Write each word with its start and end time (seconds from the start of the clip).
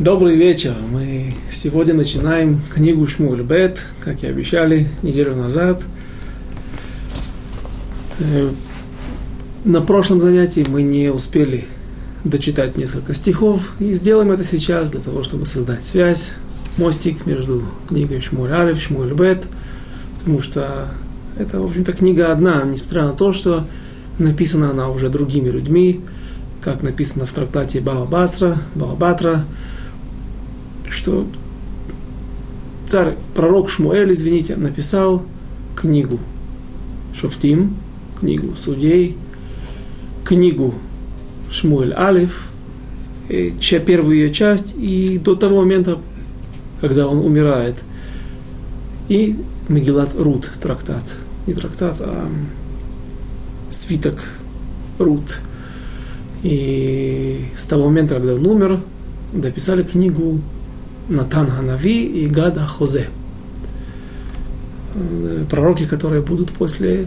Добрый 0.00 0.36
вечер. 0.36 0.76
Мы 0.92 1.34
сегодня 1.50 1.92
начинаем 1.92 2.60
книгу 2.72 3.04
Шмуль 3.08 3.42
Бет, 3.42 3.84
как 3.98 4.22
и 4.22 4.28
обещали 4.28 4.88
неделю 5.02 5.34
назад. 5.34 5.82
Э, 8.20 8.48
на 9.64 9.80
прошлом 9.80 10.20
занятии 10.20 10.64
мы 10.68 10.82
не 10.82 11.10
успели 11.10 11.64
дочитать 12.22 12.76
несколько 12.76 13.12
стихов, 13.12 13.72
и 13.80 13.92
сделаем 13.92 14.30
это 14.30 14.44
сейчас 14.44 14.88
для 14.90 15.00
того, 15.00 15.24
чтобы 15.24 15.46
создать 15.46 15.82
связь, 15.82 16.34
мостик 16.76 17.26
между 17.26 17.64
книгой 17.88 18.20
Шмуль 18.20 18.52
Алиф, 18.52 18.80
Шмуль 18.80 19.14
Бет, 19.14 19.46
потому 20.20 20.40
что 20.40 20.90
это, 21.36 21.60
в 21.60 21.64
общем-то, 21.64 21.92
книга 21.92 22.30
одна, 22.30 22.62
несмотря 22.62 23.02
на 23.02 23.14
то, 23.14 23.32
что 23.32 23.66
написана 24.20 24.70
она 24.70 24.90
уже 24.90 25.08
другими 25.08 25.48
людьми, 25.48 26.02
как 26.60 26.84
написано 26.84 27.26
в 27.26 27.32
трактате 27.32 27.80
Баба 27.80 28.06
Басра, 28.06 28.58
Баба 28.76 28.94
Батра, 28.94 29.44
что 30.90 31.26
царь, 32.86 33.16
пророк 33.34 33.70
Шмуэль, 33.70 34.12
извините, 34.12 34.56
написал 34.56 35.22
книгу. 35.76 36.18
Шуфтим, 37.14 37.76
книгу 38.20 38.54
судей, 38.54 39.16
книгу 40.24 40.74
Шмуэль 41.50 41.94
Алиф, 41.94 42.50
чья 43.60 43.80
первую 43.80 44.16
ее 44.16 44.32
часть, 44.32 44.74
и 44.76 45.18
до 45.18 45.34
того 45.34 45.56
момента, 45.56 45.98
когда 46.80 47.08
он 47.08 47.18
умирает, 47.18 47.76
и 49.08 49.36
Мегилат 49.68 50.14
Рут 50.14 50.50
трактат, 50.60 51.16
не 51.46 51.54
трактат, 51.54 51.96
а 52.00 52.28
свиток 53.70 54.22
Рут. 54.98 55.40
И 56.42 57.46
с 57.56 57.66
того 57.66 57.86
момента, 57.86 58.14
когда 58.14 58.34
он 58.34 58.46
умер, 58.46 58.80
дописали 59.32 59.82
книгу 59.82 60.40
Натан 61.08 61.50
Ханави 61.50 62.04
и 62.04 62.26
Гада 62.26 62.66
Хозе. 62.66 63.08
Пророки, 65.50 65.86
которые 65.86 66.22
будут 66.22 66.52
после 66.52 67.06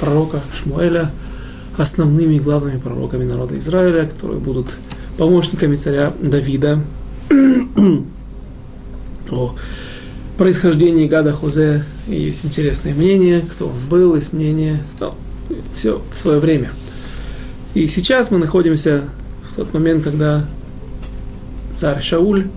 пророка 0.00 0.40
Шмуэля 0.54 1.10
основными 1.76 2.34
и 2.34 2.40
главными 2.40 2.78
пророками 2.78 3.24
народа 3.24 3.58
Израиля, 3.58 4.06
которые 4.06 4.40
будут 4.40 4.76
помощниками 5.16 5.76
царя 5.76 6.12
Давида. 6.20 6.80
О 9.30 9.54
происхождении 10.36 11.06
Гада 11.08 11.32
Хозе 11.32 11.84
есть 12.06 12.44
интересное 12.44 12.94
мнение, 12.94 13.40
кто 13.40 13.68
он 13.68 13.74
был, 13.88 14.16
есть 14.16 14.32
мнение, 14.32 14.82
но 15.00 15.16
все 15.74 16.02
в 16.12 16.16
свое 16.18 16.38
время. 16.38 16.70
И 17.74 17.86
сейчас 17.86 18.30
мы 18.30 18.38
находимся 18.38 19.04
в 19.50 19.56
тот 19.56 19.72
момент, 19.72 20.04
когда 20.04 20.46
царь 21.74 22.02
Шауль 22.02 22.48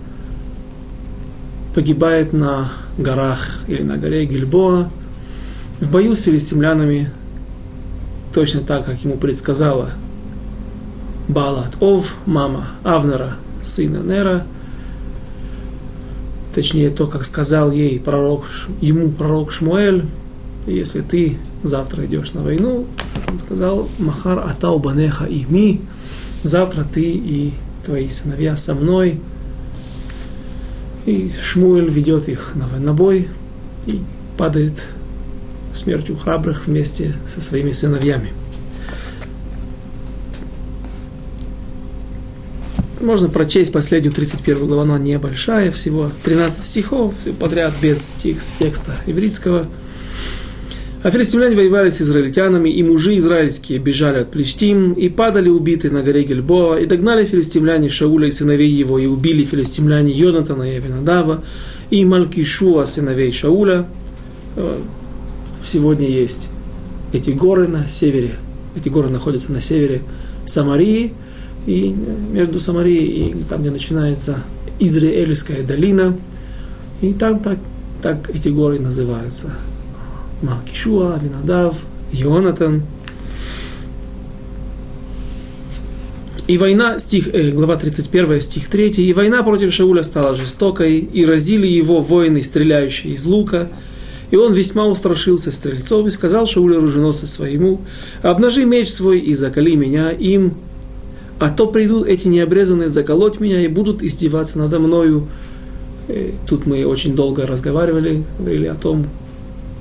погибает 1.76 2.32
на 2.32 2.72
горах 2.96 3.60
или 3.66 3.82
на 3.82 3.98
горе 3.98 4.24
Гильбоа. 4.24 4.88
В 5.78 5.90
бою 5.90 6.14
с 6.14 6.22
филистимлянами, 6.22 7.10
точно 8.32 8.62
так, 8.62 8.86
как 8.86 9.04
ему 9.04 9.18
предсказала 9.18 9.90
Балат 11.28 11.76
Ов, 11.80 12.14
мама 12.24 12.68
Авнера, 12.82 13.34
сына 13.62 13.98
Нера, 13.98 14.46
точнее 16.54 16.88
то, 16.88 17.06
как 17.06 17.26
сказал 17.26 17.70
ей 17.70 18.00
пророк, 18.00 18.46
ему 18.80 19.10
пророк 19.10 19.52
Шмуэль, 19.52 20.06
если 20.66 21.02
ты 21.02 21.36
завтра 21.62 22.06
идешь 22.06 22.32
на 22.32 22.40
войну, 22.40 22.86
он 23.28 23.38
сказал, 23.38 23.86
Махар 23.98 24.38
Атау 24.38 24.78
Банеха 24.78 25.26
и 25.26 25.44
ми, 25.46 25.82
завтра 26.42 26.84
ты 26.84 27.02
и 27.02 27.52
твои 27.84 28.08
сыновья 28.08 28.56
со 28.56 28.74
мной, 28.74 29.20
и 31.06 31.30
Шмуэль 31.40 31.88
ведет 31.88 32.28
их 32.28 32.54
на 32.54 32.66
военнобой 32.66 33.28
и 33.86 34.00
падает 34.36 34.84
смертью 35.72 36.16
храбрых 36.16 36.66
вместе 36.66 37.14
со 37.26 37.40
своими 37.40 37.72
сыновьями. 37.72 38.32
Можно 43.00 43.28
прочесть 43.28 43.72
последнюю 43.72 44.12
31 44.12 44.66
главу, 44.66 44.82
она 44.82 44.98
небольшая, 44.98 45.70
всего 45.70 46.10
13 46.24 46.64
стихов, 46.64 47.14
подряд 47.38 47.72
без 47.80 48.12
текста 48.58 48.92
ивритского– 49.06 49.66
а 51.06 51.10
филистимляне 51.12 51.54
воевали 51.54 51.90
с 51.90 52.02
израильтянами, 52.02 52.68
и 52.68 52.82
мужи 52.82 53.16
израильские 53.18 53.78
бежали 53.78 54.18
от 54.18 54.32
Плештим, 54.32 54.92
и 54.92 55.08
падали 55.08 55.48
убитые 55.48 55.92
на 55.92 56.02
горе 56.02 56.24
Гельбоа, 56.24 56.80
и 56.80 56.86
догнали 56.86 57.24
филистимляне 57.24 57.88
Шауля 57.88 58.26
и 58.26 58.32
сыновей 58.32 58.68
его, 58.68 58.98
и 58.98 59.06
убили 59.06 59.44
филистимляне 59.44 60.10
Йонатана 60.10 60.64
и 60.64 60.74
Авинадава, 60.74 61.44
и 61.90 62.04
Малкишуа, 62.04 62.86
сыновей 62.86 63.30
Шауля. 63.30 63.86
Э, 64.56 64.80
сегодня 65.62 66.08
есть 66.08 66.50
эти 67.12 67.30
горы 67.30 67.68
на 67.68 67.86
севере, 67.86 68.32
эти 68.74 68.88
горы 68.88 69.08
находятся 69.08 69.52
на 69.52 69.60
севере 69.60 70.02
Самарии, 70.44 71.12
и 71.68 71.94
между 72.32 72.58
Самарией 72.58 73.30
и 73.30 73.44
там, 73.48 73.60
где 73.60 73.70
начинается 73.70 74.38
Израильская 74.80 75.62
долина, 75.62 76.18
и 77.00 77.12
там 77.12 77.38
так, 77.38 77.60
так 78.02 78.28
эти 78.34 78.48
горы 78.48 78.80
называются. 78.80 79.52
Малкишуа, 80.42 81.18
Винадав, 81.22 81.74
Йонатан. 82.12 82.82
И 86.48 86.58
война, 86.58 87.00
стих, 87.00 87.34
э, 87.34 87.50
глава 87.50 87.76
31, 87.76 88.40
стих 88.40 88.68
3, 88.68 89.02
и 89.02 89.12
война 89.12 89.42
против 89.42 89.72
Шауля 89.72 90.04
стала 90.04 90.36
жестокой, 90.36 90.98
и 90.98 91.26
разили 91.26 91.66
его 91.66 92.00
воины, 92.00 92.42
стреляющие 92.42 93.14
из 93.14 93.24
лука, 93.24 93.68
и 94.30 94.36
он 94.36 94.52
весьма 94.52 94.86
устрашился 94.86 95.50
стрельцов 95.50 96.06
и 96.06 96.10
сказал 96.10 96.46
Шаулю 96.46 96.78
оруженосцу 96.78 97.26
своему, 97.26 97.80
обнажи 98.22 98.64
меч 98.64 98.90
свой 98.90 99.18
и 99.18 99.34
закали 99.34 99.74
меня 99.74 100.10
им, 100.10 100.54
а 101.40 101.50
то 101.50 101.66
придут 101.66 102.06
эти 102.06 102.28
необрезанные 102.28 102.88
заколоть 102.88 103.40
меня 103.40 103.62
и 103.62 103.68
будут 103.68 104.02
издеваться 104.02 104.58
надо 104.58 104.78
мною. 104.78 105.26
И 106.08 106.12
э, 106.12 106.30
тут 106.46 106.66
мы 106.66 106.86
очень 106.86 107.16
долго 107.16 107.44
разговаривали, 107.44 108.24
говорили 108.38 108.66
о 108.66 108.74
том, 108.74 109.06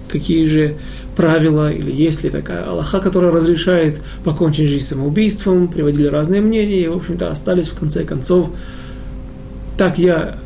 какие 0.09 0.45
же 0.45 0.75
правила 1.15 1.71
или 1.71 1.91
есть 1.91 2.23
ли 2.23 2.29
такая 2.29 2.65
Аллаха, 2.65 2.99
которая 2.99 3.31
разрешает 3.31 4.01
покончить 4.23 4.69
жизнь 4.69 4.85
самоубийством, 4.85 5.67
приводили 5.67 6.07
разные 6.07 6.41
мнения, 6.41 6.83
и, 6.83 6.87
в 6.87 6.97
общем-то, 6.97 7.31
остались 7.31 7.69
в 7.69 7.79
конце 7.79 8.03
концов. 8.03 8.49
Так 9.77 9.97
я, 9.97 10.37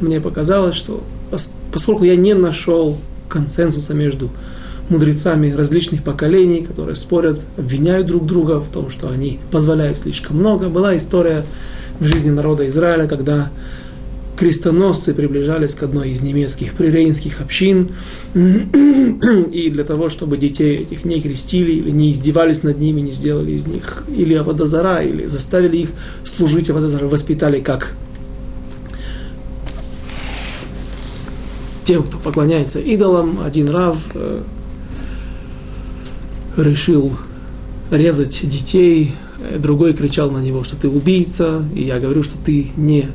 мне 0.00 0.20
показалось, 0.20 0.76
что 0.76 1.02
поскольку 1.72 2.04
я 2.04 2.16
не 2.16 2.34
нашел 2.34 2.98
консенсуса 3.28 3.94
между 3.94 4.30
мудрецами 4.88 5.52
различных 5.52 6.02
поколений, 6.02 6.62
которые 6.62 6.96
спорят, 6.96 7.40
обвиняют 7.56 8.08
друг 8.08 8.26
друга 8.26 8.60
в 8.60 8.68
том, 8.68 8.90
что 8.90 9.08
они 9.08 9.38
позволяют 9.50 9.98
слишком 9.98 10.38
много. 10.38 10.68
Была 10.68 10.96
история 10.96 11.44
в 12.00 12.04
жизни 12.04 12.30
народа 12.30 12.68
Израиля, 12.68 13.06
когда 13.06 13.50
крестоносцы 14.40 15.12
приближались 15.12 15.74
к 15.74 15.82
одной 15.82 16.12
из 16.12 16.22
немецких 16.22 16.72
прирейнских 16.72 17.42
общин, 17.42 17.90
и 18.34 19.70
для 19.70 19.84
того, 19.84 20.08
чтобы 20.08 20.38
детей 20.38 20.78
этих 20.78 21.04
не 21.04 21.20
крестили, 21.20 21.72
или 21.72 21.90
не 21.90 22.10
издевались 22.10 22.62
над 22.62 22.78
ними, 22.78 23.02
не 23.02 23.10
сделали 23.10 23.52
из 23.52 23.66
них 23.66 24.04
или 24.08 24.32
Аводозара, 24.32 25.02
или 25.02 25.26
заставили 25.26 25.76
их 25.76 25.90
служить 26.24 26.70
Аводозара, 26.70 27.06
воспитали 27.06 27.60
как 27.60 27.94
тем, 31.84 32.02
кто 32.02 32.16
поклоняется 32.16 32.80
идолам, 32.80 33.40
один 33.44 33.68
рав 33.68 33.98
э, 34.14 34.42
решил 36.56 37.12
резать 37.90 38.40
детей, 38.48 39.12
другой 39.58 39.92
кричал 39.92 40.30
на 40.30 40.38
него, 40.38 40.64
что 40.64 40.76
ты 40.76 40.88
убийца, 40.88 41.62
и 41.74 41.82
я 41.82 42.00
говорю, 42.00 42.22
что 42.22 42.38
ты 42.38 42.70
не 42.78 43.06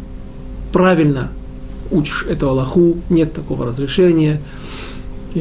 правильно 0.76 1.30
учишь 1.90 2.26
эту 2.30 2.50
Аллаху, 2.50 2.98
нет 3.10 3.32
такого 3.32 3.66
разрешения. 3.66 4.42
И 5.34 5.40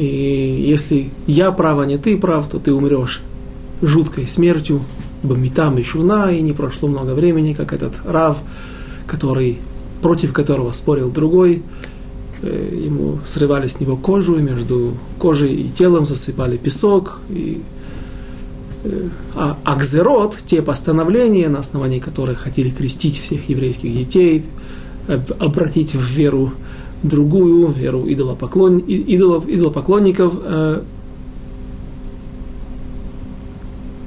если 0.65 1.11
я 1.27 1.51
прав, 1.51 1.79
а 1.79 1.85
не 1.85 1.97
ты 1.97 2.17
прав, 2.17 2.47
то 2.47 2.57
ты 2.57 2.71
умрешь 2.71 3.21
жуткой 3.81 4.29
смертью, 4.29 4.81
бамитам 5.23 5.77
и 5.77 5.83
шуна, 5.83 6.31
и 6.31 6.39
не 6.39 6.53
прошло 6.53 6.87
много 6.87 7.11
времени, 7.11 7.53
как 7.53 7.73
этот 7.73 7.99
Рав, 8.05 8.37
который, 9.07 9.57
против 10.01 10.31
которого 10.31 10.71
спорил 10.71 11.11
другой, 11.11 11.63
э, 12.41 12.81
ему 12.85 13.19
срывали 13.25 13.67
с 13.67 13.81
него 13.81 13.97
кожу, 13.97 14.37
и 14.37 14.41
между 14.41 14.93
кожей 15.19 15.53
и 15.53 15.69
телом 15.69 16.05
засыпали 16.05 16.55
песок, 16.55 17.19
и 17.29 17.61
э, 18.85 19.09
а 19.33 19.57
Акзерот, 19.65 20.37
те 20.45 20.61
постановления, 20.61 21.49
на 21.49 21.59
основании 21.59 21.99
которых 21.99 22.39
хотели 22.39 22.69
крестить 22.69 23.19
всех 23.19 23.49
еврейских 23.49 23.93
детей, 23.93 24.45
обратить 25.39 25.95
в 25.95 26.01
веру 26.01 26.51
другую, 27.03 27.67
веру 27.67 28.05
идолопоклон, 28.07 28.79
идолов, 28.79 29.47
идолопоклонников. 29.47 30.33
Э, 30.43 30.81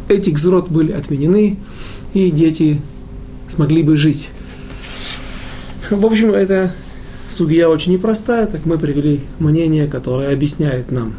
эти 0.09 0.31
гзрот 0.31 0.71
были 0.71 0.93
отменены, 0.93 1.59
и 2.15 2.31
дети 2.31 2.81
смогли 3.49 3.83
бы 3.83 3.97
жить. 3.97 4.31
В 5.91 6.05
общем, 6.05 6.31
это 6.33 6.73
судья 7.29 7.69
очень 7.69 7.93
непростая, 7.93 8.47
так 8.47 8.67
мы 8.67 8.79
привели 8.79 9.21
мнение, 9.39 9.87
которое 9.87 10.33
объясняет 10.33 10.91
нам 10.91 11.15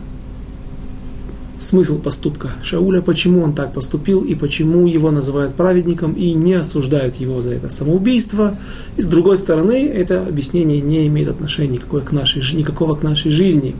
смысл 1.60 2.00
поступка 2.00 2.52
Шауля, 2.64 3.02
почему 3.02 3.42
он 3.42 3.54
так 3.54 3.74
поступил 3.74 4.22
и 4.22 4.36
почему 4.36 4.88
его 4.88 5.12
называют 5.12 5.56
праведником 5.56 6.14
и 6.14 6.34
не 6.34 6.54
осуждают 6.54 7.16
его 7.16 7.42
за 7.42 7.54
это 7.54 7.70
самоубийство. 7.70 8.58
И 8.98 9.02
с 9.02 9.06
другой 9.06 9.38
стороны, 9.38 9.86
это 9.88 10.26
объяснение 10.26 10.82
не 10.82 11.08
имеет 11.08 11.28
отношения 11.28 11.74
никакого 11.74 12.02
к 12.02 12.12
нашей, 12.12 12.42
никакого 12.56 12.96
к 12.96 13.04
нашей 13.04 13.32
жизни. 13.32 13.76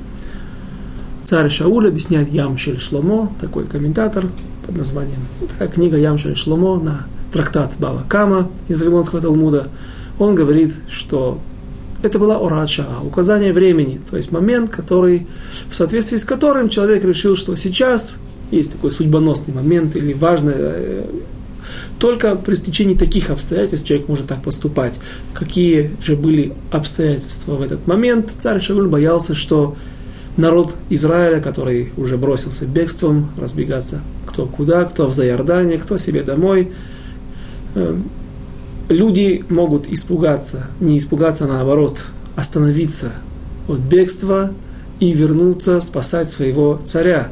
Царь 1.24 1.50
Шауль 1.50 1.88
объясняет 1.88 2.32
Ямшель 2.32 2.80
Шломо, 2.80 3.32
такой 3.40 3.66
комментатор 3.66 4.28
под 4.66 4.76
названием, 4.76 5.20
такая 5.48 5.68
книга 5.68 5.98
Ямшель 5.98 6.36
Шломо 6.36 6.80
на 6.80 7.06
трактат 7.32 7.76
Бава 7.78 8.04
Кама 8.08 8.50
из 8.68 8.80
Вавилонского 8.80 9.22
Талмуда. 9.22 9.68
Он 10.18 10.36
говорит, 10.36 10.76
что 10.90 11.40
это 12.02 12.20
была 12.20 12.38
орача, 12.38 12.86
указание 13.04 13.54
времени, 13.54 14.00
то 14.10 14.18
есть 14.18 14.32
момент, 14.32 14.70
который, 14.70 15.28
в 15.70 15.76
соответствии 15.76 16.18
с 16.18 16.26
которым 16.26 16.70
человек 16.70 17.04
решил, 17.04 17.36
что 17.36 17.56
сейчас 17.56 18.18
есть 18.52 18.72
такой 18.72 18.92
судьбоносный 18.92 19.54
момент 19.54 19.96
или 19.96 20.14
важный, 20.14 20.54
э, 20.56 21.06
только 22.00 22.36
при 22.36 22.56
стечении 22.56 22.96
таких 22.96 23.30
обстоятельств 23.30 23.88
человек 23.88 24.08
может 24.08 24.28
так 24.28 24.42
поступать. 24.42 25.00
Какие 25.34 25.92
же 26.02 26.16
были 26.16 26.54
обстоятельства 26.72 27.56
в 27.56 27.62
этот 27.62 27.86
момент? 27.88 28.32
Царь 28.40 28.62
Шагуль 28.62 28.88
боялся, 28.88 29.36
что 29.36 29.76
народ 30.38 30.76
Израиля, 30.90 31.42
который 31.42 31.92
уже 31.98 32.18
бросился 32.18 32.66
бегством, 32.66 33.30
разбегаться 33.40 34.02
кто 34.30 34.46
куда, 34.46 34.86
кто 34.86 35.08
в 35.08 35.14
Заярдане, 35.14 35.78
кто 35.78 35.98
себе 35.98 36.24
домой, 36.24 36.72
э, 37.76 38.00
люди 38.90 39.46
могут 39.50 39.88
испугаться, 39.88 40.68
не 40.80 40.98
испугаться, 40.98 41.46
а 41.46 41.48
наоборот, 41.48 42.06
остановиться 42.36 43.12
от 43.68 43.80
бегства 43.80 44.52
и 45.00 45.14
вернуться 45.14 45.80
спасать 45.82 46.30
своего 46.30 46.80
царя. 46.84 47.30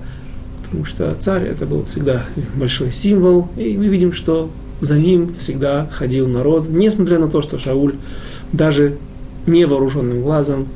Потому 0.64 0.86
что 0.86 1.14
царь 1.20 1.46
это 1.46 1.66
был 1.66 1.86
всегда 1.86 2.24
большой 2.56 2.92
символ, 2.92 3.50
и 3.58 3.78
мы 3.78 3.88
видим, 3.88 4.14
что 4.14 4.50
за 4.80 5.00
ним 5.00 5.34
всегда 5.34 5.88
ходил 5.92 6.28
народ, 6.28 6.70
несмотря 6.70 7.20
на 7.20 7.28
то, 7.28 7.42
что 7.42 7.58
Шауль 7.58 7.96
даже 8.52 8.98
невооруженным 9.48 10.22
глазом 10.22 10.68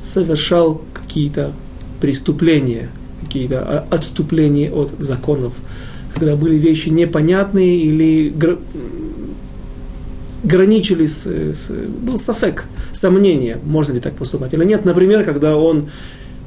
совершал 0.00 0.80
какие-то 0.94 1.52
преступления, 2.00 2.90
какие-то 3.22 3.86
отступления 3.90 4.70
от 4.70 4.94
законов, 4.98 5.54
когда 6.14 6.36
были 6.36 6.56
вещи 6.56 6.88
непонятные 6.88 7.76
или 7.76 8.32
граничили 10.44 11.06
с, 11.06 11.26
с 11.26 11.70
был 11.70 12.18
сафек, 12.18 12.66
сомнение, 12.92 13.58
можно 13.64 13.92
ли 13.92 14.00
так 14.00 14.14
поступать 14.14 14.54
или 14.54 14.64
нет. 14.64 14.84
Например, 14.84 15.24
когда 15.24 15.56
он 15.56 15.88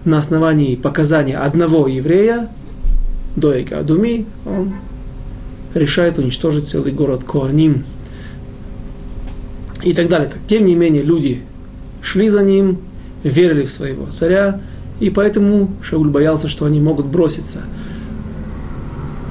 на 0.05 0.19
основании 0.19 0.75
показания 0.75 1.37
одного 1.37 1.87
еврея, 1.87 2.49
Доика 3.35 3.79
Адуми, 3.79 4.25
он 4.45 4.73
решает 5.73 6.17
уничтожить 6.17 6.67
целый 6.67 6.91
город 6.91 7.23
Коаним 7.23 7.83
и 9.83 9.93
так 9.93 10.07
далее. 10.07 10.31
Тем 10.47 10.65
не 10.65 10.75
менее, 10.75 11.03
люди 11.03 11.41
шли 12.01 12.29
за 12.29 12.43
ним, 12.43 12.79
верили 13.23 13.63
в 13.63 13.71
своего 13.71 14.05
царя, 14.07 14.61
и 14.99 15.09
поэтому 15.09 15.71
Шауль 15.83 16.09
боялся, 16.09 16.47
что 16.47 16.65
они 16.65 16.79
могут 16.79 17.05
броситься 17.05 17.61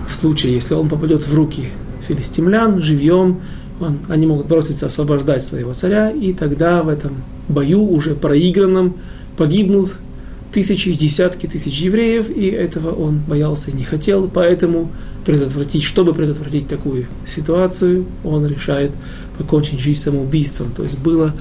в 0.06 0.14
случае, 0.14 0.54
если 0.54 0.74
он 0.74 0.88
попадет 0.88 1.26
в 1.26 1.34
руки 1.34 1.70
филистимлян 2.06 2.80
живьем, 2.80 3.40
он, 3.81 3.99
они 4.08 4.26
могут 4.26 4.46
броситься 4.46 4.87
освобождать 4.87 5.44
своего 5.44 5.75
царя, 5.75 6.11
и 6.11 6.32
тогда 6.32 6.82
в 6.82 6.88
этом 6.88 7.23
бою 7.49 7.84
уже 7.84 8.14
проигранном 8.14 8.96
погибнут 9.37 9.99
тысячи, 10.52 10.93
десятки 10.94 11.46
тысяч 11.46 11.81
евреев, 11.81 12.31
и 12.31 12.46
этого 12.46 12.90
он 12.90 13.19
боялся 13.19 13.70
и 13.70 13.75
не 13.75 13.84
хотел, 13.84 14.28
поэтому 14.32 14.90
предотвратить, 15.26 15.82
чтобы 15.82 16.14
предотвратить 16.14 16.69
такую 16.69 17.06
ситуацию, 17.26 18.06
он 18.25 18.46
решает 18.46 18.93
покончить 19.37 19.81
жизнь 19.81 20.00
самоубийством. 20.00 20.73
То 20.73 20.84
есть 20.84 20.99
было, 20.99 21.34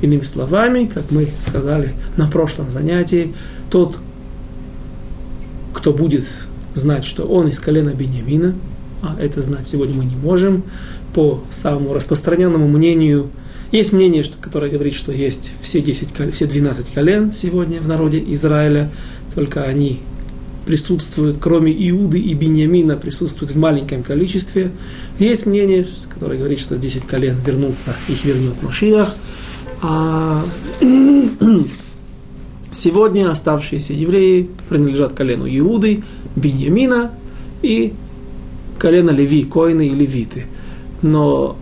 иными 0.00 0.22
словами, 0.22 0.90
как 0.92 1.10
мы 1.10 1.26
сказали 1.26 1.94
на 2.16 2.26
прошлом 2.26 2.70
занятии, 2.70 3.34
тот, 3.70 3.98
кто 5.72 5.92
будет 5.92 6.24
знать, 6.74 7.04
что 7.04 7.24
он 7.24 7.48
из 7.48 7.60
колена 7.60 7.90
Бениамина, 7.90 8.54
а 9.04 9.16
это 9.20 9.42
знать 9.42 9.66
сегодня 9.66 9.94
мы 9.94 10.04
не 10.04 10.16
можем. 10.16 10.64
По 11.14 11.44
самому 11.50 11.92
распространенному 11.92 12.66
мнению, 12.66 13.30
есть 13.70 13.92
мнение, 13.92 14.24
что, 14.24 14.38
которое 14.38 14.70
говорит, 14.70 14.94
что 14.94 15.12
есть 15.12 15.52
все, 15.60 15.80
10, 15.80 16.08
все 16.32 16.46
12 16.46 16.90
колен 16.92 17.32
сегодня 17.32 17.80
в 17.80 17.88
народе 17.88 18.22
Израиля, 18.28 18.90
только 19.34 19.64
они 19.64 20.00
присутствуют, 20.64 21.38
кроме 21.40 21.72
Иуды 21.90 22.18
и 22.18 22.32
Беньямина, 22.34 22.96
присутствуют 22.96 23.52
в 23.52 23.58
маленьком 23.58 24.02
количестве. 24.02 24.70
Есть 25.18 25.44
мнение, 25.44 25.86
которое 26.08 26.38
говорит, 26.38 26.58
что 26.58 26.76
10 26.76 27.04
колен 27.06 27.36
вернутся, 27.44 27.94
их 28.08 28.24
вернет 28.24 28.62
Машиах. 28.62 29.14
А 29.82 30.42
сегодня 32.72 33.30
оставшиеся 33.30 33.92
евреи 33.92 34.48
принадлежат 34.68 35.12
колену 35.12 35.46
Иуды, 35.46 36.02
Беньямина 36.36 37.12
и 37.62 37.92
колено 38.84 39.12
Леви, 39.12 39.44
коины 39.44 39.86
и 39.86 39.94
левиты. 39.94 40.44
Но 41.00 41.56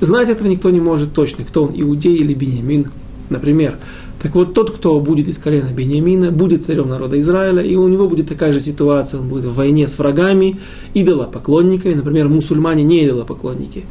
знать 0.00 0.30
этого 0.30 0.46
никто 0.46 0.70
не 0.70 0.78
может 0.80 1.12
точно, 1.12 1.44
кто 1.44 1.64
он, 1.64 1.72
иудей 1.74 2.18
или 2.18 2.34
беньямин, 2.34 2.86
например. 3.30 3.78
Так 4.22 4.36
вот, 4.36 4.54
тот, 4.54 4.70
кто 4.70 5.00
будет 5.00 5.26
из 5.26 5.38
колена 5.38 5.70
Бениамина, 5.72 6.30
будет 6.30 6.62
царем 6.62 6.88
народа 6.88 7.18
Израиля, 7.18 7.62
и 7.62 7.74
у 7.74 7.88
него 7.88 8.06
будет 8.06 8.28
такая 8.28 8.52
же 8.52 8.60
ситуация, 8.60 9.18
он 9.18 9.28
будет 9.28 9.44
в 9.44 9.54
войне 9.54 9.88
с 9.88 9.98
врагами, 9.98 10.60
идолопоклонниками, 10.94 11.94
например, 11.94 12.28
мусульмане 12.28 12.84
не 12.84 13.04
идолопоклонники. 13.04 13.86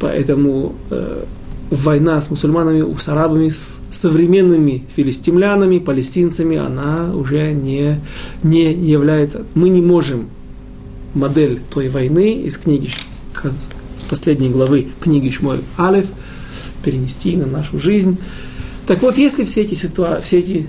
Поэтому 0.00 0.74
э, 0.90 1.22
война 1.70 2.20
с 2.20 2.28
мусульманами, 2.30 2.92
с 2.98 3.08
арабами, 3.08 3.48
с 3.50 3.80
современными 3.92 4.84
филистимлянами, 4.96 5.78
палестинцами, 5.78 6.56
она 6.56 7.14
уже 7.14 7.52
не, 7.52 8.00
не 8.42 8.72
является... 8.72 9.42
Мы 9.54 9.68
не 9.68 9.80
можем 9.80 10.26
модель 11.14 11.60
той 11.70 11.88
войны 11.88 12.34
из 12.42 12.58
книги, 12.58 12.90
с 13.96 14.04
последней 14.04 14.48
главы 14.48 14.88
книги 15.00 15.30
Шмуэль 15.30 15.62
Алиф, 15.78 16.12
перенести 16.84 17.36
на 17.36 17.46
нашу 17.46 17.78
жизнь. 17.78 18.18
Так 18.86 19.02
вот, 19.02 19.18
если 19.18 19.44
все 19.44 19.62
эти, 19.62 19.74
ситуа- 19.74 20.20
все 20.20 20.40
эти 20.40 20.66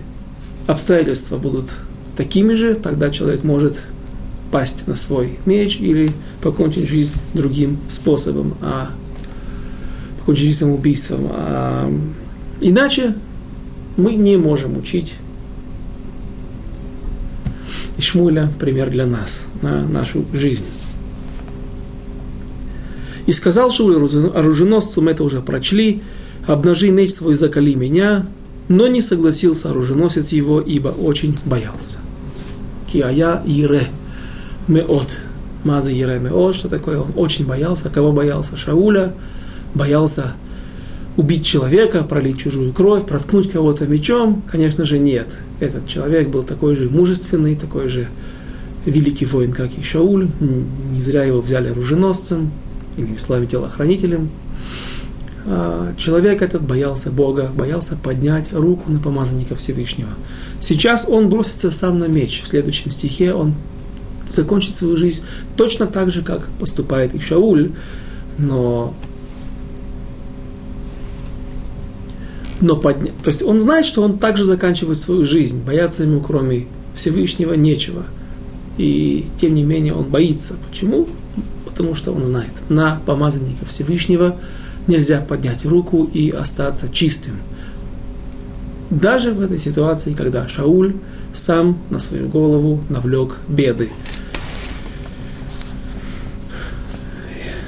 обстоятельства 0.68 1.38
будут 1.38 1.78
такими 2.16 2.54
же, 2.54 2.76
тогда 2.76 3.10
человек 3.10 3.44
может 3.44 3.84
пасть 4.52 4.88
на 4.88 4.96
свой 4.96 5.40
меч 5.46 5.78
или 5.80 6.10
покончить 6.42 6.88
жизнь 6.88 7.14
другим 7.34 7.80
способом, 7.90 8.56
а 8.62 8.92
покончить 10.20 10.46
жизнь 10.46 10.60
самоубийством. 10.60 11.28
А 11.32 11.92
иначе 12.62 13.16
мы 13.98 14.14
не 14.14 14.38
можем 14.38 14.78
учить 14.78 15.16
Шмуля 18.04 18.52
пример 18.60 18.90
для 18.90 19.06
нас, 19.06 19.48
на 19.62 19.82
нашу 19.88 20.26
жизнь. 20.34 20.66
И 23.26 23.32
сказал 23.32 23.72
Шуля 23.72 23.96
оруженосцу, 23.96 25.02
мы 25.02 25.12
это 25.12 25.24
уже 25.24 25.42
прочли, 25.42 26.02
обнажи 26.46 26.90
меч 26.92 27.12
свой, 27.12 27.36
закали 27.36 27.74
меня, 27.74 28.26
но 28.68 28.88
не 28.88 29.02
согласился 29.02 29.70
оруженосец 29.70 30.32
его, 30.32 30.60
ибо 30.60 30.90
очень 30.90 31.38
боялся. 31.46 32.00
Киая 32.92 33.42
Ире 33.46 33.88
Меот. 34.68 35.18
Маза 35.64 35.92
Ире 35.92 36.20
Меот, 36.20 36.56
что 36.56 36.70
такое? 36.70 37.00
Он 37.00 37.12
очень 37.16 37.46
боялся. 37.46 37.90
Кого 37.90 38.12
боялся? 38.12 38.58
Шауля. 38.58 39.14
Боялся 39.74 40.34
убить 41.18 41.46
человека, 41.46 42.04
пролить 42.04 42.40
чужую 42.40 42.74
кровь, 42.74 43.06
проткнуть 43.06 43.52
кого-то 43.52 43.86
мечом? 43.86 44.44
Конечно 44.52 44.86
же, 44.86 45.00
нет. 45.00 45.28
Этот 45.60 45.88
человек 45.88 46.30
был 46.30 46.44
такой 46.44 46.76
же 46.76 46.90
мужественный, 46.90 47.56
такой 47.56 47.88
же 47.88 48.08
великий 48.86 49.26
воин, 49.26 49.54
как 49.54 49.78
и 49.78 49.84
Шауль. 49.84 50.28
Не 50.40 51.02
зря 51.02 51.24
его 51.24 51.42
взяли 51.42 51.70
оруженосцем, 51.70 52.52
иными 52.98 53.18
словами, 53.18 53.46
телохранителем. 53.46 54.30
А 55.46 55.94
человек 55.98 56.42
этот 56.42 56.64
боялся 56.64 57.12
Бога, 57.12 57.52
боялся 57.56 57.98
поднять 57.98 58.54
руку 58.54 58.90
на 58.90 59.00
помазанника 59.00 59.56
Всевышнего. 59.56 60.10
Сейчас 60.62 61.06
он 61.08 61.30
бросится 61.30 61.70
сам 61.72 62.00
на 62.00 62.06
меч. 62.06 62.42
В 62.44 62.48
следующем 62.48 62.92
стихе 62.92 63.34
он 63.34 63.54
закончит 64.30 64.74
свою 64.76 64.98
жизнь 64.98 65.24
точно 65.58 65.86
так 65.86 66.12
же, 66.12 66.22
как 66.22 66.48
поступает 66.60 67.14
и 67.14 67.20
Шауль, 67.20 67.72
но 68.38 68.94
но 72.64 72.78
подня... 72.78 73.12
То 73.24 73.28
есть 73.28 73.44
он 73.44 73.60
знает, 73.60 73.86
что 73.86 74.02
он 74.02 74.18
также 74.18 74.46
заканчивает 74.46 74.98
свою 74.98 75.26
жизнь. 75.26 75.62
Бояться 75.62 76.04
ему, 76.04 76.22
кроме 76.22 76.68
Всевышнего, 76.96 77.54
нечего. 77.54 78.06
И 78.78 79.28
тем 79.40 79.54
не 79.54 79.64
менее 79.64 79.94
он 79.94 80.06
боится. 80.06 80.56
Почему? 80.70 81.08
Потому 81.66 81.94
что 81.94 82.14
он 82.14 82.24
знает, 82.24 82.52
на 82.70 83.02
помазанника 83.06 83.66
Всевышнего 83.66 84.40
нельзя 84.88 85.20
поднять 85.20 85.66
руку 85.66 86.06
и 86.06 86.30
остаться 86.30 86.88
чистым. 86.90 87.36
Даже 88.90 89.34
в 89.34 89.42
этой 89.42 89.60
ситуации, 89.60 90.14
когда 90.14 90.48
Шауль 90.48 90.96
сам 91.34 91.80
на 91.90 92.00
свою 92.00 92.30
голову 92.30 92.82
навлек 92.90 93.40
беды. 93.48 93.90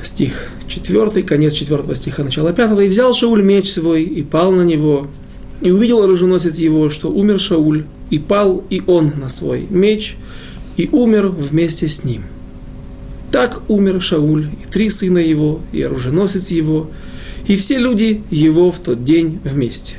Стих 0.04 0.52
4, 0.68 1.24
конец 1.24 1.54
4 1.54 1.96
стиха, 1.96 2.24
начало 2.24 2.54
5. 2.54 2.80
«И 2.80 2.88
взял 2.88 3.14
Шауль 3.14 3.44
меч 3.44 3.72
свой, 3.72 4.04
и 4.04 4.24
пал 4.24 4.52
на 4.52 4.64
него, 4.64 5.08
и 5.62 5.72
увидел 5.72 6.04
оруженосец 6.04 6.58
его, 6.58 6.90
что 6.90 7.10
умер 7.10 7.40
Шауль, 7.40 7.86
и 8.10 8.20
пал 8.20 8.64
и 8.70 8.82
он 8.86 9.14
на 9.18 9.30
свой 9.30 9.68
меч, 9.70 10.16
и 10.78 10.90
умер 10.92 11.28
вместе 11.28 11.88
с 11.88 12.04
ним. 12.04 12.24
Так 13.32 13.62
умер 13.70 14.02
Шауль, 14.02 14.46
и 14.46 14.72
три 14.72 14.90
сына 14.90 15.20
его, 15.20 15.62
и 15.72 15.82
оруженосец 15.82 16.52
его, 16.52 16.90
и 17.48 17.56
все 17.56 17.78
люди 17.78 18.24
его 18.30 18.72
в 18.72 18.80
тот 18.80 19.04
день 19.04 19.40
вместе. 19.44 19.96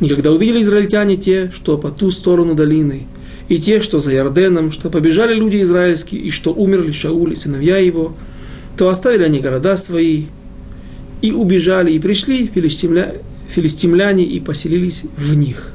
И 0.00 0.08
когда 0.08 0.32
увидели 0.32 0.62
израильтяне 0.62 1.16
те, 1.16 1.50
что 1.54 1.76
по 1.76 1.90
ту 1.90 2.10
сторону 2.10 2.54
долины, 2.54 3.06
и 3.48 3.58
те, 3.58 3.80
что 3.80 3.98
за 3.98 4.12
Ярденом, 4.12 4.70
что 4.70 4.90
побежали 4.90 5.34
люди 5.34 5.60
израильские, 5.62 6.22
и 6.22 6.30
что 6.30 6.52
умерли 6.52 6.92
Шауль 6.92 7.32
и 7.32 7.36
сыновья 7.36 7.78
его, 7.78 8.14
то 8.80 8.88
оставили 8.88 9.24
они 9.24 9.40
города 9.40 9.76
свои, 9.76 10.24
и 11.20 11.32
убежали, 11.32 11.92
и 11.92 11.98
пришли 11.98 12.46
филистимля... 12.46 13.16
филистимляне, 13.46 14.24
и 14.24 14.40
поселились 14.40 15.04
в 15.18 15.34
них. 15.34 15.74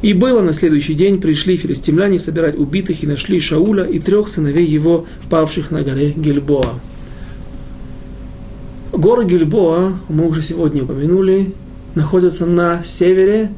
И 0.00 0.12
было 0.12 0.40
на 0.40 0.52
следующий 0.52 0.94
день, 0.94 1.20
пришли 1.20 1.56
филистимляне 1.56 2.20
собирать 2.20 2.56
убитых, 2.56 3.02
и 3.02 3.08
нашли 3.08 3.40
Шауля 3.40 3.82
и 3.82 3.98
трех 3.98 4.28
сыновей 4.28 4.66
его, 4.66 5.04
павших 5.30 5.72
на 5.72 5.82
горе 5.82 6.10
Гильбоа. 6.10 6.78
Горы 8.92 9.24
Гильбоа, 9.24 9.94
мы 10.08 10.28
уже 10.28 10.42
сегодня 10.42 10.84
упомянули, 10.84 11.54
находятся 11.96 12.46
на 12.46 12.84
севере 12.84 13.50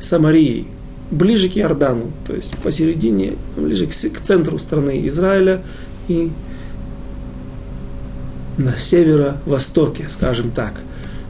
Самарии, 0.00 0.66
ближе 1.12 1.48
к 1.48 1.56
Иордану, 1.56 2.10
то 2.26 2.34
есть 2.34 2.58
посередине, 2.58 3.34
ближе 3.56 3.86
к 3.86 3.92
центру 3.92 4.58
страны 4.58 5.06
Израиля 5.06 5.62
и 6.08 6.32
на 8.58 8.76
северо-востоке, 8.76 10.06
скажем 10.08 10.50
так. 10.50 10.74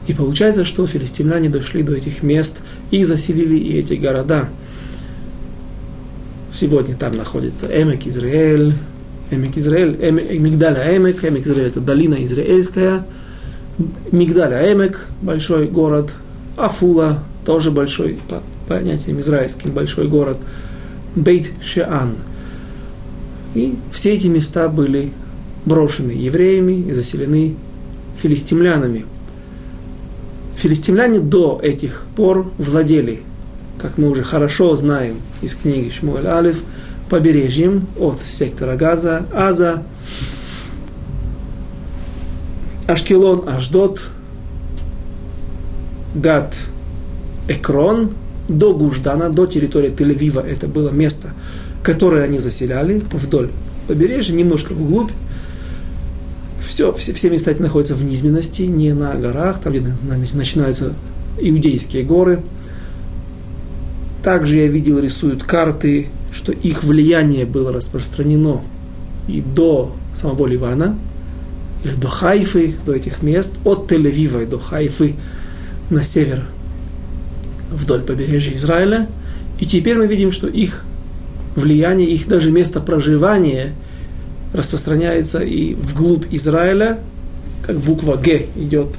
И 0.07 0.13
получается, 0.13 0.65
что 0.65 0.87
филистимляне 0.87 1.49
дошли 1.49 1.83
до 1.83 1.93
этих 1.93 2.23
мест 2.23 2.61
и 2.91 3.03
заселили 3.03 3.57
и 3.57 3.77
эти 3.77 3.93
города. 3.93 4.49
Сегодня 6.51 6.95
там 6.95 7.11
находится 7.13 7.67
Эмек 7.67 8.07
Израиль, 8.07 8.73
Эмек 9.29 9.55
Израиль, 9.57 9.95
Эмек, 10.01 10.31
Мигдаля 10.39 10.97
Эмек, 10.97 11.23
Эмек 11.23 11.45
Израиль 11.45 11.67
это 11.67 11.79
долина 11.79 12.25
израильская, 12.25 13.05
Мигдаля 14.11 14.73
Эмек, 14.73 15.05
большой 15.21 15.67
город, 15.67 16.13
Афула, 16.57 17.19
тоже 17.45 17.69
большой, 17.69 18.17
по 18.27 18.41
понятиям 18.67 19.19
израильским, 19.19 19.71
большой 19.71 20.07
город, 20.07 20.37
Бейт 21.15 21.51
Шеан. 21.63 22.15
И 23.53 23.75
все 23.91 24.13
эти 24.15 24.27
места 24.27 24.69
были 24.69 25.11
брошены 25.69 26.11
евреями 26.11 26.89
и 26.89 26.91
заселены 26.91 27.55
филистимлянами. 28.17 29.05
Филистимляне 30.57 31.19
до 31.19 31.61
этих 31.63 32.05
пор 32.17 32.51
владели, 32.57 33.21
как 33.77 33.97
мы 33.97 34.09
уже 34.09 34.23
хорошо 34.25 34.75
знаем 34.75 35.21
из 35.41 35.55
книги 35.55 35.89
Шмуэль 35.89 36.27
Алиф, 36.27 36.61
побережьем 37.09 37.87
от 37.97 38.19
сектора 38.19 38.75
Газа, 38.75 39.25
Аза, 39.33 39.83
Ашкелон, 42.87 43.47
Аждот, 43.47 44.07
Гад, 46.13 46.53
Экрон, 47.47 48.11
до 48.49 48.73
Гуждана, 48.73 49.29
до 49.29 49.45
территории 49.45 49.91
Тель-Авива. 49.91 50.45
Это 50.45 50.67
было 50.67 50.89
место, 50.89 51.29
которое 51.83 52.23
они 52.23 52.39
заселяли 52.39 53.01
вдоль 53.11 53.51
побережья, 53.87 54.33
немножко 54.33 54.73
вглубь. 54.73 55.11
Все, 56.59 56.93
все, 56.93 57.13
все 57.13 57.29
места 57.29 57.51
эти 57.51 57.61
находятся 57.61 57.95
в 57.95 58.03
низменности, 58.03 58.63
не 58.63 58.93
на 58.93 59.15
горах, 59.15 59.59
там, 59.59 59.73
где 59.73 59.93
начинаются 60.33 60.93
иудейские 61.39 62.03
горы. 62.03 62.43
Также 64.23 64.57
я 64.57 64.67
видел, 64.67 64.99
рисуют 64.99 65.43
карты, 65.43 66.07
что 66.31 66.51
их 66.51 66.83
влияние 66.83 67.45
было 67.45 67.71
распространено 67.71 68.61
и 69.27 69.41
до 69.41 69.95
самого 70.15 70.45
Ливана, 70.47 70.97
или 71.83 71.93
до 71.93 72.09
Хайфы, 72.09 72.75
до 72.85 72.93
этих 72.93 73.21
мест, 73.21 73.55
от 73.63 73.91
Тель-Авива 73.91 74.45
до 74.45 74.59
Хайфы 74.59 75.15
на 75.89 76.03
север, 76.03 76.45
вдоль 77.71 78.01
побережья 78.01 78.53
Израиля. 78.55 79.07
И 79.59 79.65
теперь 79.65 79.97
мы 79.97 80.07
видим, 80.07 80.31
что 80.31 80.47
их 80.47 80.83
влияние, 81.55 82.09
их 82.09 82.27
даже 82.27 82.51
место 82.51 82.81
проживания 82.81 83.73
распространяется 84.53 85.39
и 85.39 85.75
вглубь 85.75 86.25
Израиля, 86.31 86.99
как 87.65 87.77
буква 87.77 88.15
Г 88.15 88.45
идет, 88.55 88.95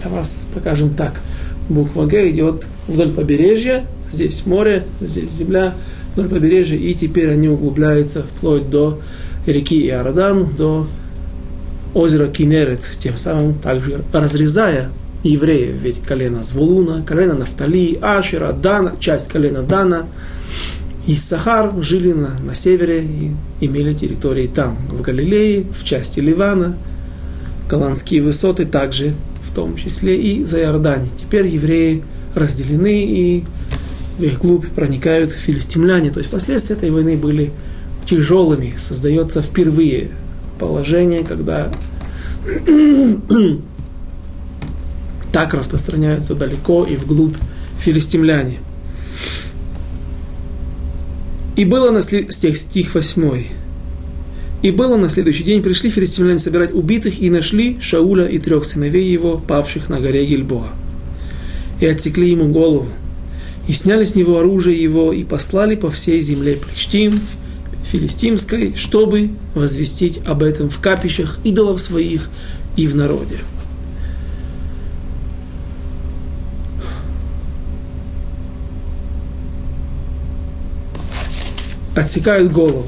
для 0.00 0.10
вас 0.10 0.46
покажем 0.54 0.94
так, 0.94 1.20
буква 1.68 2.06
Г 2.06 2.30
идет 2.30 2.66
вдоль 2.88 3.12
побережья, 3.12 3.84
здесь 4.10 4.46
море, 4.46 4.84
здесь 5.00 5.32
земля, 5.32 5.74
вдоль 6.14 6.28
побережья, 6.28 6.76
и 6.76 6.94
теперь 6.94 7.30
они 7.30 7.48
углубляются 7.48 8.22
вплоть 8.22 8.70
до 8.70 9.00
реки 9.46 9.86
Иордан, 9.86 10.54
до 10.56 10.86
озера 11.94 12.28
Кинерет, 12.28 12.80
тем 12.98 13.16
самым 13.16 13.54
также 13.54 14.02
разрезая 14.12 14.90
евреев, 15.22 15.76
ведь 15.80 16.02
колено 16.02 16.42
Звулуна, 16.44 17.02
колено 17.02 17.34
Нафтали, 17.34 17.98
Ашера, 18.00 18.52
Дана, 18.52 18.94
часть 19.00 19.28
колена 19.28 19.62
Дана 19.62 20.06
и 21.06 21.14
Сахар 21.14 21.72
жили 21.82 22.12
на, 22.12 22.30
на 22.40 22.54
севере 22.54 23.04
и 23.04 23.32
имели 23.60 23.92
территории 23.92 24.46
там, 24.46 24.76
в 24.88 25.02
Галилее, 25.02 25.64
в 25.72 25.84
части 25.84 26.20
Ливана, 26.20 26.76
голландские 27.68 28.22
высоты 28.22 28.64
также, 28.64 29.14
в 29.42 29.54
том 29.54 29.76
числе 29.76 30.16
и 30.20 30.44
за 30.44 30.60
Иордане. 30.62 31.10
Теперь 31.18 31.46
евреи 31.46 32.02
разделены 32.34 33.04
и 33.04 33.44
в 34.18 34.22
их 34.22 34.38
глубь 34.38 34.66
проникают 34.68 35.30
филистимляне. 35.32 36.10
То 36.10 36.20
есть 36.20 36.30
последствия 36.30 36.76
этой 36.76 36.90
войны 36.90 37.16
были 37.16 37.52
тяжелыми. 38.06 38.74
Создается 38.78 39.42
впервые 39.42 40.10
положение, 40.58 41.24
когда 41.24 41.70
так 45.32 45.52
распространяются 45.52 46.34
далеко 46.34 46.84
и 46.84 46.96
вглубь 46.96 47.36
филистимляне. 47.78 48.60
И 51.56 51.64
было 51.64 51.90
на 51.90 52.02
след... 52.02 52.32
стих, 52.32 52.56
стих 52.56 52.94
8. 52.94 53.44
И 54.62 54.70
было 54.70 54.96
на 54.96 55.08
следующий 55.08 55.44
день, 55.44 55.62
пришли 55.62 55.90
филистимляне 55.90 56.38
собирать 56.38 56.74
убитых 56.74 57.20
и 57.20 57.30
нашли 57.30 57.78
Шауля 57.80 58.26
и 58.26 58.38
трех 58.38 58.64
сыновей 58.64 59.08
его, 59.10 59.36
павших 59.36 59.88
на 59.88 60.00
горе 60.00 60.26
Гильбоа. 60.26 60.68
И 61.80 61.86
отсекли 61.86 62.30
ему 62.30 62.48
голову, 62.48 62.88
и 63.68 63.72
сняли 63.72 64.04
с 64.04 64.14
него 64.14 64.38
оружие 64.38 64.82
его, 64.82 65.12
и 65.12 65.22
послали 65.22 65.76
по 65.76 65.90
всей 65.90 66.20
земле 66.20 66.56
Плештим, 66.56 67.20
филистимской, 67.84 68.74
чтобы 68.74 69.30
возвестить 69.54 70.20
об 70.24 70.42
этом 70.42 70.70
в 70.70 70.80
капищах 70.80 71.38
идолов 71.44 71.80
своих 71.80 72.28
и 72.76 72.86
в 72.86 72.96
народе. 72.96 73.38
Отсекают 81.94 82.52
голову. 82.52 82.86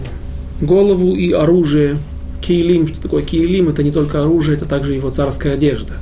Голову 0.61 1.15
и 1.15 1.33
оружие. 1.33 1.99
Киелим, 2.41 2.87
что 2.87 3.01
такое 3.01 3.23
киелим, 3.23 3.69
это 3.69 3.83
не 3.83 3.91
только 3.91 4.23
оружие, 4.23 4.57
это 4.57 4.67
также 4.67 4.95
его 4.95 5.11
царская 5.11 5.55
одежда. 5.55 5.95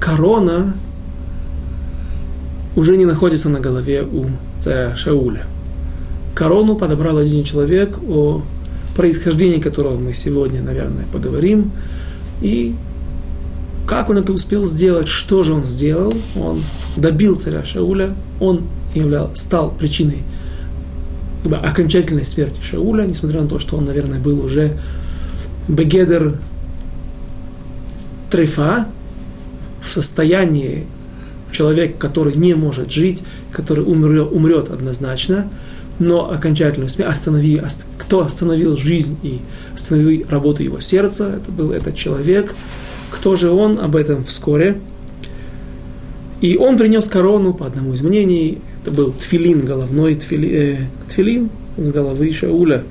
Корона 0.00 0.74
уже 2.76 2.96
не 2.96 3.04
находится 3.04 3.48
на 3.48 3.60
голове 3.60 4.02
у 4.02 4.26
царя 4.60 4.96
Шауля. 4.96 5.44
Корону 6.34 6.76
подобрал 6.76 7.18
один 7.18 7.44
человек, 7.44 7.98
о 8.08 8.42
происхождении 8.94 9.60
которого 9.60 9.98
мы 9.98 10.14
сегодня, 10.14 10.62
наверное, 10.62 11.04
поговорим. 11.12 11.72
И 12.42 12.74
как 13.86 14.10
он 14.10 14.18
это 14.18 14.32
успел 14.32 14.64
сделать, 14.64 15.08
что 15.08 15.42
же 15.42 15.54
он 15.54 15.64
сделал? 15.64 16.12
Он 16.36 16.62
добил 16.96 17.36
царя 17.36 17.64
Шауля, 17.64 18.14
он 18.40 18.64
являл, 18.94 19.30
стал 19.34 19.70
причиной 19.70 20.22
как 21.46 21.60
бы, 21.60 21.68
окончательной 21.68 22.24
смерти 22.24 22.60
Шауля, 22.60 23.04
несмотря 23.04 23.40
на 23.40 23.48
то, 23.48 23.60
что 23.60 23.76
он, 23.76 23.84
наверное, 23.84 24.18
был 24.18 24.44
уже 24.44 24.76
бегедер 25.68 26.38
трефа, 28.30 28.88
в 29.80 29.88
состоянии 29.88 30.86
человек, 31.52 31.98
который 31.98 32.34
не 32.34 32.54
может 32.54 32.90
жить, 32.90 33.22
который 33.52 33.84
умрет, 33.84 34.32
умрет 34.32 34.70
однозначно, 34.70 35.48
но 36.00 36.28
окончательную 36.32 36.88
смерть 36.88 37.12
останови, 37.12 37.62
кто 37.98 38.22
остановил 38.22 38.76
жизнь 38.76 39.16
и 39.22 39.40
остановил 39.72 40.26
работу 40.28 40.64
его 40.64 40.80
сердца, 40.80 41.36
это 41.36 41.52
был 41.52 41.70
этот 41.70 41.94
человек, 41.94 42.56
Кто 43.12 43.36
же 43.36 43.52
он? 43.52 43.78
Об 43.78 43.94
этом 43.94 44.24
вскоре. 44.24 44.80
И 46.40 46.56
он 46.56 46.76
принес 46.76 47.08
корону, 47.08 47.54
по 47.54 47.66
одному 47.66 47.92
из 47.92 48.02
мнений, 48.02 48.58
это 48.86 48.94
был 48.94 49.12
тфилин, 49.12 49.64
головной 49.64 50.14
тфили, 50.14 50.48
э, 50.48 50.78
тфилин 51.08 51.50
с 51.76 51.88
головы 51.90 52.32
Шауля. 52.32 52.84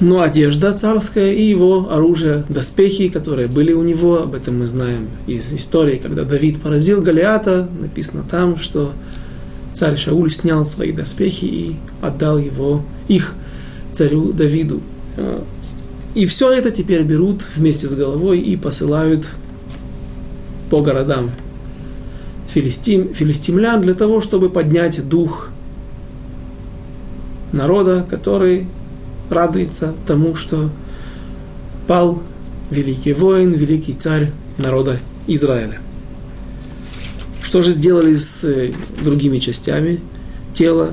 Но 0.00 0.20
одежда 0.20 0.74
царская 0.74 1.32
и 1.32 1.42
его 1.42 1.90
оружие, 1.90 2.44
доспехи, 2.50 3.08
которые 3.08 3.48
были 3.48 3.72
у 3.72 3.82
него, 3.82 4.22
об 4.22 4.34
этом 4.34 4.58
мы 4.58 4.68
знаем 4.68 5.08
из 5.26 5.50
истории, 5.54 5.96
когда 5.96 6.24
Давид 6.24 6.60
поразил 6.60 7.00
Голиата, 7.00 7.66
написано 7.80 8.22
там, 8.30 8.58
что 8.58 8.92
царь 9.72 9.96
Шауль 9.96 10.30
снял 10.30 10.62
свои 10.66 10.92
доспехи 10.92 11.46
и 11.46 11.76
отдал 12.02 12.36
его, 12.36 12.84
их 13.08 13.34
царю 13.92 14.32
Давиду. 14.32 14.82
И 16.14 16.26
все 16.26 16.52
это 16.52 16.70
теперь 16.70 17.02
берут 17.02 17.44
вместе 17.56 17.88
с 17.88 17.94
головой 17.94 18.40
и 18.40 18.56
посылают 18.56 19.30
по 20.70 20.80
городам 20.82 21.30
филистим, 22.48 23.14
филистимлян 23.14 23.80
для 23.80 23.94
того, 23.94 24.20
чтобы 24.20 24.48
поднять 24.48 25.06
дух 25.08 25.50
народа, 27.52 28.06
который 28.08 28.66
радуется 29.30 29.94
тому, 30.06 30.34
что 30.34 30.70
пал 31.86 32.22
великий 32.70 33.12
воин, 33.12 33.52
великий 33.52 33.92
царь 33.92 34.32
народа 34.56 34.98
Израиля. 35.26 35.78
Что 37.42 37.62
же 37.62 37.70
сделали 37.70 38.16
с 38.16 38.44
э, 38.44 38.72
другими 39.02 39.38
частями 39.38 40.00
тела? 40.54 40.92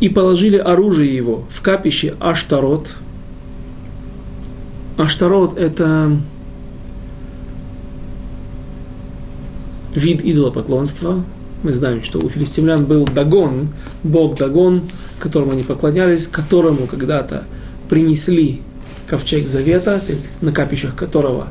И 0.00 0.08
положили 0.08 0.56
оружие 0.56 1.14
его 1.14 1.46
в 1.48 1.62
капище 1.62 2.14
Аштарот. 2.20 2.94
Аштарот– 4.98 5.56
это 5.58 6.18
вид 9.94 10.20
идолопоклонства. 10.24 11.24
Мы 11.62 11.72
знаем, 11.72 12.02
что 12.02 12.18
у 12.18 12.28
филистимлян 12.28 12.84
был 12.84 13.06
Дагон, 13.06 13.68
бог 14.02 14.36
Дагон, 14.36 14.84
которому 15.18 15.52
они 15.52 15.62
поклонялись, 15.62 16.26
которому 16.26 16.86
когда-то 16.86 17.44
принесли 17.88 18.60
ковчег 19.06 19.48
завета, 19.48 20.00
на 20.40 20.52
капищах 20.52 20.94
которого 20.94 21.48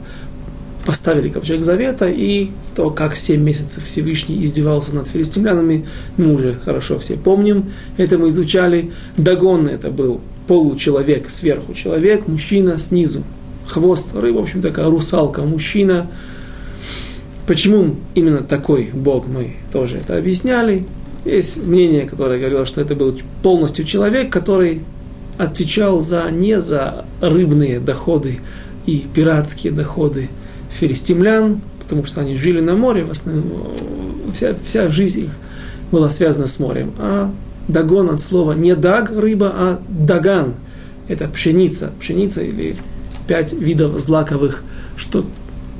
поставили 0.85 1.29
ковчег 1.29 1.63
завета, 1.63 2.07
и 2.09 2.49
то, 2.75 2.89
как 2.89 3.15
семь 3.15 3.41
месяцев 3.41 3.85
Всевышний 3.85 4.43
издевался 4.43 4.93
над 4.93 5.07
филистимлянами, 5.07 5.85
мы 6.17 6.33
уже 6.33 6.59
хорошо 6.63 6.99
все 6.99 7.15
помним, 7.15 7.71
это 7.97 8.17
мы 8.17 8.29
изучали. 8.29 8.91
Дагон 9.15 9.67
это 9.67 9.89
был 9.89 10.19
получеловек, 10.47 11.29
сверху 11.29 11.73
человек, 11.73 12.27
мужчина, 12.27 12.77
снизу 12.77 13.23
хвост 13.65 14.13
рыбы, 14.15 14.39
в 14.39 14.43
общем, 14.43 14.61
такая 14.61 14.87
русалка, 14.87 15.41
мужчина, 15.41 16.07
Почему 17.45 17.95
именно 18.15 18.41
такой 18.41 18.89
Бог, 18.93 19.27
мы 19.27 19.55
тоже 19.71 19.97
это 19.97 20.17
объясняли. 20.17 20.85
Есть 21.25 21.57
мнение, 21.57 22.07
которое 22.07 22.39
говорило, 22.39 22.65
что 22.65 22.81
это 22.81 22.95
был 22.95 23.17
полностью 23.41 23.85
человек, 23.85 24.31
который 24.31 24.81
отвечал 25.37 25.99
за, 25.99 26.29
не 26.31 26.59
за 26.61 27.05
рыбные 27.21 27.79
доходы 27.79 28.39
и 28.85 29.05
пиратские 29.13 29.73
доходы 29.73 30.29
филистимлян, 30.69 31.61
потому 31.79 32.05
что 32.05 32.21
они 32.21 32.35
жили 32.37 32.59
на 32.59 32.75
море, 32.75 33.03
в 33.03 33.11
основном 33.11 33.45
вся, 34.33 34.55
вся 34.63 34.89
жизнь 34.89 35.21
их 35.21 35.31
была 35.91 36.09
связана 36.09 36.47
с 36.47 36.59
морем. 36.59 36.93
А 36.97 37.31
дагон 37.67 38.09
от 38.09 38.21
слова 38.21 38.53
не 38.53 38.75
даг 38.75 39.11
рыба, 39.11 39.51
а 39.53 39.81
даган. 39.87 40.55
Это 41.07 41.27
пшеница. 41.27 41.91
Пшеница 41.99 42.41
или 42.41 42.75
пять 43.27 43.53
видов 43.53 43.99
злаковых, 43.99 44.63
что 44.97 45.25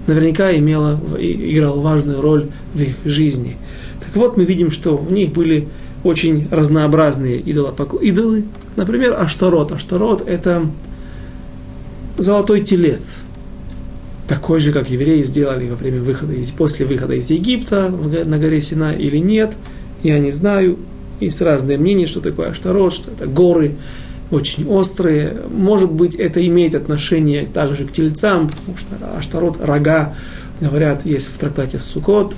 наверняка 0.08 0.56
имела, 0.56 1.00
играла 1.20 1.80
важную 1.80 2.22
роль 2.22 2.48
в 2.74 2.82
их 2.82 2.96
жизни. 3.06 3.58
Так 4.04 4.16
вот, 4.16 4.38
мы 4.38 4.46
видим, 4.46 4.72
что 4.72 4.98
у 4.98 5.10
них 5.10 5.32
были 5.34 5.68
очень 6.04 6.48
разнообразные 6.52 7.40
идолопокл... 7.40 7.98
идолы. 7.98 8.44
Например, 8.76 9.16
Аштарот. 9.18 9.72
Аштарот– 9.72 10.24
это 10.28 10.70
золотой 12.18 12.62
телец. 12.62 13.22
Такой 14.28 14.60
же, 14.60 14.72
как 14.72 14.90
евреи 14.90 15.24
сделали 15.24 15.70
во 15.70 15.76
время 15.76 16.02
выхода 16.02 16.34
из, 16.34 16.52
после 16.52 16.86
выхода 16.86 17.14
из 17.14 17.30
Египта 17.30 17.90
на 17.90 18.38
горе 18.38 18.62
Сина 18.62 18.94
или 18.94 19.18
нет. 19.18 19.54
Я 20.02 20.20
не 20.20 20.32
знаю. 20.32 20.78
Есть 21.20 21.42
разные 21.42 21.78
мнения, 21.78 22.08
что 22.08 22.20
такое 22.20 22.50
Аштарот, 22.50 22.94
что 22.94 23.12
это 23.12 23.28
горы, 23.28 23.76
очень 24.34 24.68
острые. 24.68 25.38
Может 25.52 25.92
быть, 25.92 26.16
это 26.16 26.46
имеет 26.46 26.76
отношение 26.76 27.46
также 27.46 27.86
к 27.86 27.92
тельцам, 27.92 28.50
потому 28.50 28.78
что 28.78 29.18
аштарот, 29.18 29.58
рога, 29.62 30.16
говорят, 30.60 31.06
есть 31.06 31.28
в 31.28 31.38
трактате 31.38 31.80
Сукот, 31.80 32.36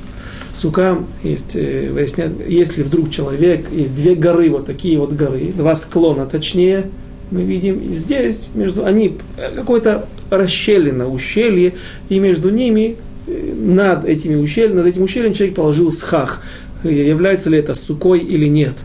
Сука, 0.53 0.99
есть, 1.23 1.55
э, 1.55 1.91
выясняют, 1.91 2.33
если 2.47 2.83
вдруг 2.83 3.11
человек, 3.11 3.67
есть 3.71 3.93
две 3.95 4.15
горы, 4.15 4.49
вот 4.49 4.65
такие 4.65 4.97
вот 4.97 5.11
горы, 5.11 5.51
два 5.55 5.75
склона 5.75 6.25
точнее, 6.25 6.85
мы 7.31 7.43
видим, 7.43 7.79
и 7.79 7.91
здесь 7.91 8.49
между 8.55 8.85
они 8.85 9.17
э, 9.37 9.55
какое-то 9.55 10.07
расщелина, 10.29 11.09
ущелье, 11.09 11.73
и 12.07 12.19
между 12.19 12.49
ними, 12.49 12.95
э, 13.27 13.53
над 13.53 14.05
этими 14.05 14.35
ущельем, 14.35 14.77
над 14.77 14.85
этим 14.85 15.03
ущельем 15.03 15.33
человек 15.33 15.55
положил 15.55 15.91
схах. 15.91 16.41
Является 16.83 17.49
ли 17.49 17.57
это 17.57 17.73
сукой 17.73 18.19
или 18.19 18.45
нет. 18.45 18.75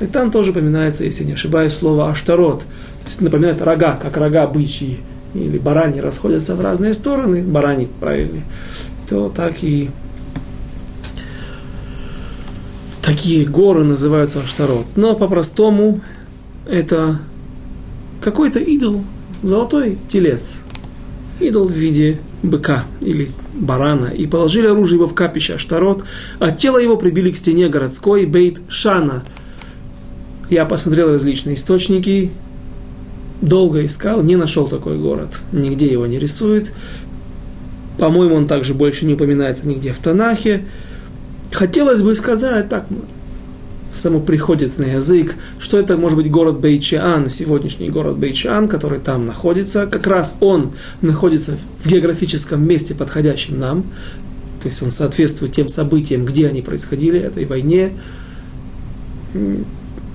И 0.00 0.06
там 0.06 0.30
тоже 0.30 0.50
упоминается, 0.50 1.04
если 1.04 1.24
не 1.24 1.32
ошибаюсь, 1.32 1.72
слово 1.72 2.10
аштарот. 2.10 2.60
То 2.60 3.06
есть 3.06 3.20
напоминает 3.20 3.62
рога, 3.62 3.98
как 4.00 4.16
рога 4.16 4.46
бычьи 4.46 4.98
или 5.34 5.58
барани 5.58 6.00
расходятся 6.00 6.54
в 6.54 6.60
разные 6.60 6.94
стороны, 6.94 7.42
барани 7.42 7.88
правильно, 8.00 8.40
то 9.08 9.28
так 9.28 9.62
и 9.62 9.90
такие 13.02 13.46
горы 13.46 13.84
называются 13.84 14.40
аштарот. 14.40 14.86
Но 14.96 15.14
по-простому 15.14 16.00
это 16.66 17.20
какой-то 18.20 18.58
идол, 18.58 19.02
золотой 19.42 19.98
телец. 20.08 20.60
Идол 21.38 21.68
в 21.68 21.72
виде 21.72 22.18
быка 22.42 22.84
или 23.02 23.28
барана. 23.54 24.06
И 24.06 24.26
положили 24.26 24.66
оружие 24.66 24.96
его 24.96 25.06
в 25.06 25.14
капище 25.14 25.54
Аштарот, 25.54 26.04
а 26.38 26.50
тело 26.50 26.78
его 26.78 26.96
прибили 26.96 27.30
к 27.30 27.36
стене 27.36 27.68
городской 27.68 28.24
Бейт 28.24 28.60
Шана– 28.68 29.22
я 30.50 30.64
посмотрел 30.64 31.10
различные 31.10 31.56
источники, 31.56 32.30
долго 33.42 33.84
искал, 33.84 34.22
не 34.22 34.36
нашел 34.36 34.68
такой 34.68 34.98
город. 34.98 35.40
Нигде 35.52 35.86
его 35.86 36.06
не 36.06 36.18
рисует. 36.18 36.72
По-моему, 37.98 38.36
он 38.36 38.46
также 38.46 38.74
больше 38.74 39.06
не 39.06 39.14
упоминается 39.14 39.66
нигде 39.66 39.92
в 39.92 39.98
Танахе. 39.98 40.64
Хотелось 41.50 42.02
бы 42.02 42.14
сказать, 42.14 42.68
так, 42.68 42.86
само 43.92 44.20
приходит 44.20 44.78
на 44.78 44.84
язык, 44.84 45.36
что 45.58 45.78
это 45.78 45.96
может 45.96 46.16
быть 46.16 46.30
город 46.30 46.60
Бейчиан, 46.60 47.30
сегодняшний 47.30 47.88
город 47.88 48.18
Бейчиан, 48.18 48.68
который 48.68 48.98
там 48.98 49.26
находится. 49.26 49.86
Как 49.86 50.06
раз 50.06 50.36
он 50.40 50.72
находится 51.00 51.56
в 51.82 51.88
географическом 51.88 52.66
месте, 52.66 52.94
подходящем 52.94 53.58
нам. 53.58 53.84
То 54.62 54.68
есть 54.68 54.82
он 54.82 54.90
соответствует 54.90 55.52
тем 55.52 55.68
событиям, 55.68 56.24
где 56.24 56.48
они 56.48 56.62
происходили, 56.62 57.18
этой 57.18 57.44
войне 57.46 57.92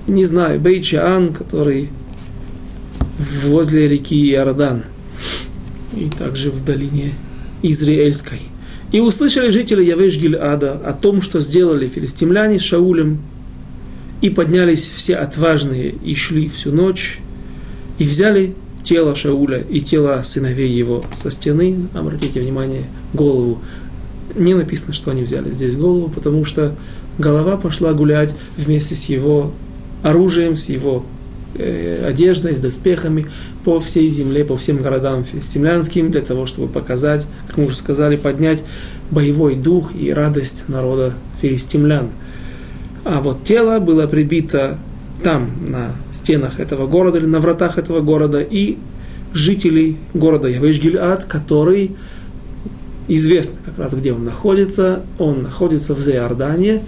не 0.06 0.24
знаю, 0.24 0.60
Бейчаан, 0.60 1.32
который 1.32 1.88
возле 3.44 3.88
реки 3.88 4.30
Иордан 4.30 4.84
и 5.94 6.08
также 6.08 6.50
в 6.50 6.64
долине 6.64 7.12
Израильской. 7.62 8.40
И 8.90 9.00
услышали 9.00 9.50
жители 9.50 9.82
Явеш 9.82 10.16
Гильада 10.16 10.72
о 10.72 10.92
том, 10.92 11.22
что 11.22 11.40
сделали 11.40 11.88
филистимляне 11.88 12.58
с 12.58 12.62
Шаулем, 12.62 13.20
и 14.20 14.30
поднялись 14.30 14.88
все 14.94 15.16
отважные 15.16 15.94
и 16.04 16.14
шли 16.14 16.48
всю 16.48 16.72
ночь, 16.72 17.18
и 17.98 18.04
взяли 18.04 18.54
тело 18.84 19.14
Шауля 19.14 19.58
и 19.58 19.80
тело 19.80 20.22
сыновей 20.24 20.70
его 20.70 21.02
со 21.16 21.30
стены. 21.30 21.88
Обратите 21.94 22.40
внимание, 22.40 22.84
голову. 23.12 23.60
Не 24.34 24.54
написано, 24.54 24.92
что 24.92 25.10
они 25.10 25.22
взяли 25.22 25.50
здесь 25.50 25.76
голову, 25.76 26.08
потому 26.08 26.44
что 26.44 26.74
голова 27.18 27.56
пошла 27.56 27.92
гулять 27.92 28.34
вместе 28.56 28.94
с 28.94 29.06
его 29.06 29.52
оружием, 30.02 30.56
с 30.56 30.68
его 30.68 31.04
э, 31.54 32.04
одеждой, 32.06 32.56
с 32.56 32.60
доспехами 32.60 33.26
по 33.64 33.80
всей 33.80 34.08
земле, 34.10 34.44
по 34.44 34.56
всем 34.56 34.82
городам 34.82 35.24
филистимлянским, 35.24 36.10
для 36.10 36.20
того, 36.20 36.46
чтобы 36.46 36.68
показать, 36.68 37.26
как 37.48 37.58
мы 37.58 37.66
уже 37.66 37.76
сказали, 37.76 38.16
поднять 38.16 38.62
боевой 39.10 39.56
дух 39.56 39.94
и 39.94 40.12
радость 40.12 40.64
народа 40.68 41.14
филистимлян. 41.40 42.10
А 43.04 43.20
вот 43.20 43.44
тело 43.44 43.78
было 43.80 44.06
прибито 44.06 44.78
там, 45.22 45.50
на 45.68 45.92
стенах 46.12 46.60
этого 46.60 46.86
города 46.86 47.18
или 47.18 47.26
на 47.26 47.40
вратах 47.40 47.78
этого 47.78 48.00
города, 48.00 48.40
и 48.40 48.78
жителей 49.32 49.98
города 50.14 50.48
Явеш-Гильад, 50.48 51.24
который 51.24 51.96
известно 53.08 53.58
как 53.64 53.78
раз, 53.78 53.94
где 53.94 54.12
он 54.12 54.24
находится, 54.24 55.02
он 55.18 55.42
находится 55.42 55.94
в 55.94 56.00
Зеордане, 56.00 56.82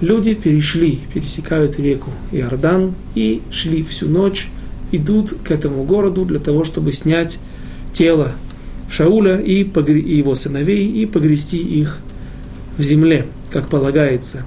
люди 0.00 0.34
перешли, 0.34 1.00
пересекают 1.12 1.78
реку 1.78 2.10
Иордан 2.32 2.94
и 3.14 3.42
шли 3.50 3.82
всю 3.82 4.08
ночь, 4.08 4.48
идут 4.92 5.34
к 5.44 5.50
этому 5.50 5.84
городу 5.84 6.24
для 6.24 6.38
того, 6.38 6.64
чтобы 6.64 6.92
снять 6.92 7.38
тело 7.92 8.32
Шауля 8.90 9.38
и, 9.38 9.64
его 9.64 10.34
сыновей 10.34 10.86
и 10.86 11.06
погрести 11.06 11.58
их 11.58 11.98
в 12.76 12.82
земле, 12.82 13.26
как 13.50 13.68
полагается. 13.68 14.44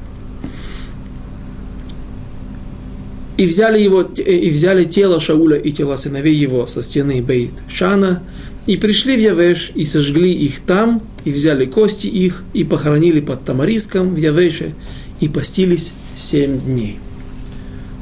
И 3.37 3.45
взяли, 3.45 3.79
его, 3.79 4.01
и 4.01 4.49
взяли 4.49 4.85
тело 4.85 5.19
Шауля 5.19 5.57
и 5.57 5.71
тела 5.71 5.95
сыновей 5.95 6.35
его 6.35 6.65
со 6.65 6.81
стены 6.81 7.21
Бейт 7.21 7.51
Шана, 7.69 8.23
и 8.65 8.75
пришли 8.75 9.15
в 9.15 9.19
Явеш, 9.19 9.71
и 9.75 9.85
сожгли 9.85 10.31
их 10.31 10.59
там, 10.59 11.01
и 11.23 11.31
взяли 11.31 11.65
кости 11.65 12.07
их, 12.07 12.43
и 12.53 12.63
похоронили 12.63 13.21
под 13.21 13.45
Тамариском 13.45 14.13
в 14.13 14.17
Явеше, 14.17 14.73
и 15.19 15.27
постились 15.27 15.93
семь 16.15 16.59
дней. 16.59 16.99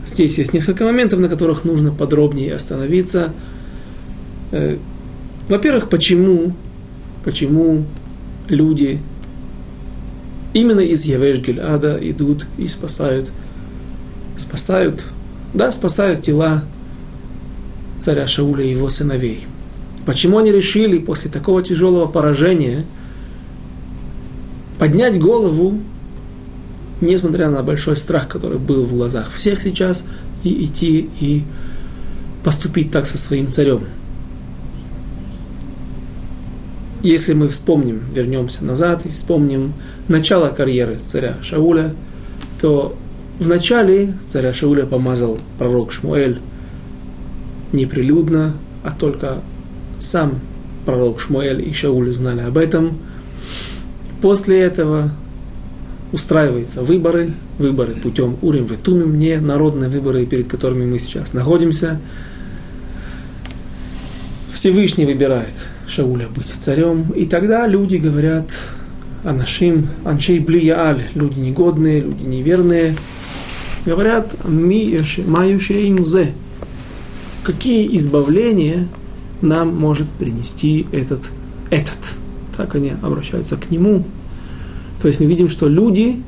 Здесь 0.06 0.38
есть 0.38 0.54
несколько 0.54 0.84
моментов, 0.86 1.20
на 1.20 1.30
которых 1.30 1.64
нужно 1.64 1.92
подробнее 1.92 2.54
остановиться. 2.54 3.34
Э, 4.52 4.78
во-первых, 5.50 5.90
почему, 5.90 6.54
почему 7.24 7.86
люди 8.48 9.02
именно 10.54 10.80
из 10.80 11.06
Явеш 11.06 11.40
Гильада 11.40 11.98
идут 12.02 12.48
и 12.58 12.68
спасают, 12.68 13.32
спасают, 14.38 15.04
да, 15.54 15.72
спасают 15.72 16.22
тела 16.24 16.64
царя 18.00 18.28
Шауля 18.28 18.64
и 18.64 18.72
его 18.72 18.90
сыновей. 18.90 19.46
Почему 20.06 20.38
они 20.38 20.52
решили 20.52 21.00
после 21.00 21.32
такого 21.32 21.64
тяжелого 21.64 22.06
поражения 22.06 22.86
поднять 24.78 25.20
голову, 25.20 25.80
несмотря 27.02 27.50
на 27.50 27.64
большой 27.64 27.98
страх, 27.98 28.28
который 28.28 28.60
был 28.60 28.86
в 28.86 28.94
глазах 28.94 29.32
всех 29.32 29.62
сейчас, 29.62 30.06
и 30.44 30.66
идти 30.66 31.10
и 31.20 31.44
поступить 32.44 32.92
так 32.92 33.06
со 33.06 33.18
своим 33.18 33.52
царем? 33.52 33.86
если 37.06 37.34
мы 37.34 37.48
вспомним, 37.50 38.02
вернемся 38.14 38.66
назад 38.66 39.06
и 39.06 39.10
вспомним 39.10 39.74
начало 40.08 40.50
карьеры 40.50 40.98
царя 41.06 41.36
Шауля, 41.44 41.94
то 42.60 42.98
в 43.40 43.48
начале 43.48 44.16
царя 44.28 44.54
Шауля 44.54 44.86
помазал 44.86 45.38
пророк 45.60 45.92
Шмуэль 45.92 46.40
неприлюдно, 47.74 48.54
а 48.84 48.92
только 48.92 49.42
сам 50.00 50.40
пророк 50.86 51.20
Шмуэль 51.20 51.68
и 51.68 51.74
Шауль 51.74 52.12
знали 52.12 52.42
об 52.42 52.58
этом. 52.58 52.98
После 54.22 54.60
этого 54.62 55.12
устраиваются 56.12 56.84
выборы, 56.84 57.34
выборы 57.58 57.96
путем 57.96 58.38
Урим 58.42 58.66
Ветумим, 58.66 59.18
не 59.18 59.40
народные 59.40 59.90
выборы, 59.90 60.26
перед 60.26 60.48
которыми 60.48 60.86
мы 60.86 61.00
сейчас 61.00 61.34
находимся. 61.34 62.00
Всевышний 64.52 65.06
выбирает 65.06 65.54
Шауля 65.88 66.28
быть 66.28 66.48
царем. 66.48 67.12
И 67.16 67.26
тогда 67.26 67.68
люди 67.68 67.98
говорят 67.98 68.48
Анашим, 69.24 69.90
Аншей 70.04 70.40
Блияаль, 70.40 71.10
люди 71.14 71.40
негодные, 71.40 72.02
люди 72.02 72.24
неверные, 72.24 72.96
говорят 73.86 74.34
ми 74.48 75.00
Маюшей 75.26 75.90
Музе. 75.92 76.34
Какие 77.44 77.96
избавления 77.98 78.88
нам 79.42 79.76
может 79.76 80.08
принести 80.10 80.88
этот, 80.92 81.22
этот. 81.70 82.00
Так 82.56 82.76
они 82.76 82.94
обращаются 83.02 83.58
к 83.58 83.70
нему. 83.70 84.04
То 85.02 85.08
есть 85.08 85.20
мы 85.20 85.26
видим, 85.26 85.50
что 85.50 85.68
люди 85.68 86.22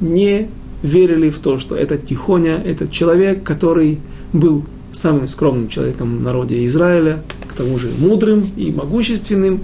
не 0.00 0.48
верили 0.82 1.30
в 1.30 1.38
то, 1.38 1.58
что 1.58 1.74
этот 1.74 2.06
Тихоня, 2.06 2.56
этот 2.64 2.90
человек, 2.90 3.42
который 3.42 3.98
был 4.32 4.64
самым 4.92 5.28
скромным 5.28 5.68
человеком 5.68 6.18
в 6.18 6.22
народе 6.22 6.64
Израиля, 6.64 7.22
тому 7.56 7.78
же 7.78 7.88
мудрым 7.98 8.44
и 8.56 8.70
могущественным, 8.70 9.60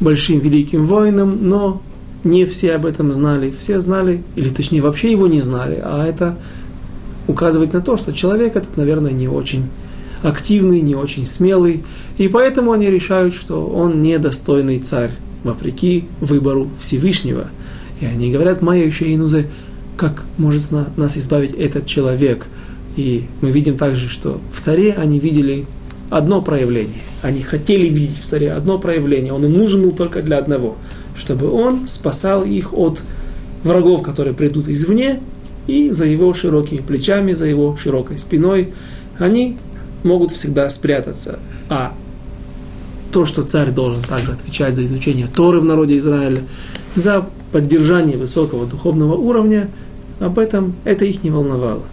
большим 0.00 0.38
великим 0.38 0.84
воином, 0.84 1.38
но 1.48 1.82
не 2.24 2.44
все 2.44 2.74
об 2.74 2.86
этом 2.86 3.12
знали. 3.12 3.52
Все 3.56 3.80
знали, 3.80 4.22
или 4.36 4.50
точнее 4.50 4.82
вообще 4.82 5.10
его 5.10 5.26
не 5.26 5.40
знали, 5.40 5.80
а 5.82 6.06
это 6.06 6.38
указывает 7.26 7.72
на 7.72 7.80
то, 7.80 7.96
что 7.96 8.12
человек 8.12 8.56
этот, 8.56 8.76
наверное, 8.76 9.12
не 9.12 9.28
очень 9.28 9.66
активный, 10.22 10.80
не 10.80 10.94
очень 10.94 11.26
смелый, 11.26 11.82
и 12.16 12.28
поэтому 12.28 12.72
они 12.72 12.88
решают, 12.88 13.34
что 13.34 13.66
он 13.66 14.02
недостойный 14.02 14.78
царь, 14.78 15.10
вопреки 15.42 16.04
выбору 16.20 16.68
Всевышнего. 16.78 17.48
И 18.02 18.04
они 18.04 18.32
говорят, 18.32 18.62
Майя 18.62 18.84
еще 18.84 19.14
инузе, 19.14 19.46
как 19.96 20.24
может 20.36 20.70
нас 20.72 21.16
избавить 21.16 21.52
этот 21.52 21.86
человек? 21.86 22.48
И 22.96 23.26
мы 23.40 23.52
видим 23.52 23.76
также, 23.76 24.08
что 24.08 24.40
в 24.50 24.60
царе 24.60 24.92
они 24.92 25.20
видели 25.20 25.66
одно 26.10 26.42
проявление. 26.42 27.02
Они 27.22 27.40
хотели 27.42 27.86
видеть 27.86 28.18
в 28.18 28.24
царе 28.24 28.52
одно 28.52 28.78
проявление. 28.78 29.32
Он 29.32 29.44
им 29.44 29.52
нужен 29.52 29.82
был 29.82 29.92
только 29.92 30.20
для 30.20 30.38
одного, 30.38 30.76
чтобы 31.14 31.50
он 31.50 31.86
спасал 31.86 32.44
их 32.44 32.74
от 32.74 33.02
врагов, 33.62 34.02
которые 34.02 34.34
придут 34.34 34.68
извне, 34.68 35.20
и 35.68 35.90
за 35.90 36.04
его 36.04 36.34
широкими 36.34 36.80
плечами, 36.80 37.34
за 37.34 37.46
его 37.46 37.76
широкой 37.76 38.18
спиной 38.18 38.72
они 39.18 39.56
могут 40.02 40.32
всегда 40.32 40.68
спрятаться. 40.70 41.38
А 41.68 41.94
то, 43.12 43.26
что 43.26 43.44
царь 43.44 43.70
должен 43.70 44.02
также 44.02 44.32
отвечать 44.32 44.74
за 44.74 44.84
изучение 44.86 45.28
Торы 45.32 45.60
в 45.60 45.64
народе 45.64 45.96
Израиля, 45.98 46.40
за 46.94 47.28
поддержание 47.52 48.16
высокого 48.16 48.66
духовного 48.66 49.14
уровня, 49.14 49.70
об 50.20 50.38
этом 50.38 50.74
это 50.84 51.04
их 51.04 51.22
не 51.22 51.30
волновало. 51.30 51.84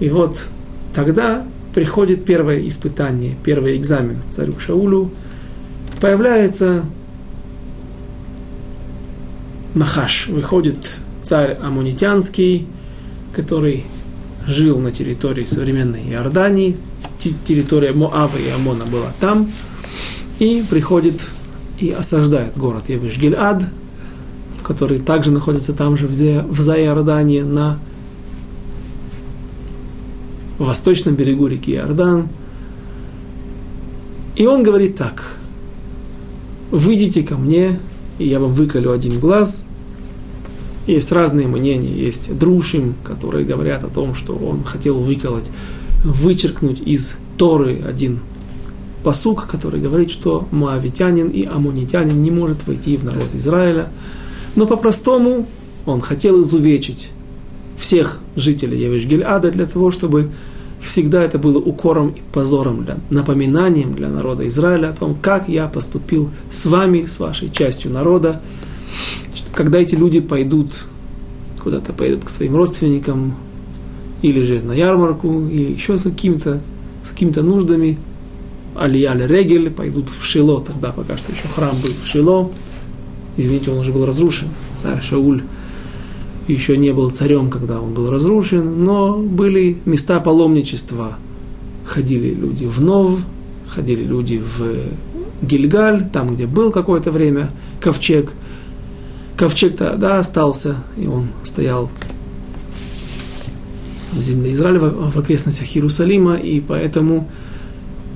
И 0.00 0.08
вот 0.08 0.48
тогда 0.94 1.44
приходит 1.74 2.24
первое 2.24 2.66
испытание, 2.66 3.36
первый 3.44 3.76
экзамен 3.76 4.18
царю 4.30 4.58
Шаулю, 4.58 5.10
появляется 6.00 6.84
Нахаш, 9.74 10.28
выходит 10.28 10.96
царь 11.22 11.56
Амунитянский, 11.62 12.66
который 13.34 13.84
жил 14.46 14.78
на 14.78 14.90
территории 14.90 15.44
современной 15.44 16.02
Иордании, 16.10 16.76
территория 17.44 17.92
Моава 17.92 18.36
и 18.36 18.48
Амона 18.48 18.84
была 18.86 19.12
там, 19.20 19.50
и 20.38 20.64
приходит 20.68 21.20
и 21.78 21.90
осаждает 21.90 22.56
город 22.56 22.84
Евиш-Гильад, 22.88 23.64
который 24.62 24.98
также 24.98 25.30
находится 25.30 25.72
там 25.72 25.96
же 25.96 26.06
в 26.06 26.60
Заиордании 26.60 27.40
на 27.40 27.78
восточном 30.58 31.14
берегу 31.14 31.46
реки 31.46 31.72
Иордан. 31.72 32.28
И 34.36 34.46
он 34.46 34.62
говорит 34.62 34.94
так, 34.94 35.36
выйдите 36.70 37.22
ко 37.22 37.36
мне, 37.36 37.80
и 38.18 38.26
я 38.26 38.40
вам 38.40 38.52
выколю 38.52 38.92
один 38.92 39.18
глаз. 39.18 39.64
Есть 40.86 41.12
разные 41.12 41.46
мнения, 41.46 41.92
есть 41.92 42.36
друшим, 42.36 42.94
которые 43.04 43.44
говорят 43.44 43.84
о 43.84 43.88
том, 43.88 44.14
что 44.14 44.34
он 44.34 44.64
хотел 44.64 44.98
выколоть, 44.98 45.50
вычеркнуть 46.04 46.80
из 46.80 47.16
Торы 47.36 47.82
один 47.86 48.20
посук, 49.02 49.46
который 49.46 49.80
говорит, 49.80 50.10
что 50.10 50.46
моавитянин 50.50 51.28
и 51.28 51.44
амонитянин 51.44 52.22
не 52.22 52.30
может 52.30 52.66
войти 52.66 52.96
в 52.96 53.04
народ 53.04 53.28
Израиля. 53.34 53.88
Но 54.56 54.66
по-простому 54.66 55.46
он 55.86 56.00
хотел 56.00 56.42
изувечить 56.42 57.10
всех 57.78 58.20
жителей 58.36 58.78
Явиш-Гильада 58.78 59.50
для 59.50 59.66
того, 59.66 59.90
чтобы 59.90 60.30
всегда 60.80 61.22
это 61.22 61.38
было 61.38 61.58
укором 61.58 62.10
и 62.10 62.20
позором, 62.32 62.84
для, 62.84 62.98
напоминанием 63.10 63.94
для 63.94 64.08
народа 64.08 64.46
Израиля 64.48 64.88
о 64.88 64.92
том, 64.92 65.16
как 65.20 65.48
я 65.48 65.66
поступил 65.68 66.30
с 66.50 66.66
вами, 66.66 67.06
с 67.06 67.20
вашей 67.20 67.50
частью 67.50 67.90
народа. 67.90 68.40
Когда 69.54 69.78
эти 69.78 69.94
люди 69.94 70.20
пойдут 70.20 70.84
куда-то 71.60 71.92
пойдут 71.92 72.24
к 72.24 72.30
своим 72.30 72.56
родственникам, 72.56 73.34
или 74.22 74.42
же 74.42 74.60
на 74.60 74.72
ярмарку, 74.72 75.46
или 75.46 75.72
еще 75.72 75.96
с 75.96 76.02
какими-то 76.02 76.60
с 77.04 77.08
какими-то 77.08 77.42
нуждами, 77.42 77.98
Алияли 78.74 79.26
Регель, 79.26 79.70
пойдут 79.70 80.10
в 80.10 80.24
Шило, 80.24 80.60
тогда 80.60 80.92
пока 80.92 81.16
что 81.16 81.32
еще 81.32 81.48
храм 81.48 81.74
был 81.82 81.90
в 81.90 82.06
Шило, 82.06 82.50
извините, 83.40 83.70
он 83.70 83.78
уже 83.78 83.92
был 83.92 84.06
разрушен, 84.06 84.48
царь 84.76 85.02
Шауль 85.02 85.42
еще 86.48 86.76
не 86.76 86.92
был 86.92 87.10
царем, 87.10 87.50
когда 87.50 87.80
он 87.80 87.94
был 87.94 88.10
разрушен, 88.10 88.84
но 88.84 89.16
были 89.16 89.78
места 89.84 90.20
паломничества. 90.20 91.16
Ходили 91.84 92.34
люди 92.34 92.66
в 92.66 92.80
Нов, 92.80 93.20
ходили 93.68 94.04
люди 94.04 94.38
в 94.38 94.62
Гильгаль, 95.42 96.08
там, 96.12 96.34
где 96.34 96.46
был 96.46 96.70
какое-то 96.70 97.10
время 97.10 97.50
ковчег. 97.80 98.32
Ковчег-то, 99.36 99.96
да, 99.96 100.18
остался, 100.18 100.76
и 100.96 101.06
он 101.06 101.28
стоял 101.44 101.90
в 104.12 104.20
земле 104.20 104.52
Израиля, 104.52 104.80
в, 104.80 105.16
окрестностях 105.16 105.76
Иерусалима, 105.76 106.34
и 106.34 106.60
поэтому 106.60 107.28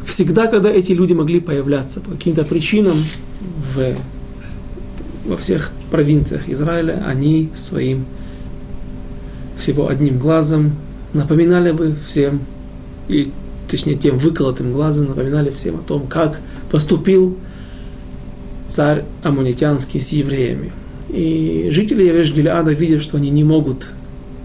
всегда, 0.04 0.48
когда 0.48 0.70
эти 0.70 0.92
люди 0.92 1.12
могли 1.12 1.40
появляться 1.40 2.00
по 2.00 2.10
каким-то 2.10 2.44
причинам 2.44 2.96
в, 3.74 3.96
во 5.24 5.36
всех 5.36 5.72
провинциях 5.90 6.48
Израиля, 6.48 7.02
они 7.06 7.50
своим 7.54 8.06
всего 9.56 9.88
одним 9.88 10.18
глазом, 10.18 10.76
напоминали 11.12 11.72
бы 11.72 11.94
всем, 12.06 12.40
и 13.08 13.30
точнее 13.68 13.94
тем 13.94 14.18
выколотым 14.18 14.72
глазом 14.72 15.06
напоминали 15.06 15.50
всем 15.50 15.76
о 15.76 15.82
том, 15.82 16.06
как 16.06 16.40
поступил 16.70 17.36
царь 18.68 19.04
Амунитянский 19.22 20.00
с 20.00 20.10
евреями. 20.10 20.72
И 21.08 21.68
жители 21.70 22.02
Явеш 22.02 22.32
Гилеада 22.32 22.72
видят, 22.72 23.02
что 23.02 23.16
они 23.16 23.30
не 23.30 23.44
могут 23.44 23.90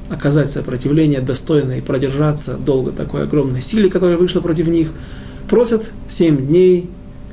оказать 0.10 0.52
сопротивление 0.52 1.22
достойно 1.22 1.74
и 1.74 1.82
продержаться 1.82 2.58
долго 2.58 2.92
такой 2.92 3.24
огромной 3.24 3.62
силе, 3.62 3.90
которая 3.90 4.18
вышла 4.18 4.42
против 4.42 4.68
них, 4.68 4.92
просят 5.50 5.92
семь 6.08 6.48
дней, 6.48 6.90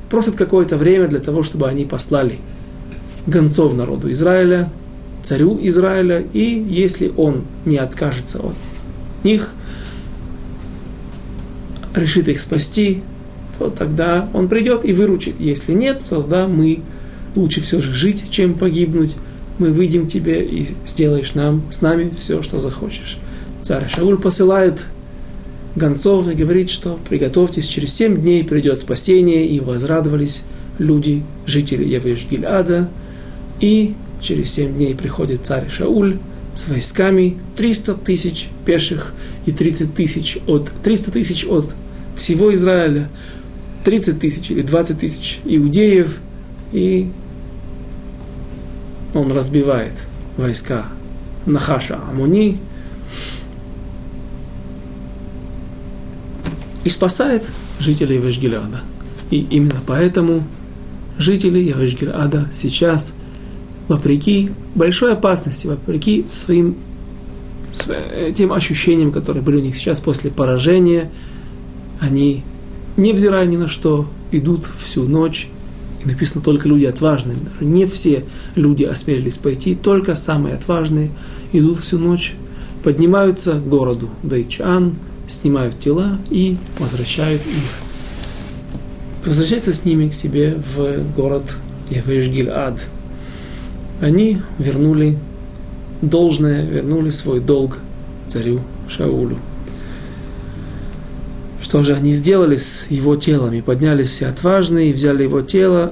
просят 0.09 0.35
какое-то 0.35 0.77
время 0.77 1.07
для 1.07 1.19
того, 1.19 1.43
чтобы 1.43 1.67
они 1.67 1.85
послали 1.85 2.39
гонцов 3.27 3.75
народу 3.75 4.11
Израиля, 4.11 4.71
царю 5.21 5.59
Израиля, 5.61 6.25
и 6.33 6.65
если 6.67 7.11
он 7.15 7.43
не 7.65 7.77
откажется 7.77 8.39
от 8.39 8.55
них, 9.23 9.51
решит 11.93 12.27
их 12.27 12.39
спасти, 12.39 13.03
то 13.57 13.69
тогда 13.69 14.29
он 14.33 14.47
придет 14.47 14.85
и 14.85 14.93
выручит. 14.93 15.39
Если 15.39 15.73
нет, 15.73 16.03
то 16.07 16.21
тогда 16.21 16.47
мы 16.47 16.79
лучше 17.35 17.61
все 17.61 17.81
же 17.81 17.93
жить, 17.93 18.25
чем 18.29 18.53
погибнуть. 18.53 19.15
Мы 19.59 19.71
выйдем 19.71 20.07
тебе 20.07 20.45
и 20.45 20.67
сделаешь 20.85 21.33
нам 21.33 21.63
с 21.71 21.81
нами 21.81 22.11
все, 22.17 22.41
что 22.43 22.59
захочешь. 22.59 23.17
Царь 23.63 23.89
Шауль 23.89 24.19
посылает 24.19 24.85
гонцов 25.75 26.27
и 26.29 26.35
говорит, 26.35 26.69
что 26.69 26.99
приготовьтесь, 27.09 27.65
через 27.65 27.93
семь 27.93 28.21
дней 28.21 28.43
придет 28.43 28.79
спасение, 28.79 29.47
и 29.47 29.59
возрадовались 29.59 30.43
люди, 30.77 31.23
жители 31.45 31.83
Явеш 31.83 32.27
Гильада, 32.29 32.89
и 33.59 33.95
через 34.21 34.51
семь 34.51 34.73
дней 34.73 34.95
приходит 34.95 35.45
царь 35.45 35.69
Шауль 35.69 36.19
с 36.55 36.67
войсками, 36.67 37.37
300 37.55 37.93
тысяч 37.95 38.49
пеших 38.65 39.13
и 39.45 39.51
30 39.51 39.93
тысяч 39.93 40.37
от, 40.47 40.71
300 40.83 41.11
тысяч 41.11 41.45
от 41.45 41.75
всего 42.15 42.53
Израиля, 42.55 43.09
30 43.83 44.19
тысяч 44.19 44.51
или 44.51 44.61
20 44.61 44.99
тысяч 44.99 45.39
иудеев, 45.45 46.17
и 46.71 47.11
он 49.13 49.31
разбивает 49.31 49.93
войска 50.35 50.85
Нахаша 51.45 51.99
Амуни 52.09 52.59
и 56.83 56.89
спасает 56.89 57.49
жителей 57.79 58.17
Вешгиляда. 58.17 58.81
И 59.29 59.39
именно 59.49 59.81
поэтому 59.85 60.43
жители 61.17 61.59
Явешгиляда 61.59 62.49
сейчас, 62.51 63.15
вопреки 63.87 64.51
большой 64.75 65.13
опасности, 65.13 65.67
вопреки 65.67 66.25
своим 66.31 66.75
тем 68.35 68.53
ощущениям, 68.53 69.11
которые 69.11 69.43
были 69.43 69.57
у 69.57 69.61
них 69.61 69.75
сейчас 69.75 69.99
после 69.99 70.31
поражения, 70.31 71.11
они, 71.99 72.43
невзирая 72.95 73.45
ни 73.45 73.57
на 73.57 73.67
что, 73.67 74.07
идут 74.31 74.69
всю 74.77 75.03
ночь 75.03 75.47
и 76.03 76.07
написано 76.07 76.43
только 76.43 76.67
люди 76.67 76.85
отважные. 76.85 77.37
Не 77.61 77.85
все 77.85 78.23
люди 78.55 78.83
осмелились 78.83 79.37
пойти, 79.37 79.75
только 79.75 80.15
самые 80.15 80.55
отважные 80.55 81.11
идут 81.53 81.77
всю 81.77 81.99
ночь, 81.99 82.35
поднимаются 82.83 83.53
к 83.53 83.67
городу 83.67 84.09
Бейчан, 84.23 84.95
снимают 85.27 85.79
тела 85.79 86.17
и 86.29 86.57
возвращают 86.79 87.41
их. 87.45 89.25
Возвращаются 89.25 89.73
с 89.73 89.83
ними 89.83 90.09
к 90.09 90.13
себе 90.13 90.57
в 90.75 91.15
город 91.15 91.57
Явеш-Гиль-Ад. 91.89 92.79
Они 94.01 94.41
вернули 94.59 95.17
должное, 96.01 96.63
вернули 96.63 97.09
свой 97.09 97.39
долг 97.39 97.79
царю 98.27 98.61
Шаулю. 98.87 99.37
Что 101.61 101.83
же 101.83 101.93
они 101.93 102.11
сделали 102.11 102.57
с 102.57 102.85
его 102.89 103.15
телом? 103.15 103.53
И 103.53 103.61
поднялись 103.61 104.07
все 104.07 104.27
отважные, 104.27 104.91
и 104.91 104.93
взяли 104.93 105.23
его 105.23 105.41
тело, 105.41 105.91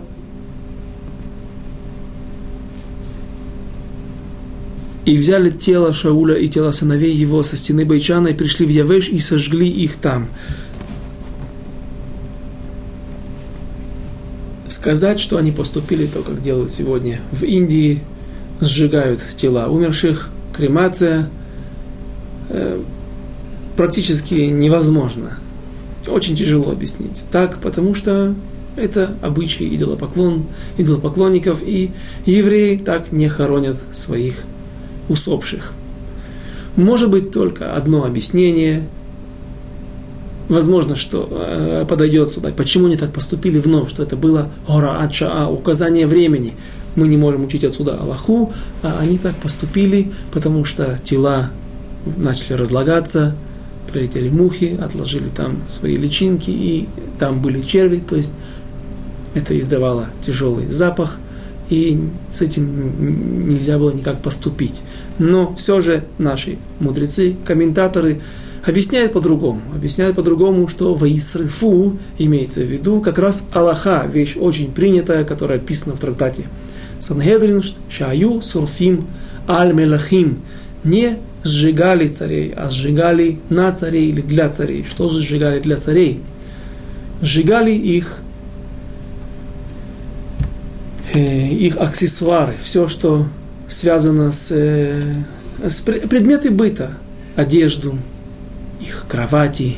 и 5.05 5.17
взяли 5.17 5.49
тело 5.51 5.93
Шауля 5.93 6.35
и 6.35 6.47
тело 6.47 6.71
сыновей 6.71 7.13
его 7.13 7.43
со 7.43 7.55
стены 7.55 7.85
Байчана 7.85 8.29
и 8.29 8.33
пришли 8.33 8.65
в 8.65 8.69
Явеш 8.69 9.09
и 9.09 9.19
сожгли 9.19 9.69
их 9.69 9.97
там. 9.97 10.27
Сказать, 14.85 15.19
что 15.19 15.37
они 15.37 15.49
поступили 15.49 16.05
то, 16.05 16.21
как 16.21 16.43
делают 16.43 16.71
сегодня 16.71 17.19
в 17.31 17.41
Индии, 17.41 18.03
сжигают 18.61 19.19
тела 19.35 19.65
умерших, 19.67 20.29
кремация, 20.55 21.27
э, 22.49 22.83
практически 23.75 24.35
невозможно. 24.35 25.39
Очень 26.07 26.35
тяжело 26.35 26.69
объяснить. 26.71 27.27
Так, 27.31 27.61
потому 27.61 27.95
что 27.95 28.35
это 28.75 29.17
обычай 29.23 29.75
идолопоклон, 29.75 30.45
идолопоклонников, 30.77 31.63
и 31.63 31.89
евреи 32.27 32.77
так 32.77 33.11
не 33.11 33.27
хоронят 33.27 33.77
своих 33.91 34.43
усопших. 35.09 35.73
Может 36.75 37.09
быть 37.09 37.31
только 37.31 37.73
одно 37.73 38.05
объяснение, 38.05 38.87
возможно, 40.49 40.95
что 40.95 41.27
э, 41.29 41.85
подойдет 41.87 42.29
сюда. 42.29 42.51
Почему 42.55 42.87
они 42.87 42.97
так 42.97 43.11
поступили 43.11 43.59
вновь, 43.59 43.89
что 43.89 44.03
это 44.03 44.15
было 44.15 44.49
гора 44.67 44.99
ачаа, 44.99 45.47
указание 45.49 46.07
времени. 46.07 46.53
Мы 46.95 47.07
не 47.07 47.17
можем 47.17 47.43
учить 47.43 47.63
отсюда 47.63 47.97
Аллаху, 47.99 48.53
а 48.81 48.99
они 48.99 49.17
так 49.17 49.35
поступили, 49.35 50.11
потому 50.31 50.63
что 50.63 50.99
тела 51.03 51.49
начали 52.17 52.53
разлагаться, 52.53 53.35
прилетели 53.91 54.29
мухи, 54.29 54.77
отложили 54.81 55.29
там 55.35 55.63
свои 55.67 55.97
личинки, 55.97 56.51
и 56.51 56.87
там 57.19 57.41
были 57.41 57.61
черви, 57.61 57.97
то 57.97 58.15
есть 58.15 58.33
это 59.33 59.57
издавало 59.59 60.07
тяжелый 60.25 60.71
запах, 60.71 61.17
и 61.69 61.99
с 62.31 62.41
этим 62.41 63.49
нельзя 63.49 63.77
было 63.77 63.91
никак 63.91 64.21
поступить. 64.21 64.83
Но 65.17 65.53
все 65.55 65.81
же 65.81 66.03
наши 66.17 66.57
мудрецы, 66.79 67.35
комментаторы 67.45 68.21
объясняют 68.65 69.13
по-другому. 69.13 69.61
Объясняют 69.73 70.15
по-другому, 70.15 70.67
что 70.67 70.93
воисрыфу 70.93 71.97
имеется 72.17 72.61
в 72.61 72.71
виду 72.71 73.01
как 73.01 73.17
раз 73.19 73.47
Аллаха, 73.51 74.07
вещь 74.11 74.35
очень 74.37 74.71
принятая, 74.71 75.23
которая 75.23 75.59
описана 75.59 75.95
в 75.95 75.99
трактате 75.99 76.45
Сангедрин, 76.99 77.63
Шаю, 77.89 78.41
Сурфим, 78.41 79.07
Аль-Мелахим, 79.47 80.39
не 80.83 81.17
сжигали 81.43 82.07
царей, 82.07 82.53
а 82.55 82.69
сжигали 82.69 83.39
на 83.49 83.71
царей 83.71 84.09
или 84.09 84.21
для 84.21 84.49
царей. 84.49 84.85
Что 84.89 85.09
же 85.09 85.21
сжигали 85.21 85.59
для 85.59 85.77
царей? 85.77 86.21
Сжигали 87.21 87.71
их, 87.71 88.17
э, 91.13 91.47
их 91.49 91.77
аксессуары, 91.77 92.53
все, 92.61 92.87
что 92.87 93.27
связано 93.67 94.31
с, 94.31 94.51
э, 94.51 95.23
с 95.63 95.81
предметы 95.81 96.49
быта, 96.49 96.91
одежду, 97.35 97.97
их 98.85 99.05
кровати, 99.07 99.77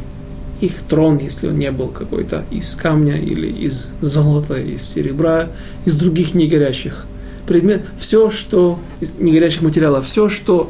их 0.60 0.74
трон, 0.90 1.20
если 1.20 1.48
он 1.48 1.58
не 1.58 1.72
был 1.72 1.88
какой-то 1.88 2.44
из 2.52 2.74
камня 2.74 3.18
или 3.18 3.48
из 3.48 3.90
золота, 4.02 4.56
из 4.56 4.82
серебра, 4.82 5.50
из 5.86 5.96
других 5.96 6.34
негорящих 6.34 7.06
предметов, 7.46 7.88
все, 7.98 8.30
что 8.30 8.80
из 9.00 9.16
негорящих 9.20 9.62
материалов, 9.62 10.06
все, 10.06 10.30
что 10.30 10.70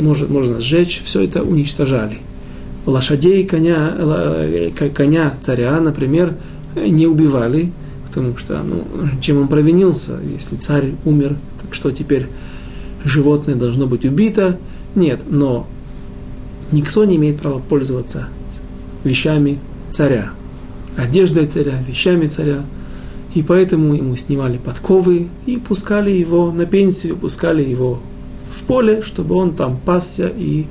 может, 0.00 0.30
можно 0.30 0.60
сжечь, 0.60 1.02
все 1.04 1.22
это 1.22 1.42
уничтожали. 1.42 2.18
Лошадей, 2.84 3.44
коня, 3.44 3.94
коня 4.94 5.34
царя, 5.40 5.80
например, 5.80 6.36
не 6.76 7.06
убивали, 7.06 7.72
потому 8.06 8.36
что, 8.36 8.62
ну, 8.62 8.84
чем 9.20 9.38
он 9.40 9.48
провинился, 9.48 10.20
если 10.32 10.56
царь 10.56 10.92
умер, 11.04 11.36
так 11.60 11.74
что 11.74 11.90
теперь 11.90 12.28
животное 13.04 13.56
должно 13.56 13.86
быть 13.86 14.04
убито? 14.04 14.58
Нет, 14.94 15.22
но 15.28 15.66
никто 16.72 17.04
не 17.04 17.16
имеет 17.16 17.40
права 17.40 17.58
пользоваться 17.58 18.28
вещами 19.04 19.58
царя, 19.90 20.30
одеждой 20.96 21.46
царя, 21.46 21.74
вещами 21.86 22.26
царя, 22.26 22.64
и 23.34 23.42
поэтому 23.42 23.94
ему 23.94 24.16
снимали 24.16 24.58
подковы 24.58 25.28
и 25.46 25.58
пускали 25.58 26.10
его 26.10 26.50
на 26.50 26.66
пенсию, 26.66 27.16
пускали 27.16 27.62
его 27.62 28.00
в 28.50 28.62
поле, 28.64 29.02
чтобы 29.02 29.34
он 29.34 29.54
там 29.54 29.78
пасся 29.84 30.28
и 30.28 30.66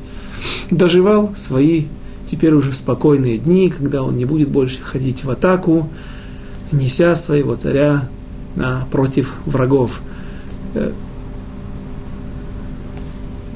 доживал 0.71 1.35
свои 1.35 1.85
теперь 2.29 2.53
уже 2.53 2.73
спокойные 2.73 3.37
дни, 3.37 3.69
когда 3.69 4.03
он 4.03 4.15
не 4.15 4.25
будет 4.25 4.49
больше 4.49 4.81
ходить 4.81 5.23
в 5.23 5.29
атаку, 5.29 5.89
неся 6.71 7.15
своего 7.15 7.55
царя 7.55 8.09
против 8.91 9.35
врагов. 9.45 10.01
Э, 10.73 10.91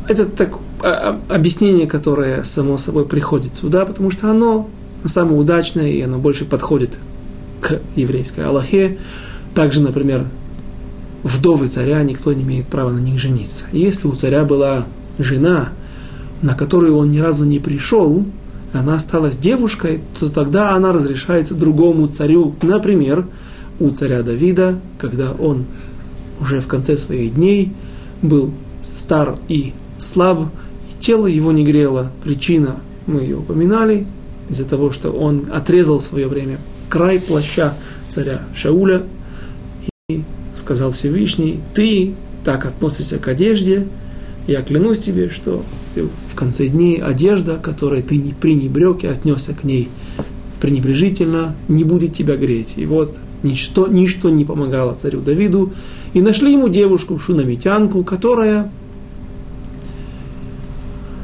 это 0.08 0.26
так, 0.26 0.58
объяснение, 0.84 1.88
которое 1.88 2.44
само 2.44 2.78
собой 2.78 3.06
приходит 3.06 3.58
сюда, 3.58 3.86
потому 3.86 4.12
что 4.12 4.30
оно 4.30 4.70
самое 5.06 5.40
удачное, 5.40 5.90
и 5.90 6.02
оно 6.02 6.18
больше 6.18 6.46
подходит 6.46 6.98
к 7.62 7.80
еврейской 7.96 8.42
Аллахе. 8.42 8.98
Также, 9.54 9.82
например, 9.82 10.26
вдовы 11.24 11.68
царя, 11.68 12.04
никто 12.04 12.34
не 12.34 12.44
имеет 12.44 12.68
права 12.68 12.92
на 12.92 13.00
них 13.00 13.20
жениться. 13.20 13.66
Если 13.72 14.08
у 14.08 14.14
царя 14.14 14.44
была 14.46 14.86
жена, 15.18 15.70
на 16.42 16.56
которую 16.56 16.96
он 16.98 17.12
ни 17.12 17.20
разу 17.20 17.46
не 17.46 17.60
пришел, 17.60 18.26
она 18.74 18.96
осталась 18.96 19.38
девушкой, 19.38 20.02
то 20.20 20.30
тогда 20.30 20.76
она 20.76 20.94
разрешается 20.94 21.56
другому 21.56 22.08
царю. 22.08 22.56
Например, 22.62 23.26
у 23.80 23.90
царя 23.90 24.22
Давида, 24.22 24.80
когда 24.98 25.32
он 25.32 25.66
уже 26.40 26.62
в 26.62 26.68
конце 26.68 26.98
своих 26.98 27.36
дней 27.36 27.74
был 28.22 28.52
стар 28.84 29.38
и 29.48 29.74
слаб, 29.98 30.48
тело 31.00 31.28
его 31.28 31.52
не 31.52 31.64
грело. 31.64 32.12
Причина, 32.24 32.78
мы 33.06 33.22
ее 33.22 33.38
упоминали, 33.38 34.06
из-за 34.50 34.66
того, 34.66 34.92
что 34.92 35.12
он 35.12 35.46
отрезал 35.52 36.00
в 36.00 36.04
свое 36.04 36.28
время 36.28 36.60
край 36.90 37.20
плаща 37.20 37.76
царя 38.08 38.42
Шауля 38.54 39.04
и 40.10 40.24
сказал 40.56 40.92
Всевышний, 40.92 41.60
ты 41.74 42.14
так 42.44 42.66
относишься 42.66 43.20
к 43.20 43.28
одежде, 43.28 43.88
я 44.48 44.64
клянусь 44.64 45.00
тебе, 45.00 45.30
что 45.30 45.64
в 45.96 46.36
конце 46.36 46.68
дней 46.68 47.00
одежда, 47.00 47.58
которой 47.58 48.02
ты 48.02 48.18
не 48.18 48.34
пренебрег 48.34 49.04
и 49.04 49.08
отнесся 49.08 49.54
к 49.54 49.64
ней 49.64 49.90
пренебрежительно, 50.60 51.56
не 51.68 51.84
будет 51.84 52.14
тебя 52.14 52.36
греть. 52.36 52.74
И 52.76 52.86
вот 52.86 53.20
ничто, 53.44 53.88
ничто 53.88 54.30
не 54.30 54.46
помогало 54.46 54.96
царю 54.96 55.22
Давиду. 55.22 55.72
И 56.14 56.22
нашли 56.22 56.54
ему 56.54 56.70
девушку, 56.70 57.20
шунамитянку, 57.20 58.04
которая 58.04 58.72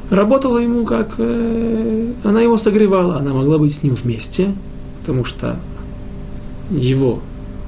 работала 0.10 0.58
ему 0.58 0.86
как... 0.86 1.16
Э, 1.18 2.12
она 2.24 2.42
его 2.42 2.58
согревала, 2.58 3.18
она 3.18 3.34
могла 3.34 3.58
быть 3.58 3.74
с 3.74 3.84
ним 3.84 3.96
вместе, 3.96 4.54
потому 5.02 5.26
что 5.26 5.58
его 6.72 7.22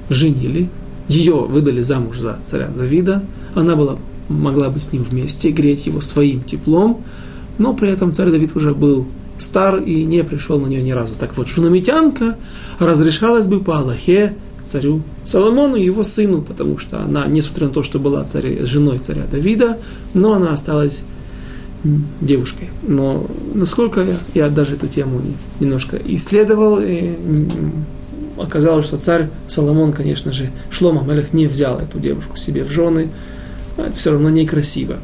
женили, 0.08 0.68
ее 1.08 1.34
выдали 1.34 1.82
замуж 1.82 2.18
за 2.18 2.38
царя 2.44 2.68
Давида, 2.68 3.24
она 3.54 3.76
была, 3.76 3.96
могла 4.28 4.68
быть 4.68 4.82
с 4.82 4.92
ним 4.92 5.02
вместе, 5.02 5.50
греть 5.50 5.86
его 5.86 6.00
своим 6.00 6.42
теплом, 6.42 7.02
но 7.58 7.74
при 7.74 7.90
этом 7.90 8.14
царь 8.14 8.30
Давид 8.30 8.56
уже 8.56 8.74
был 8.74 9.06
стар 9.38 9.78
и 9.78 10.04
не 10.04 10.24
пришел 10.24 10.58
на 10.58 10.66
нее 10.66 10.82
ни 10.82 10.90
разу. 10.90 11.14
Так 11.18 11.36
вот, 11.36 11.48
шунамитянка 11.48 12.36
разрешалась 12.78 13.46
бы 13.46 13.60
по 13.60 13.78
Аллахе 13.78 14.36
царю 14.64 15.02
Соломону 15.24 15.76
и 15.76 15.84
его 15.84 16.04
сыну, 16.04 16.42
потому 16.42 16.78
что 16.78 17.00
она, 17.00 17.26
несмотря 17.26 17.68
на 17.68 17.72
то, 17.72 17.82
что 17.82 17.98
была 17.98 18.24
царь, 18.24 18.66
женой 18.66 18.98
царя 18.98 19.22
Давида, 19.30 19.78
но 20.14 20.34
она 20.34 20.52
осталась 20.52 21.04
девушкой. 22.20 22.70
Но 22.82 23.26
насколько 23.54 24.00
я, 24.00 24.16
я 24.34 24.48
даже 24.48 24.74
эту 24.74 24.88
тему 24.88 25.22
немножко 25.60 25.98
исследовал, 26.04 26.80
и 26.80 27.14
оказалось, 28.36 28.86
что 28.86 28.96
царь 28.96 29.28
Соломон, 29.46 29.92
конечно 29.92 30.32
же, 30.32 30.50
Шлома 30.70 31.02
Мелех 31.02 31.32
не 31.32 31.46
взял 31.46 31.78
эту 31.78 31.98
девушку 31.98 32.36
себе 32.36 32.64
в 32.64 32.70
жены, 32.70 33.08
это 33.76 33.92
все 33.92 34.12
равно 34.12 34.30
некрасиво. 34.30 34.96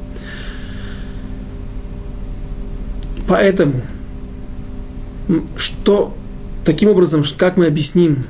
Поэтому, 3.26 3.80
что 5.56 6.14
таким 6.64 6.90
образом, 6.90 7.24
как 7.36 7.56
мы 7.56 7.66
объясним, 7.66 8.24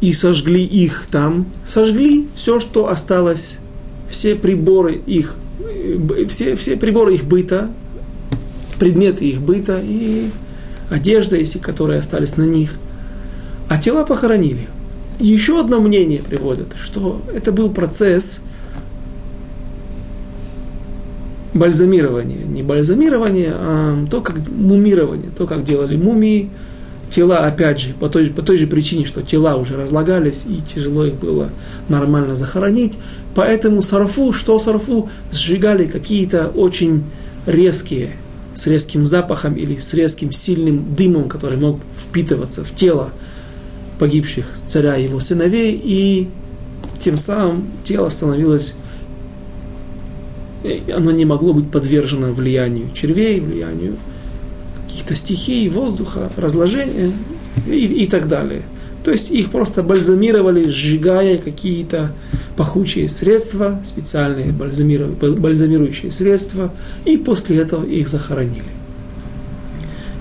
и 0.00 0.12
сожгли 0.12 0.64
их 0.64 1.06
там, 1.10 1.46
сожгли 1.66 2.28
все, 2.34 2.60
что 2.60 2.88
осталось, 2.88 3.58
все 4.08 4.36
приборы 4.36 4.94
их, 4.94 5.34
все, 6.28 6.54
все 6.54 6.76
приборы 6.76 7.14
их 7.14 7.24
быта, 7.24 7.70
предметы 8.78 9.24
их 9.26 9.40
быта 9.40 9.80
и 9.82 10.30
одежда, 10.90 11.36
если 11.36 11.58
которые 11.58 12.00
остались 12.00 12.36
на 12.36 12.44
них, 12.44 12.74
а 13.68 13.78
тела 13.78 14.04
похоронили. 14.04 14.68
еще 15.18 15.60
одно 15.60 15.80
мнение 15.80 16.20
приводят, 16.20 16.74
что 16.80 17.20
это 17.34 17.52
был 17.52 17.70
процесс 17.70 18.42
бальзамирования. 21.54 22.44
Не 22.44 22.62
бальзамирования, 22.62 23.52
а 23.54 24.06
то, 24.10 24.20
как 24.20 24.36
мумирование, 24.48 25.30
то, 25.36 25.46
как 25.46 25.64
делали 25.64 25.96
мумии, 25.96 26.50
тела, 27.10 27.46
опять 27.46 27.80
же, 27.80 27.94
по 27.94 28.08
той, 28.08 28.28
по 28.30 28.42
той 28.42 28.56
же 28.56 28.66
причине, 28.66 29.04
что 29.04 29.22
тела 29.22 29.56
уже 29.56 29.76
разлагались, 29.76 30.44
и 30.46 30.60
тяжело 30.60 31.04
их 31.04 31.14
было 31.14 31.50
нормально 31.88 32.36
захоронить. 32.36 32.98
Поэтому 33.34 33.82
сарфу, 33.82 34.32
что 34.32 34.58
сарфу, 34.58 35.08
сжигали 35.32 35.86
какие-то 35.86 36.48
очень 36.48 37.04
резкие 37.46 38.10
с 38.58 38.66
резким 38.66 39.06
запахом 39.06 39.54
или 39.54 39.78
с 39.78 39.94
резким 39.94 40.32
сильным 40.32 40.92
дымом, 40.92 41.28
который 41.28 41.56
мог 41.56 41.78
впитываться 41.96 42.64
в 42.64 42.74
тело 42.74 43.12
погибших 44.00 44.46
царя 44.66 44.96
и 44.96 45.04
его 45.04 45.20
сыновей, 45.20 45.80
и 45.80 46.28
тем 46.98 47.18
самым 47.18 47.68
тело 47.84 48.08
становилось, 48.08 48.74
оно 50.92 51.12
не 51.12 51.24
могло 51.24 51.52
быть 51.52 51.70
подвержено 51.70 52.32
влиянию 52.32 52.90
червей, 52.94 53.38
влиянию 53.38 53.96
каких-то 54.88 55.14
стихий, 55.14 55.68
воздуха, 55.68 56.32
разложения 56.36 57.12
и, 57.68 57.86
и 57.86 58.06
так 58.06 58.26
далее. 58.26 58.62
То 59.08 59.12
есть 59.12 59.30
их 59.30 59.50
просто 59.50 59.82
бальзамировали, 59.82 60.68
сжигая 60.68 61.38
какие-то 61.38 62.12
пахучие 62.58 63.08
средства, 63.08 63.80
специальные 63.82 64.52
бальзамирующие 64.52 66.12
средства, 66.12 66.74
и 67.06 67.16
после 67.16 67.56
этого 67.56 67.86
их 67.86 68.06
захоронили. 68.06 68.68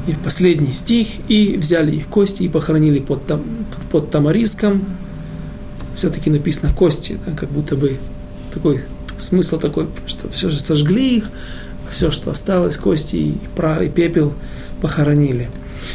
И 0.08 0.14
в 0.14 0.20
последний 0.20 0.72
стих, 0.72 1.08
и 1.28 1.58
взяли 1.58 1.98
их 1.98 2.08
кости 2.08 2.44
и 2.44 2.48
похоронили 2.48 3.02
под, 3.02 3.26
там, 3.26 3.44
под 3.92 4.10
тамариском. 4.10 4.86
Все-таки 5.94 6.30
написано 6.30 6.72
кости, 6.74 7.20
да, 7.26 7.34
как 7.34 7.50
будто 7.50 7.76
бы 7.76 7.98
такой 8.54 8.86
смысл 9.18 9.60
такой, 9.60 9.88
что 10.06 10.30
все 10.30 10.50
же 10.50 10.62
сожгли 10.62 11.18
их, 11.18 11.30
все, 11.92 12.10
что 12.10 12.32
осталось, 12.32 12.78
кости 12.78 13.18
и, 13.18 13.38
пра, 13.54 13.84
и 13.84 13.90
пепел, 13.90 14.34
похоронили. 14.80 15.50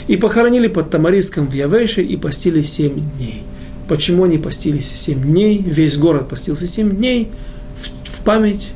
И 0.08 0.16
похоронили 0.16 0.68
под 0.68 0.90
тамариском 0.90 1.48
в 1.48 1.54
Явеше 1.54 2.02
и 2.02 2.16
постили 2.16 2.62
семь 2.62 3.00
дней. 3.16 3.44
Почему 3.88 4.24
они 4.24 4.38
постились 4.38 4.90
7 4.90 5.20
дней? 5.20 5.58
Весь 5.58 5.98
город 5.98 6.28
постился 6.28 6.66
7 6.66 6.96
дней 6.96 7.30
в, 7.76 8.08
в 8.08 8.24
память 8.24 8.72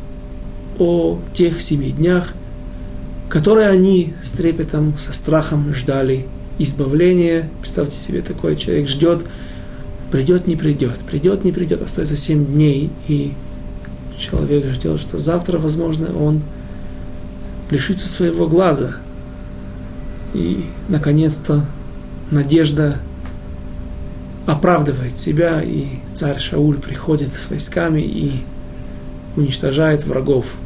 о 0.78 1.18
тех 1.32 1.60
семи 1.62 1.90
днях, 1.90 2.34
которые 3.28 3.68
они 3.68 4.14
с 4.22 4.32
трепетом, 4.32 4.98
со 4.98 5.12
страхом 5.12 5.72
ждали 5.74 6.26
избавления. 6.58 7.48
Представьте 7.60 7.96
себе, 7.96 8.20
такой 8.20 8.56
человек 8.56 8.88
ждет, 8.88 9.24
придет, 10.10 10.46
не 10.46 10.56
придет, 10.56 10.98
придет, 10.98 11.44
не 11.44 11.52
придет, 11.52 11.82
остается 11.82 12.16
7 12.16 12.44
дней, 12.44 12.90
и 13.08 13.32
человек 14.18 14.66
ждет, 14.74 15.00
что 15.00 15.18
завтра, 15.18 15.58
возможно, 15.58 16.14
он 16.14 16.42
лишится 17.70 18.06
своего 18.06 18.46
глаза. 18.48 18.96
И, 20.34 20.66
наконец-то, 20.88 21.64
надежда 22.30 22.98
оправдывает 24.46 25.16
себя, 25.18 25.62
и 25.62 25.86
царь 26.14 26.38
Шауль 26.38 26.78
приходит 26.78 27.32
с 27.32 27.50
войсками 27.50 28.00
и 28.00 28.42
уничтожает 29.36 30.04
врагов, 30.04 30.56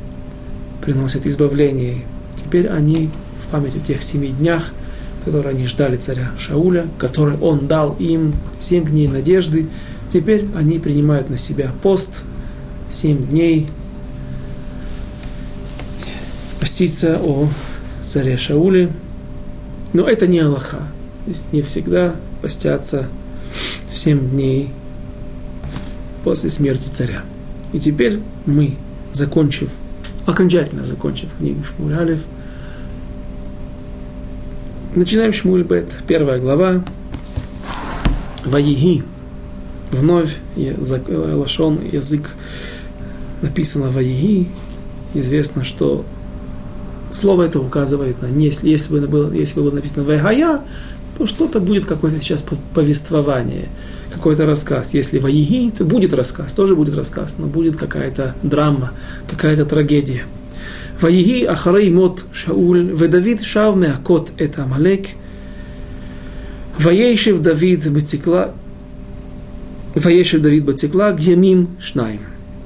приносит 0.83 1.27
избавление. 1.27 2.05
Теперь 2.37 2.69
они 2.69 3.11
в 3.39 3.49
память 3.49 3.77
о 3.77 3.81
тех 3.81 4.03
семи 4.03 4.29
днях, 4.29 4.73
которые 5.25 5.51
они 5.51 5.67
ждали 5.67 5.97
царя 5.97 6.31
Шауля, 6.39 6.87
который 6.99 7.37
он 7.39 7.67
дал 7.67 7.95
им 7.99 8.35
семь 8.59 8.87
дней 8.87 9.09
надежды, 9.09 9.67
теперь 10.13 10.47
они 10.55 10.79
принимают 10.79 11.31
на 11.31 11.39
себя 11.39 11.73
пост 11.83 12.25
семь 12.91 13.19
дней, 13.27 13.69
поститься 16.61 17.19
о 17.23 17.49
царе 18.05 18.37
Шауле. 18.37 18.91
Но 19.93 20.09
это 20.09 20.27
не 20.27 20.39
Аллаха. 20.39 20.83
То 21.25 21.31
есть 21.31 21.45
не 21.53 21.63
всегда 21.63 22.17
постятся 22.43 23.09
семь 23.93 24.31
дней 24.31 24.71
после 26.25 26.51
смерти 26.51 26.89
царя. 26.93 27.23
И 27.73 27.81
теперь 27.81 28.21
мы, 28.47 28.77
закончив, 29.13 29.73
окончательно 30.27 30.85
закончив 30.85 31.29
книгу 31.39 31.63
Шмулялев, 31.65 32.21
начинаем 34.95 35.33
Шмуль 35.33 35.67
первая 36.07 36.39
глава, 36.39 36.85
Ваиги, 38.45 39.05
вновь 39.91 40.39
язык, 40.57 41.03
лашон, 41.09 41.81
язык 41.91 42.31
написано 43.43 43.91
Ваиги, 43.91 44.49
известно, 45.15 45.65
что 45.65 46.05
слово 47.13 47.45
это 47.45 47.61
указывает 47.61 48.21
на, 48.23 48.27
если, 48.27 48.69
если, 48.69 48.93
бы 48.93 49.07
было, 49.07 49.33
если 49.33 49.57
бы 49.57 49.63
было 49.65 49.75
написано 49.77 50.05
Вайгая, 50.05 50.61
то 51.19 51.27
что-то 51.27 51.61
будет 51.61 51.85
какое-то 51.87 52.19
сейчас 52.21 52.45
повествование, 52.75 53.69
какой-то 54.13 54.47
рассказ. 54.47 54.95
Если 54.95 55.19
воеги, 55.19 55.71
то 55.71 55.85
будет 55.85 56.15
рассказ, 56.15 56.53
тоже 56.55 56.75
будет 56.75 56.95
рассказ, 56.95 57.37
но 57.39 57.47
будет 57.47 57.77
какая-то 57.77 58.35
драма, 58.43 58.93
какая-то 59.29 59.67
трагедия. 59.67 60.25
Воеги 61.01 61.45
ахарей 61.45 61.91
мот 61.91 62.25
Шауль, 62.33 62.91
Давид 63.09 63.43
шав 63.43 63.77
меакот 63.77 64.33
это 64.37 64.65
Амалек, 64.65 65.09
Ваешев 66.79 67.41
Давид 67.41 67.87
бецикла, 67.87 68.55
Ваешев 69.95 70.41
Давид 70.41 70.65
бецикла, 70.65 71.13
Гьямим 71.13 71.77
Шнайм. 71.81 72.21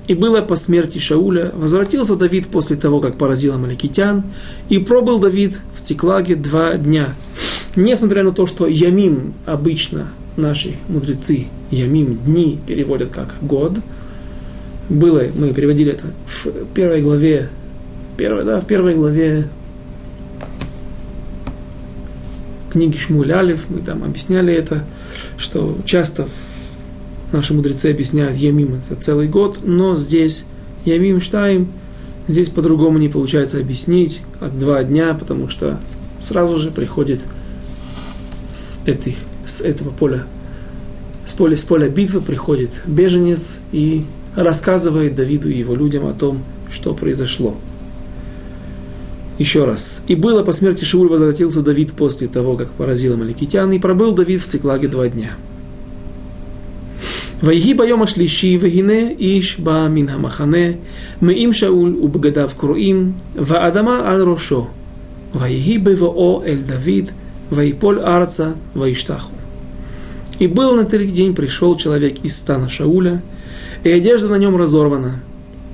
И 0.06 0.14
было 0.14 0.42
по 0.42 0.54
смерти 0.56 0.98
Шауля, 0.98 1.50
возвратился 1.54 2.16
Давид 2.16 2.48
после 2.48 2.76
того, 2.76 3.00
как 3.00 3.16
поразил 3.16 3.54
Амаликитян, 3.54 4.22
и 4.68 4.78
пробыл 4.78 5.18
Давид 5.18 5.60
в 5.74 5.80
Циклаге 5.80 6.34
два 6.36 6.74
дня. 6.74 7.14
Несмотря 7.76 8.22
на 8.22 8.32
то, 8.32 8.46
что 8.46 8.66
Ямим 8.66 9.34
обычно 9.46 10.08
наши 10.36 10.76
мудрецы, 10.88 11.46
Ямим 11.70 12.16
дни 12.18 12.58
переводят 12.66 13.10
как 13.10 13.34
год, 13.40 13.78
было, 14.90 15.24
мы 15.34 15.54
переводили 15.54 15.92
это 15.92 16.04
в 16.26 16.66
первой 16.74 17.00
главе, 17.00 17.48
первой, 18.18 18.44
да, 18.44 18.60
в 18.60 18.66
первой 18.66 18.94
главе 18.94 19.48
книги 22.70 22.96
Шмуль 22.96 23.32
Алиф, 23.32 23.70
мы 23.70 23.80
там 23.80 24.04
объясняли 24.04 24.52
это, 24.52 24.84
что 25.38 25.78
часто 25.86 26.28
наши 27.34 27.52
мудрецы 27.52 27.90
объясняют 27.90 28.36
Ямим 28.36 28.80
это 28.88 28.98
целый 29.00 29.28
год, 29.28 29.60
но 29.64 29.96
здесь 29.96 30.46
Ямим 30.84 31.20
Штайм, 31.20 31.68
здесь 32.28 32.48
по-другому 32.48 32.98
не 32.98 33.08
получается 33.08 33.58
объяснить, 33.58 34.22
как 34.38 34.56
два 34.56 34.82
дня, 34.84 35.14
потому 35.14 35.48
что 35.48 35.80
сразу 36.20 36.58
же 36.58 36.70
приходит 36.70 37.20
с, 38.54 38.78
этих, 38.86 39.16
с 39.44 39.60
этого 39.60 39.90
поля, 39.90 40.24
с 41.26 41.32
поля, 41.34 41.56
с 41.56 41.64
поля 41.64 41.88
битвы 41.88 42.20
приходит 42.20 42.82
беженец 42.86 43.58
и 43.72 44.04
рассказывает 44.36 45.16
Давиду 45.16 45.50
и 45.50 45.58
его 45.58 45.74
людям 45.74 46.06
о 46.06 46.12
том, 46.12 46.44
что 46.70 46.94
произошло. 46.94 47.56
Еще 49.38 49.64
раз. 49.64 50.04
«И 50.06 50.14
было 50.14 50.44
по 50.44 50.52
смерти 50.52 50.84
Шауль 50.84 51.08
возвратился 51.08 51.62
Давид 51.62 51.92
после 51.94 52.28
того, 52.28 52.56
как 52.56 52.70
поразил 52.70 53.14
Амаликитян, 53.14 53.72
и 53.72 53.80
пробыл 53.80 54.12
Давид 54.12 54.40
в 54.40 54.46
Циклаге 54.46 54.86
два 54.86 55.08
дня». 55.08 55.32
ויהי 57.43 57.73
ביום 57.73 58.01
השלישי, 58.01 58.57
והנה 58.59 59.09
איש 59.19 59.59
בא 59.59 59.87
מן 59.91 60.09
המחנה, 60.09 60.67
מעם 61.21 61.53
שאול 61.53 61.95
ובגדיו 62.01 62.49
קרועים, 62.57 63.11
והאדמה 63.35 64.11
על 64.11 64.21
ראשו. 64.21 64.67
ויהי 65.35 65.77
בבואו 65.77 66.43
אל 66.45 66.57
דוד, 66.65 67.11
ויפול 67.51 67.99
ארצה, 67.99 68.49
וישתחו. 68.75 69.31
И 70.39 70.47
был 70.47 70.73
на 70.75 70.85
третий 70.85 71.11
день 71.11 71.35
пришел 71.35 71.75
человек 71.75 72.23
из 72.23 72.37
стана 72.37 72.69
Шауля, 72.69 73.21
и 73.83 73.91
одежда 73.91 74.29
на 74.29 74.35
нем 74.35 74.55
разорвана, 74.55 75.21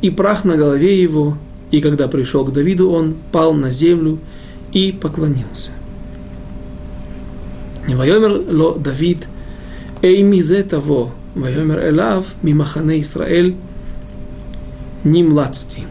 и 0.02 0.10
прах 0.10 0.44
на 0.44 0.58
голове 0.58 1.00
его, 1.00 1.38
и 1.70 1.82
когда 1.82 2.08
пришел 2.08 2.44
к 2.44 2.52
Давиду, 2.52 2.90
он 2.90 3.16
пал 3.32 3.54
на 3.54 3.70
землю 3.70 4.18
и 4.74 4.92
поклонился. 4.92 5.72
ויאמר 7.98 8.42
לו 8.48 8.78
דוד, 8.82 9.26
אי 10.04 10.24
מזה 10.24 10.62
תבוא, 10.68 11.08
ויאמר 11.40 11.82
אליו 11.82 12.24
ממחנה 12.44 12.94
ישראל, 12.94 13.52
нимлатути. 15.06 15.84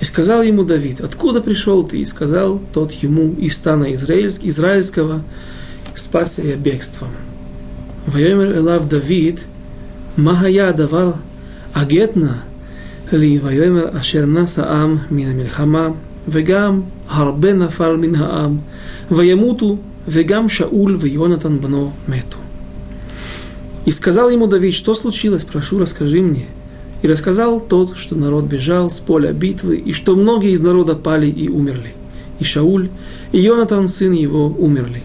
И 0.00 0.04
сказал 0.04 0.42
ему 0.42 0.64
Давид, 0.64 1.00
откуда 1.00 1.40
пришел 1.40 1.82
ты? 1.82 1.98
И 1.98 2.04
сказал 2.04 2.60
тот 2.72 2.92
ему 2.92 3.34
из 3.34 3.56
стана 3.56 3.92
израильск, 3.94 4.44
израильского, 4.44 5.22
спасся 5.96 6.42
я 6.42 6.56
бегством. 6.56 7.08
Вайомер 8.06 8.56
Элав 8.56 8.88
Давид, 8.88 9.40
Махая 10.16 10.72
давал 10.72 11.14
агетна 11.74 12.42
לי, 13.12 13.38
ויאמר 13.42 13.98
אשר 14.00 14.26
נס 14.26 14.58
העם 14.58 14.98
מן 15.10 15.30
המלחמה, 15.30 15.88
וגם 16.28 16.80
הרבה 17.08 17.52
נפל 17.52 17.96
מן 17.96 18.14
העם, 18.14 18.56
וימותו, 19.10 19.76
וגם 20.08 20.48
שאול 20.48 20.96
ויונתן 21.00 21.60
בנו 21.60 21.92
מתו. 22.08 22.38
И 23.85 23.91
сказал 23.91 24.29
ему 24.29 24.47
Давид, 24.47 24.73
что 24.73 24.93
случилось, 24.93 25.43
прошу, 25.43 25.79
расскажи 25.79 26.21
мне. 26.21 26.47
И 27.01 27.07
рассказал 27.07 27.59
тот, 27.59 27.97
что 27.97 28.15
народ 28.15 28.45
бежал 28.45 28.89
с 28.89 28.99
поля 28.99 29.33
битвы, 29.33 29.75
и 29.77 29.91
что 29.91 30.15
многие 30.15 30.51
из 30.51 30.61
народа 30.61 30.95
пали 30.95 31.27
и 31.27 31.49
умерли. 31.49 31.93
И 32.39 32.43
Шауль, 32.43 32.89
и 33.31 33.39
Йонатан, 33.39 33.89
сын 33.89 34.13
его, 34.13 34.47
умерли. 34.47 35.03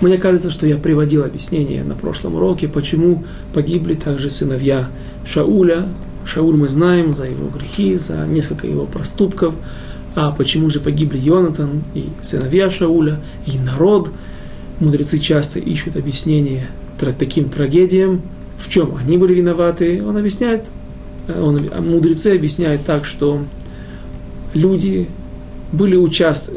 Мне 0.00 0.18
кажется, 0.18 0.50
что 0.50 0.66
я 0.66 0.78
приводил 0.78 1.22
объяснение 1.22 1.84
на 1.84 1.94
прошлом 1.94 2.34
уроке, 2.34 2.66
почему 2.66 3.24
погибли 3.52 3.94
также 3.94 4.30
сыновья 4.30 4.88
Шауля, 5.24 5.86
Шауль 6.24 6.56
мы 6.56 6.68
знаем 6.68 7.14
за 7.14 7.24
его 7.24 7.48
грехи, 7.48 7.96
за 7.96 8.26
несколько 8.26 8.66
его 8.66 8.86
проступков. 8.86 9.54
А 10.14 10.30
почему 10.30 10.70
же 10.70 10.80
погибли 10.80 11.18
Йонатан 11.18 11.82
и 11.94 12.08
сыновья 12.20 12.70
Шауля, 12.70 13.20
и 13.46 13.58
народ? 13.58 14.10
Мудрецы 14.78 15.18
часто 15.18 15.58
ищут 15.58 15.96
объяснение 15.96 16.68
таким 17.10 17.48
трагедиям, 17.48 18.22
в 18.56 18.68
чем 18.68 18.96
они 18.96 19.18
были 19.18 19.34
виноваты. 19.34 20.00
Он 20.04 20.16
объясняет, 20.16 20.66
он, 21.28 21.58
а 21.72 21.80
мудрецы 21.80 22.28
объясняют 22.36 22.84
так, 22.84 23.04
что 23.04 23.42
люди 24.54 25.08
были, 25.72 25.96
участ... 25.96 26.52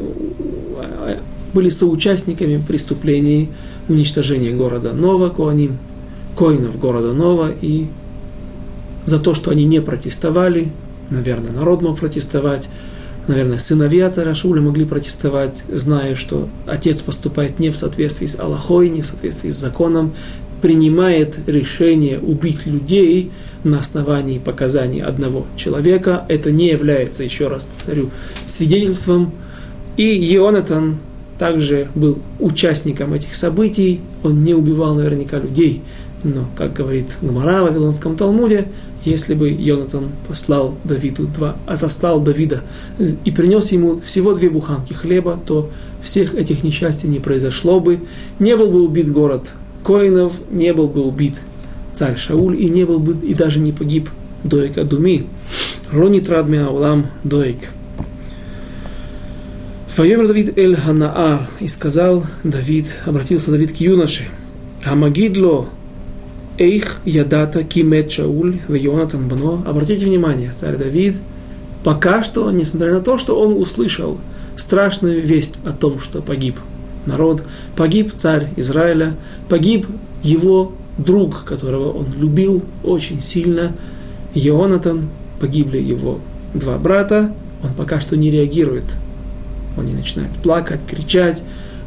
были 1.52 1.68
соучастниками 1.68 2.62
преступлений 2.66 3.48
уничтожения 3.88 4.52
города 4.52 4.92
Нова, 4.92 5.30
Коаним, 5.30 5.78
коинов 6.36 6.78
города 6.78 7.12
Нова 7.12 7.50
и 7.60 7.86
за 9.04 9.18
то, 9.18 9.34
что 9.34 9.50
они 9.50 9.64
не 9.64 9.80
протестовали, 9.80 10.72
наверное, 11.10 11.52
народ 11.52 11.82
мог 11.82 11.98
протестовать, 11.98 12.68
наверное, 13.28 13.58
сыновья 13.58 14.10
царя 14.10 14.34
Шауля 14.34 14.60
могли 14.60 14.84
протестовать, 14.84 15.64
зная, 15.68 16.14
что 16.14 16.48
отец 16.66 17.02
поступает 17.02 17.58
не 17.58 17.70
в 17.70 17.76
соответствии 17.76 18.26
с 18.26 18.38
Аллахой, 18.38 18.88
не 18.88 19.02
в 19.02 19.06
соответствии 19.06 19.50
с 19.50 19.56
законом, 19.56 20.12
принимает 20.62 21.38
решение 21.46 22.18
убить 22.18 22.66
людей 22.66 23.30
на 23.64 23.80
основании 23.80 24.38
показаний 24.38 25.02
одного 25.02 25.46
человека. 25.56 26.24
Это 26.28 26.50
не 26.50 26.68
является, 26.68 27.24
еще 27.24 27.48
раз 27.48 27.66
повторю, 27.66 28.10
свидетельством. 28.46 29.32
И 29.96 30.34
Ионатан 30.34 30.98
также 31.38 31.88
был 31.94 32.18
участником 32.38 33.12
этих 33.12 33.34
событий. 33.34 34.00
Он 34.22 34.42
не 34.42 34.54
убивал 34.54 34.94
наверняка 34.94 35.38
людей, 35.38 35.82
но, 36.24 36.48
как 36.56 36.72
говорит 36.72 37.18
Гмара 37.20 37.62
в 37.62 37.68
Вавилонском 37.68 38.16
Талмуде, 38.16 38.68
если 39.06 39.34
бы 39.34 39.50
Йонатан 39.50 40.10
послал 40.28 40.74
Давиду 40.84 41.26
два, 41.26 41.56
отослал 41.66 42.20
Давида 42.20 42.62
и 43.24 43.30
принес 43.30 43.72
ему 43.72 44.00
всего 44.00 44.34
две 44.34 44.50
буханки 44.50 44.92
хлеба, 44.92 45.38
то 45.44 45.70
всех 46.02 46.34
этих 46.34 46.62
несчастий 46.64 47.08
не 47.08 47.20
произошло 47.20 47.80
бы, 47.80 48.00
не 48.38 48.56
был 48.56 48.70
бы 48.70 48.82
убит 48.82 49.10
город 49.10 49.52
Коинов, 49.84 50.32
не 50.50 50.72
был 50.72 50.88
бы 50.88 51.02
убит 51.02 51.42
царь 51.94 52.16
Шауль 52.16 52.60
и 52.60 52.68
не 52.68 52.84
был 52.84 52.98
бы 52.98 53.16
и 53.26 53.34
даже 53.34 53.58
не 53.58 53.72
погиб 53.72 54.10
Доик 54.44 54.78
Адуми. 54.78 55.26
Ронит 55.90 56.28
Радмия 56.28 56.66
Улам 56.66 57.06
Доик. 57.24 57.70
Вайомер 59.96 60.26
Давид 60.26 60.58
Эль 60.58 60.76
Ханаар, 60.76 61.48
и 61.58 61.68
сказал 61.68 62.24
Давид, 62.44 62.86
обратился 63.06 63.50
Давид 63.50 63.72
к 63.72 63.76
юноше, 63.76 64.24
Хамагидло 64.84 65.68
Эйх 66.58 67.00
ядата 67.04 67.64
кимет 67.64 68.10
Шауль 68.10 68.60
в 68.66 68.74
Йонатан 68.74 69.28
Бано. 69.28 69.62
Обратите 69.66 70.06
внимание, 70.06 70.52
царь 70.56 70.76
Давид 70.76 71.16
пока 71.84 72.24
что, 72.24 72.50
несмотря 72.50 72.94
на 72.94 73.00
то, 73.00 73.16
что 73.18 73.38
он 73.38 73.56
услышал 73.60 74.18
страшную 74.56 75.24
весть 75.24 75.58
о 75.64 75.70
том, 75.70 76.00
что 76.00 76.20
погиб 76.22 76.56
народ, 77.04 77.42
погиб 77.76 78.12
царь 78.16 78.48
Израиля, 78.56 79.14
погиб 79.48 79.86
его 80.22 80.72
друг, 80.98 81.44
которого 81.44 81.92
он 81.92 82.06
любил 82.18 82.64
очень 82.82 83.20
сильно, 83.20 83.72
Йонатан, 84.34 85.08
погибли 85.38 85.78
его 85.78 86.18
два 86.54 86.78
брата, 86.78 87.32
он 87.62 87.74
пока 87.74 88.00
что 88.00 88.16
не 88.16 88.30
реагирует, 88.30 88.96
он 89.76 89.84
не 89.84 89.92
начинает 89.92 90.32
плакать, 90.42 90.80
кричать, 90.88 91.42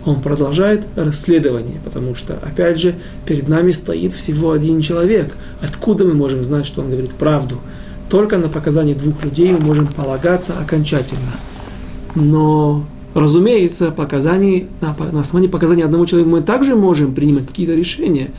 он 0.09 0.21
продолжает 0.21 0.81
расследование, 0.95 1.79
потому 1.83 2.15
что, 2.15 2.33
опять 2.33 2.79
же, 2.79 2.95
перед 3.25 3.47
нами 3.47 3.71
стоит 3.71 4.11
всего 4.11 4.51
один 4.51 4.81
человек. 4.81 5.35
Откуда 5.61 6.03
мы 6.03 6.15
можем 6.15 6.43
знать, 6.43 6.65
что 6.65 6.81
он 6.81 6.89
говорит 6.89 7.11
правду? 7.11 7.59
Только 8.09 8.37
на 8.37 8.49
показания 8.49 8.95
двух 8.95 9.23
людей 9.23 9.51
мы 9.53 9.59
можем 9.59 9.85
полагаться 9.85 10.57
окончательно. 10.59 11.33
Но, 12.15 12.85
разумеется, 13.13 13.91
показаний, 13.91 14.67
на, 14.81 14.95
на 15.11 15.21
основании 15.21 15.49
показаний 15.49 15.83
одного 15.83 16.07
человека 16.07 16.29
мы 16.31 16.41
также 16.41 16.75
можем 16.75 17.13
принимать 17.13 17.47
какие-то 17.47 17.75
решения. 17.75 18.31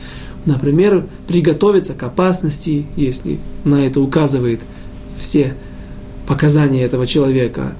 Например, 0.45 1.05
приготовиться 1.27 1.93
к 1.93 2.03
опасности, 2.03 2.85
если 2.97 3.39
на 3.63 3.85
это 3.85 4.01
указывает 4.01 4.59
все 5.17 5.55
показания 6.27 6.83
этого 6.83 7.07
человека, 7.07 7.75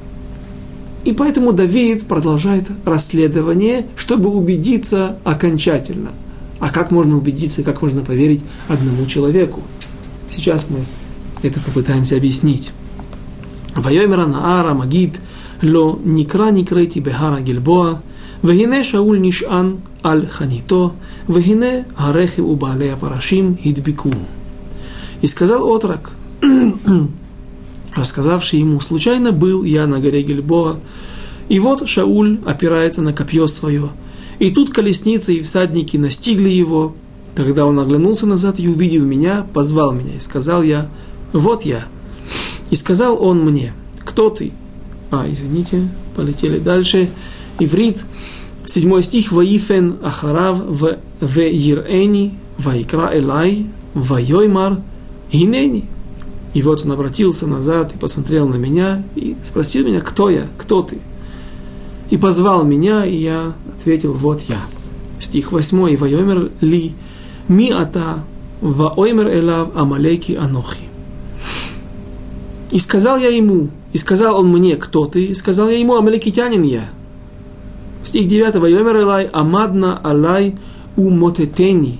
и 1.03 1.13
поэтому 1.13 1.51
Давид 1.51 2.05
продолжает 2.05 2.69
расследование, 2.85 3.87
чтобы 3.95 4.29
убедиться 4.29 5.17
окончательно. 5.23 6.11
А 6.59 6.69
как 6.69 6.91
можно 6.91 7.17
убедиться, 7.17 7.63
как 7.63 7.81
можно 7.81 8.03
поверить 8.03 8.41
одному 8.67 9.05
человеку? 9.07 9.61
Сейчас 10.29 10.67
мы 10.69 10.85
это 11.41 11.59
попытаемся 11.59 12.17
объяснить. 12.17 12.71
Вайомера 13.75 14.25
Наара 14.25 14.73
Магид 14.73 15.19
Ло 15.61 15.99
Никра 16.03 16.51
Никрейти 16.51 16.99
Бехара 16.99 17.39
Гильбоа 17.41 18.01
Вегине 18.43 18.83
Шауль 18.83 19.21
Нишан 19.21 19.79
Аль 20.03 20.27
Ханито 20.27 20.93
Вегине 21.27 21.85
Гарехи 21.97 22.41
Убалея 22.41 22.95
Парашим 22.95 23.57
Хидбику 23.57 24.11
И 25.21 25.27
сказал 25.27 25.67
отрок 25.67 26.11
рассказавший 27.95 28.59
ему, 28.59 28.79
случайно 28.79 29.31
был 29.31 29.63
я 29.63 29.87
на 29.87 29.99
горе 29.99 30.23
Гельбоа, 30.23 30.79
И 31.49 31.59
вот 31.59 31.87
Шауль 31.87 32.39
опирается 32.45 33.01
на 33.01 33.13
копье 33.13 33.47
свое. 33.47 33.89
И 34.39 34.49
тут 34.51 34.71
колесницы 34.71 35.35
и 35.35 35.41
всадники 35.41 35.97
настигли 35.97 36.49
его. 36.49 36.95
Тогда 37.35 37.65
он 37.65 37.79
оглянулся 37.79 38.25
назад 38.25 38.59
и, 38.59 38.67
увидев 38.67 39.03
меня, 39.03 39.45
позвал 39.53 39.91
меня. 39.91 40.15
И 40.15 40.19
сказал 40.19 40.63
я, 40.63 40.89
вот 41.33 41.63
я. 41.63 41.85
И 42.69 42.75
сказал 42.75 43.21
он 43.21 43.43
мне, 43.43 43.73
кто 43.99 44.29
ты? 44.29 44.53
А, 45.11 45.25
извините, 45.29 45.87
полетели 46.15 46.57
дальше. 46.57 47.09
Иврит, 47.59 47.97
седьмой 48.65 49.03
стих, 49.03 49.31
«Ваифен 49.31 49.97
ахарав 50.01 50.57
в, 50.57 50.97
в 51.19 51.39
Ирени, 51.39 52.39
элай, 52.57 53.65
вайоймар, 53.93 54.79
инени». 55.31 55.85
И 56.53 56.61
вот 56.61 56.85
он 56.85 56.91
обратился 56.91 57.47
назад 57.47 57.93
и 57.95 57.97
посмотрел 57.97 58.47
на 58.47 58.55
меня 58.55 59.03
и 59.15 59.35
спросил 59.43 59.85
меня, 59.85 60.01
кто 60.01 60.29
я, 60.29 60.43
кто 60.57 60.81
ты. 60.81 60.99
И 62.09 62.17
позвал 62.17 62.65
меня, 62.65 63.05
и 63.05 63.15
я 63.15 63.53
ответил, 63.73 64.13
вот 64.13 64.41
я. 64.41 64.59
Стих 65.19 65.51
8. 65.51 65.95
Вайомер 65.95 66.51
ли 66.59 66.93
ми 67.47 67.71
ата 67.71 68.23
ваоймер 68.59 69.29
элав 69.29 69.69
амалеки 69.75 70.33
анохи. 70.33 70.83
И 72.71 72.79
сказал 72.79 73.17
я 73.17 73.29
ему, 73.29 73.69
и 73.93 73.97
сказал 73.97 74.39
он 74.39 74.49
мне, 74.49 74.75
кто 74.75 75.05
ты? 75.05 75.25
И 75.25 75.35
сказал 75.35 75.69
я 75.69 75.77
ему, 75.77 75.95
амалекитянин 75.95 76.63
я. 76.63 76.89
Стих 78.03 78.27
9. 78.27 78.55
Вайомер 78.55 78.97
элай 78.97 79.29
амадна 79.31 79.97
алай 80.03 80.55
умотетени 80.97 81.99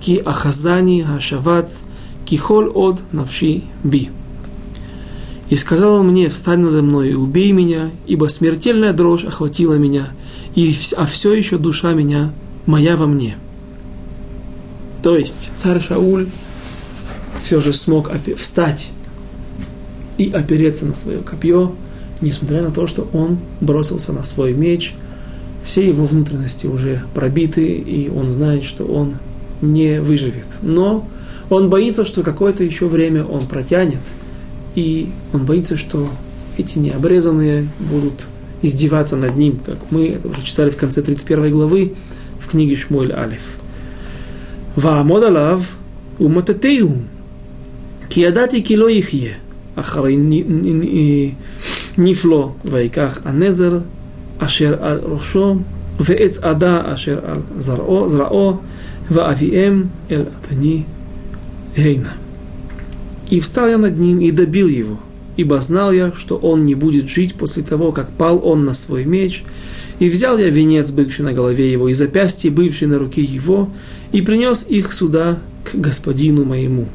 ки 0.00 0.20
ахазани 0.24 1.02
хашавац 1.02 1.82
кихол 2.28 2.70
от 2.74 3.02
навши 3.12 3.62
би. 3.82 4.10
И 5.48 5.56
сказал 5.56 6.00
он 6.00 6.08
мне, 6.08 6.28
встань 6.28 6.60
надо 6.60 6.82
мной 6.82 7.10
и 7.10 7.14
убей 7.14 7.52
меня, 7.52 7.90
ибо 8.06 8.26
смертельная 8.26 8.92
дрожь 8.92 9.24
охватила 9.24 9.74
меня, 9.74 10.10
и, 10.54 10.74
а 10.96 11.06
все 11.06 11.32
еще 11.32 11.56
душа 11.56 11.94
меня, 11.94 12.32
моя 12.66 12.98
во 12.98 13.06
мне. 13.06 13.38
То 15.02 15.16
есть 15.16 15.50
царь 15.56 15.80
Шауль 15.80 16.28
все 17.38 17.62
же 17.62 17.72
смог 17.72 18.10
встать 18.36 18.92
и 20.18 20.30
опереться 20.30 20.84
на 20.84 20.94
свое 20.94 21.20
копье, 21.20 21.74
несмотря 22.20 22.62
на 22.62 22.70
то, 22.70 22.86
что 22.86 23.08
он 23.14 23.38
бросился 23.62 24.12
на 24.12 24.22
свой 24.22 24.52
меч, 24.52 24.94
все 25.62 25.86
его 25.86 26.04
внутренности 26.04 26.66
уже 26.66 27.04
пробиты, 27.14 27.66
и 27.66 28.10
он 28.10 28.28
знает, 28.28 28.64
что 28.64 28.84
он 28.84 29.14
не 29.62 30.02
выживет. 30.02 30.58
Но 30.60 31.08
он 31.49 31.69
боится, 31.69 32.05
что 32.05 32.23
какое-то 32.23 32.63
еще 32.63 32.87
время 32.87 33.23
он 33.23 33.45
протянет, 33.47 34.01
и 34.75 35.09
он 35.33 35.45
боится, 35.45 35.77
что 35.77 36.09
эти 36.57 36.79
необрезанные 36.79 37.67
будут 37.79 38.27
издеваться 38.61 39.15
над 39.15 39.35
ним, 39.35 39.59
как 39.65 39.77
мы 39.91 40.09
это 40.09 40.27
уже 40.27 40.41
читали 40.41 40.69
в 40.69 40.77
конце 40.77 41.01
31 41.01 41.51
главы 41.51 41.93
в 42.39 42.49
книге 42.49 42.75
Шмуэль 42.75 43.13
Алиф. 43.13 43.57
ואעמוד 44.77 45.23
עליו 45.23 45.61
ומטאתהו, 46.19 46.91
כי 48.09 48.21
ידעתי 48.21 48.63
כי 48.63 48.77
לא 48.77 48.89
יחיה, 48.89 49.33
אחרי 49.75 50.17
נפלו, 51.97 52.53
ויקח 52.65 53.19
הנזר 53.25 53.79
אשר 54.37 54.83
על 54.83 54.99
ראשו, 55.03 55.55
ועץ 55.99 56.37
עדה 56.37 56.93
אשר 56.93 57.19
על 57.25 57.41
זרעו, 57.59 58.09
זרעו 58.09 58.57
ואביהם 59.11 59.83
אל 60.11 60.21
אדוני 60.21 60.83
Гейна. 61.76 62.12
И 63.30 63.40
встал 63.40 63.68
я 63.68 63.78
над 63.78 63.98
ним 63.98 64.20
и 64.20 64.30
добил 64.30 64.68
его, 64.68 64.98
ибо 65.36 65.60
знал 65.60 65.92
я, 65.92 66.12
что 66.12 66.36
он 66.36 66.64
не 66.64 66.74
будет 66.74 67.08
жить 67.08 67.34
после 67.34 67.62
того, 67.62 67.92
как 67.92 68.10
пал 68.10 68.40
он 68.42 68.64
на 68.64 68.74
свой 68.74 69.04
меч, 69.04 69.44
и 69.98 70.08
взял 70.08 70.38
я 70.38 70.48
венец, 70.48 70.90
бывший 70.90 71.22
на 71.22 71.32
голове 71.32 71.70
его, 71.70 71.88
и 71.88 71.92
запястье, 71.92 72.50
бывший 72.50 72.86
на 72.86 72.98
руке 72.98 73.22
его, 73.22 73.70
и 74.12 74.22
принес 74.22 74.66
их 74.68 74.92
сюда 74.92 75.40
к 75.64 75.74
господину 75.74 76.44
моему. 76.44 76.88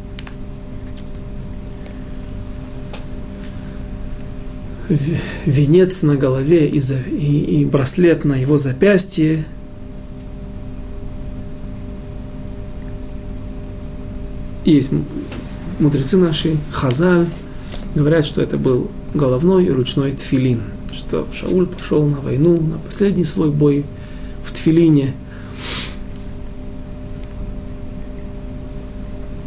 Венец 5.45 6.01
на 6.01 6.15
голове 6.15 6.67
и, 6.67 6.79
и 6.79 7.65
браслет 7.65 8.25
на 8.25 8.35
его 8.35 8.57
запястье 8.57 9.45
есть 14.65 14.91
мудрецы 15.79 16.17
наши, 16.17 16.57
Хазаль, 16.71 17.27
говорят, 17.95 18.25
что 18.25 18.41
это 18.41 18.57
был 18.57 18.89
головной 19.13 19.65
и 19.65 19.71
ручной 19.71 20.13
тфилин, 20.13 20.61
что 20.91 21.27
Шауль 21.33 21.67
пошел 21.67 22.05
на 22.05 22.19
войну, 22.19 22.59
на 22.59 22.77
последний 22.77 23.25
свой 23.25 23.51
бой 23.51 23.85
в 24.43 24.51
тфилине. 24.51 25.13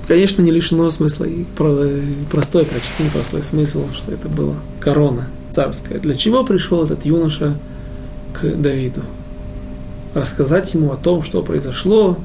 Конечно, 0.06 0.40
не 0.42 0.52
лишено 0.52 0.88
смысла 0.90 1.24
и 1.24 1.44
простой, 2.30 2.64
прочти 2.64 3.08
простой 3.12 3.42
смысл, 3.42 3.84
что 3.92 4.12
это 4.12 4.28
была 4.28 4.54
корона 4.78 5.26
царская. 5.50 5.98
Для 5.98 6.14
чего 6.14 6.44
пришел 6.44 6.84
этот 6.84 7.04
юноша 7.04 7.58
к 8.32 8.44
Давиду? 8.44 9.02
Рассказать 10.14 10.74
ему 10.74 10.92
о 10.92 10.96
том, 10.96 11.22
что 11.22 11.42
произошло, 11.42 12.18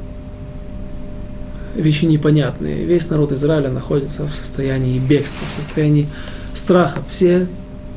вещи 1.75 2.05
непонятные. 2.05 2.85
Весь 2.85 3.09
народ 3.09 3.31
Израиля 3.31 3.69
находится 3.69 4.27
в 4.27 4.33
состоянии 4.33 4.99
бегства, 4.99 5.45
в 5.47 5.53
состоянии 5.53 6.07
страха. 6.53 7.01
Все 7.07 7.47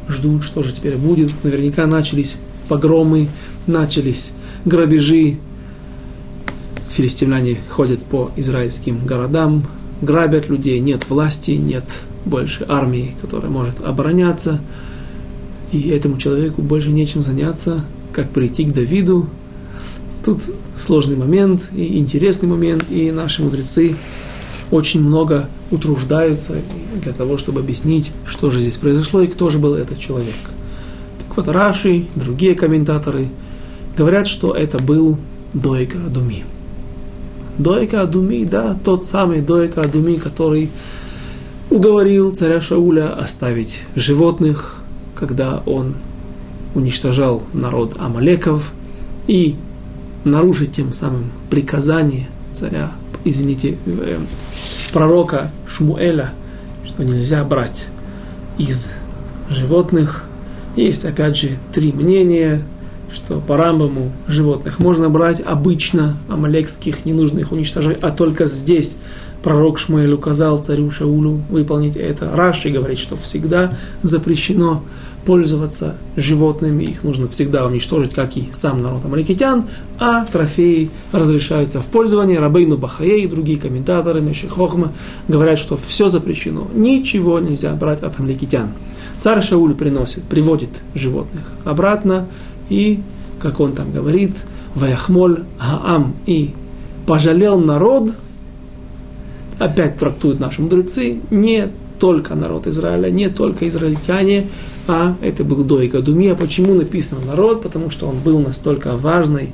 ждут, 0.09 0.45
что 0.45 0.63
же 0.63 0.73
теперь 0.73 0.97
будет. 0.97 1.33
Наверняка 1.45 1.87
начались 1.87 2.37
погромы, 2.69 3.29
начались 3.67 4.33
грабежи. 4.65 5.39
Филистимляне 6.91 7.59
ходят 7.71 8.03
по 8.03 8.31
израильским 8.37 9.05
городам, 9.05 9.67
грабят 10.01 10.49
людей, 10.49 10.79
нет 10.79 11.09
власти, 11.11 11.53
нет 11.53 11.85
больше 12.25 12.65
армии, 12.69 13.17
которая 13.21 13.51
может 13.51 13.81
обороняться. 13.83 14.61
И 15.73 15.89
этому 15.89 16.19
человеку 16.19 16.63
больше 16.63 16.91
нечем 16.91 17.23
заняться, 17.23 17.85
как 18.13 18.31
прийти 18.31 18.65
к 18.65 18.73
Давиду, 18.73 19.29
Тут 20.25 20.43
сложный 20.75 21.17
момент 21.17 21.71
и 21.75 21.99
интересный 21.99 22.49
момент, 22.49 22.87
и 22.91 23.11
наши 23.11 23.43
мудрецы 23.43 23.95
очень 24.71 25.01
много 25.01 25.49
утруждаются 25.71 26.55
для 27.03 27.13
того, 27.13 27.37
чтобы 27.37 27.61
объяснить, 27.61 28.13
что 28.25 28.51
же 28.51 28.61
здесь 28.61 28.79
произошло 28.79 29.21
и 29.21 29.27
кто 29.27 29.51
же 29.51 29.59
был 29.59 29.75
этот 29.75 29.99
человек. 29.99 30.35
Так 31.19 31.37
вот, 31.37 31.49
Раши, 31.49 32.07
другие 32.15 32.55
комментаторы 32.55 33.29
говорят, 33.97 34.27
что 34.27 34.55
это 34.55 34.79
был 34.79 35.19
Дойка 35.53 35.99
Адуми. 36.07 36.45
Дойка 37.59 38.01
Адуми, 38.01 38.45
да, 38.45 38.79
тот 38.83 39.05
самый 39.05 39.43
Дойка 39.43 39.83
Адуми, 39.83 40.17
который 40.17 40.71
уговорил 41.71 42.31
царя 42.31 42.63
Шауля 42.63 43.13
оставить 43.13 43.83
животных, 43.95 44.81
когда 45.15 45.63
он 45.67 45.95
уничтожал 46.75 47.43
народ 47.53 47.97
Амалеков 47.99 48.73
и 49.27 49.57
нарушить 50.25 50.73
тем 50.73 50.93
самым 50.93 51.31
приказание 51.51 52.29
царя, 52.53 52.93
извините, 53.25 53.77
э, 53.87 54.19
пророка 54.93 55.51
Шмуэля, 55.67 56.33
что 56.85 57.05
нельзя 57.05 57.45
брать 57.45 57.89
из 58.59 58.93
животных. 59.49 60.25
Есть, 60.77 61.05
опять 61.05 61.37
же, 61.37 61.59
три 61.73 61.93
мнения, 61.93 62.63
что 63.13 63.41
по 63.41 63.57
Рамбаму 63.57 64.13
животных 64.27 64.79
можно 64.79 65.09
брать 65.09 65.41
обычно, 65.45 66.17
амалекских 66.29 67.05
не 67.05 67.13
нужно 67.13 67.41
их 67.41 67.53
уничтожать, 67.53 67.99
а 68.03 68.11
только 68.11 68.45
здесь 68.45 68.99
пророк 69.43 69.79
Шмуэль 69.79 70.13
указал 70.13 70.59
царю 70.59 70.91
Шаулю 70.91 71.43
выполнить 71.49 71.97
это. 71.97 72.31
Раши 72.35 72.71
говорит, 72.71 72.99
что 72.99 73.17
всегда 73.17 73.77
запрещено 74.03 74.83
пользоваться 75.25 75.97
животными, 76.17 76.85
их 76.85 77.05
нужно 77.05 77.29
всегда 77.29 77.67
уничтожить, 77.67 78.15
как 78.15 78.37
и 78.37 78.49
сам 78.53 78.83
народ 78.83 79.05
амаликитян, 79.05 79.65
а 79.99 80.25
трофеи 80.25 80.91
разрешаются 81.13 81.81
в 81.81 81.89
пользование. 81.89 82.39
Рабейну 82.39 82.77
Бахае 82.77 83.21
и 83.21 83.27
другие 83.27 83.59
комментаторы, 83.59 84.21
Меши 84.21 84.49
Хохма, 84.49 84.93
говорят, 85.29 85.59
что 85.59 85.77
все 85.77 86.09
запрещено, 86.09 86.69
ничего 86.75 87.39
нельзя 87.41 87.73
брать 87.73 88.03
от 88.03 88.19
амаликитян. 88.19 88.71
Царь 89.19 89.43
Шауль 89.43 89.75
приносит, 89.75 90.25
приводит 90.25 90.83
животных 90.95 91.45
обратно, 91.65 92.29
и, 92.69 93.01
как 93.39 93.61
он 93.61 93.73
там 93.73 93.93
говорит, 93.93 94.33
Ваяхмоль 94.75 95.45
Гаам 95.59 96.15
и 96.27 96.53
пожалел 97.07 97.61
народ, 97.61 98.15
опять 99.59 99.97
трактуют 99.97 100.41
наши 100.41 100.61
мудрецы, 100.63 101.21
не 101.31 101.69
только 102.05 102.35
народ 102.35 102.67
Израиля, 102.67 103.09
не 103.09 103.31
только 103.31 103.67
израильтяне, 103.67 104.47
а 104.87 105.17
это 105.23 105.43
был 105.43 105.65
Дойка 105.65 106.03
Думи. 106.03 106.37
почему 106.39 106.75
написано 106.75 107.23
народ? 107.25 107.63
Потому 107.63 107.89
что 107.89 108.07
он 108.07 108.19
был 108.19 108.41
настолько 108.41 108.95
важной 108.95 109.53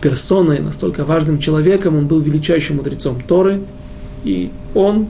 персоной, 0.00 0.60
настолько 0.60 1.04
важным 1.04 1.38
человеком, 1.38 1.94
он 1.96 2.06
был 2.06 2.20
величайшим 2.20 2.76
мудрецом 2.76 3.20
Торы, 3.20 3.60
и 4.24 4.50
он 4.74 5.08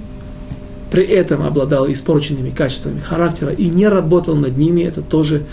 при 0.90 1.04
этом 1.04 1.44
обладал 1.44 1.88
испорченными 1.92 2.50
качествами 2.50 2.98
характера 2.98 3.52
и 3.52 3.66
не 3.68 3.86
работал 3.86 4.34
над 4.34 4.56
ними, 4.58 4.82
это 4.82 5.00
тоже 5.00 5.44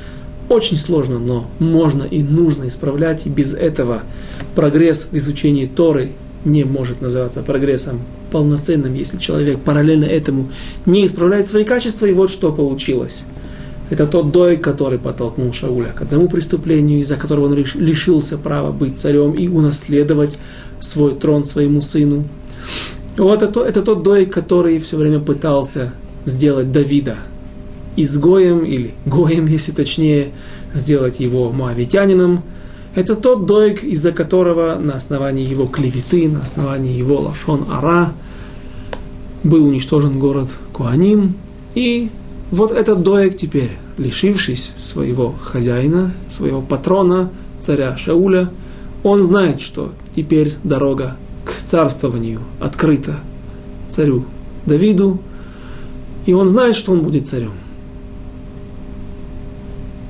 очень 0.49 0.76
сложно, 0.76 1.19
но 1.19 1.47
можно 1.59 2.01
и 2.01 2.24
нужно 2.24 2.67
исправлять, 2.67 3.28
и 3.28 3.30
без 3.30 3.53
этого 3.53 4.01
прогресс 4.55 5.09
в 5.11 5.15
изучении 5.15 5.67
Торы 5.67 6.13
не 6.46 6.64
может 6.64 7.02
называться 7.02 7.42
прогрессом 7.42 8.02
полноценным, 8.32 8.94
если 8.94 9.18
человек 9.18 9.60
параллельно 9.60 10.06
этому 10.06 10.50
не 10.86 11.06
исправляет 11.06 11.48
свои 11.48 11.64
качества, 11.64 12.06
и 12.06 12.14
вот 12.14 12.30
что 12.30 12.52
получилось. 12.52 13.26
Это 13.89 14.08
тот 14.08 14.32
дой, 14.32 14.56
который 14.56 14.98
подтолкнул 14.98 15.52
Шауля 15.52 15.89
к 15.89 16.02
одному 16.02 16.30
преступлению, 16.30 17.00
из-за 17.02 17.18
которого 17.18 17.48
он 17.48 17.56
лишился 17.56 18.38
права 18.38 18.72
быть 18.72 18.98
царем 18.98 19.34
и 19.34 19.50
унаследовать 19.50 20.38
свой 20.80 21.14
трон 21.14 21.44
своему 21.44 21.82
сыну. 21.82 22.26
Вот 23.18 23.44
это, 23.44 23.62
это 23.66 23.82
тот 23.82 24.04
дой, 24.04 24.26
который 24.26 24.80
все 24.80 24.96
время 24.96 25.20
пытался 25.20 25.94
сделать 26.26 26.72
Давида 26.72 27.18
изгоем 27.98 28.66
или 28.66 28.92
гоем, 29.06 29.48
если 29.48 29.72
точнее, 29.72 30.30
сделать 30.74 31.20
его 31.20 31.52
моавитянином. 31.52 32.44
Это 32.94 33.16
тот 33.16 33.46
дойк, 33.46 33.84
из-за 33.84 34.12
которого 34.12 34.78
на 34.78 34.96
основании 34.96 35.48
его 35.48 35.66
клеветы, 35.66 36.28
на 36.28 36.42
основании 36.42 36.98
его 36.98 37.22
лашон 37.22 37.66
ара 37.70 38.12
был 39.44 39.66
уничтожен 39.66 40.20
город 40.20 40.50
Куаним. 40.74 41.36
И 41.74 42.10
вот 42.52 42.72
этот 42.72 43.02
доек 43.02 43.38
теперь, 43.38 43.72
лишившись 43.98 44.74
своего 44.78 45.34
хозяина, 45.42 46.14
своего 46.28 46.62
патрона, 46.62 47.30
царя 47.62 47.96
Шауля, 47.98 48.50
он 49.04 49.24
знает, 49.24 49.62
что 49.62 49.94
теперь 50.14 50.56
дорога 50.64 51.16
к 51.46 51.54
царствованию 51.54 52.42
открыта 52.60 53.20
царю 53.89 54.26
Давиду, 54.66 55.20
и 56.26 56.34
он 56.34 56.48
знает, 56.48 56.76
что 56.76 56.92
он 56.92 57.02
будет 57.02 57.28
царем. 57.28 57.54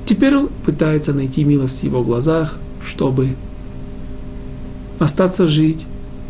Теперь 0.05 0.35
он 0.35 0.49
пытается 0.65 1.13
найти 1.13 1.43
милость 1.43 1.81
в 1.81 1.83
его 1.83 2.03
глазах, 2.03 2.57
чтобы 2.85 3.29
остаться 4.99 5.47
жить, 5.47 5.85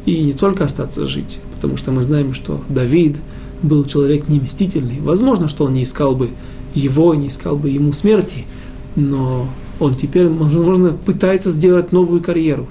и 0.06 0.22
не 0.24 0.34
только 0.34 0.64
остаться 0.64 1.06
жить, 1.06 1.40
потому 1.56 1.78
что 1.78 1.92
мы 1.92 2.02
знаем, 2.02 2.34
что 2.34 2.62
Давид 2.70 3.18
был 3.62 3.86
человек 3.86 4.28
не 4.28 4.40
мстительный. 4.40 5.00
Возможно, 5.00 5.48
что 5.48 5.66
он 5.66 5.74
не 5.74 5.84
искал 5.84 6.16
бы 6.16 6.30
его, 6.74 7.14
не 7.14 7.28
искал 7.28 7.58
бы 7.58 7.70
ему 7.70 7.94
смерти, 7.94 8.46
но 8.96 9.48
он 9.80 9.96
теперь, 9.96 10.28
возможно, 10.28 10.94
пытается 10.94 11.50
сделать 11.50 11.92
новую 11.92 12.22
карьеру, 12.22 12.68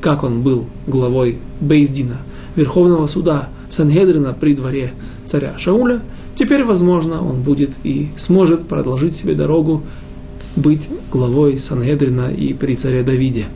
как 0.00 0.24
он 0.24 0.42
был 0.42 0.64
главой 0.86 1.38
Бейздина, 1.60 2.18
Верховного 2.56 3.06
суда 3.06 3.48
Сангедрина 3.68 4.32
при 4.32 4.54
дворе 4.54 4.92
царя 5.24 5.54
Шауля. 5.58 6.02
Теперь, 6.34 6.64
возможно, 6.64 7.26
он 7.26 7.42
будет 7.42 7.70
и 7.84 8.10
сможет 8.16 8.66
продолжить 8.66 9.16
себе 9.16 9.34
дорогу 9.34 9.82
быть 10.56 10.88
главой 11.10 11.58
Сангедрина 11.58 12.30
и 12.30 12.52
при 12.52 12.74
царе 12.74 13.02
Давиде. 13.02 13.46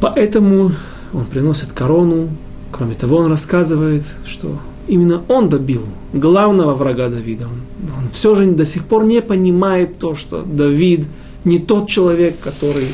Поэтому 0.00 0.72
он 1.12 1.26
приносит 1.26 1.72
корону. 1.72 2.28
Кроме 2.70 2.94
того, 2.94 3.18
он 3.18 3.30
рассказывает, 3.30 4.02
что 4.26 4.58
именно 4.88 5.22
он 5.28 5.48
добил 5.48 5.82
главного 6.12 6.74
врага 6.74 7.08
Давида. 7.08 7.46
Он, 7.46 8.04
он 8.04 8.10
все 8.10 8.34
же 8.34 8.50
до 8.50 8.66
сих 8.66 8.84
пор 8.84 9.04
не 9.04 9.22
понимает 9.22 9.98
то, 9.98 10.14
что 10.14 10.42
Давид 10.42 11.06
не 11.44 11.58
тот 11.58 11.88
человек, 11.88 12.38
который 12.40 12.88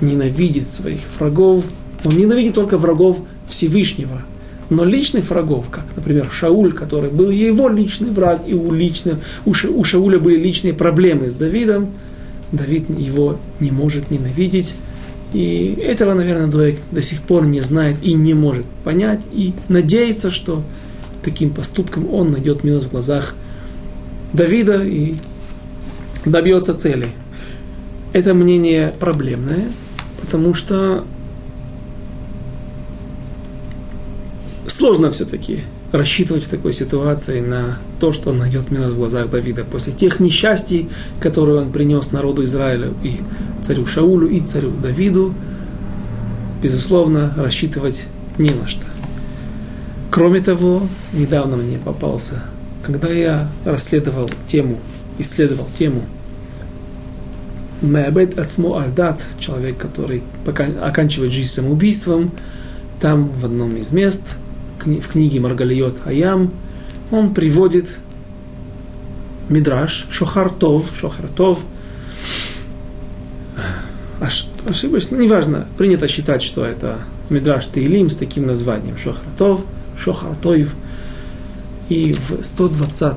ненавидит 0.00 0.68
своих 0.68 1.00
врагов. 1.18 1.64
Он 2.04 2.16
ненавидит 2.16 2.54
только 2.54 2.78
врагов 2.78 3.18
Всевышнего. 3.46 4.22
Но 4.68 4.84
личных 4.84 5.30
врагов, 5.30 5.66
как, 5.70 5.84
например, 5.94 6.28
Шауль, 6.30 6.72
который 6.72 7.10
был 7.10 7.30
его 7.30 7.68
личный 7.68 8.10
враг, 8.10 8.42
и 8.46 8.54
у, 8.54 8.72
личных, 8.72 9.18
у, 9.44 9.54
Ша, 9.54 9.68
у 9.68 9.84
Шауля 9.84 10.18
были 10.18 10.36
личные 10.36 10.74
проблемы 10.74 11.30
с 11.30 11.36
Давидом, 11.36 11.90
Давид 12.52 12.84
его 12.98 13.38
не 13.60 13.70
может 13.70 14.10
ненавидеть. 14.10 14.74
И 15.32 15.78
этого, 15.82 16.14
наверное, 16.14 16.46
Дуэк 16.46 16.78
до 16.90 17.02
сих 17.02 17.22
пор 17.22 17.46
не 17.46 17.60
знает 17.60 17.96
и 18.02 18.14
не 18.14 18.34
может 18.34 18.64
понять, 18.84 19.20
и 19.32 19.52
надеется, 19.68 20.30
что 20.30 20.62
таким 21.22 21.50
поступком 21.50 22.12
он 22.12 22.32
найдет 22.32 22.64
милость 22.64 22.86
в 22.86 22.90
глазах 22.90 23.34
Давида 24.32 24.84
и 24.84 25.16
добьется 26.24 26.74
цели. 26.74 27.08
Это 28.12 28.34
мнение 28.34 28.94
проблемное, 28.98 29.64
потому 30.20 30.54
что 30.54 31.04
сложно 34.76 35.10
все-таки 35.10 35.60
рассчитывать 35.90 36.44
в 36.44 36.48
такой 36.48 36.74
ситуации 36.74 37.40
на 37.40 37.78
то, 37.98 38.12
что 38.12 38.30
он 38.30 38.38
найдет 38.38 38.70
милость 38.70 38.92
в 38.92 38.98
глазах 38.98 39.30
Давида 39.30 39.64
после 39.64 39.94
тех 39.94 40.20
несчастий, 40.20 40.90
которые 41.18 41.62
он 41.62 41.72
принес 41.72 42.12
народу 42.12 42.44
Израиля 42.44 42.90
и 43.02 43.20
царю 43.62 43.86
Шаулю, 43.86 44.28
и 44.28 44.40
царю 44.40 44.70
Давиду. 44.70 45.34
Безусловно, 46.62 47.32
рассчитывать 47.38 48.04
не 48.36 48.50
на 48.50 48.68
что. 48.68 48.84
Кроме 50.10 50.40
того, 50.40 50.86
недавно 51.14 51.56
мне 51.56 51.78
попался, 51.78 52.44
когда 52.82 53.08
я 53.08 53.48
расследовал 53.64 54.28
тему, 54.46 54.78
исследовал 55.18 55.66
тему 55.78 56.02
Меабед 57.80 58.38
Ацмо 58.38 58.78
Альдат, 58.82 59.24
человек, 59.38 59.78
который 59.78 60.22
оканчивает 60.82 61.32
жизнь 61.32 61.50
самоубийством, 61.50 62.32
там 63.00 63.30
в 63.30 63.46
одном 63.46 63.74
из 63.76 63.90
мест– 63.92 64.36
в 64.86 65.08
книге 65.08 65.40
Маргалиот 65.40 66.06
Аям, 66.06 66.50
он 67.10 67.34
приводит 67.34 67.98
Мидраш, 69.48 70.06
Шохартов, 70.10 70.92
Шохартов, 70.98 71.60
Аж, 74.20 74.48
ошибочно, 74.66 75.16
неважно, 75.16 75.66
принято 75.76 76.08
считать, 76.08 76.42
что 76.42 76.64
это 76.64 77.00
Мидраш 77.28 77.66
Теилим 77.66 78.08
с 78.08 78.16
таким 78.16 78.46
названием 78.46 78.96
Шохартов, 78.96 79.60
Шохартоев. 79.98 80.74
И 81.88 82.14
в 82.14 82.42
120 82.42 83.16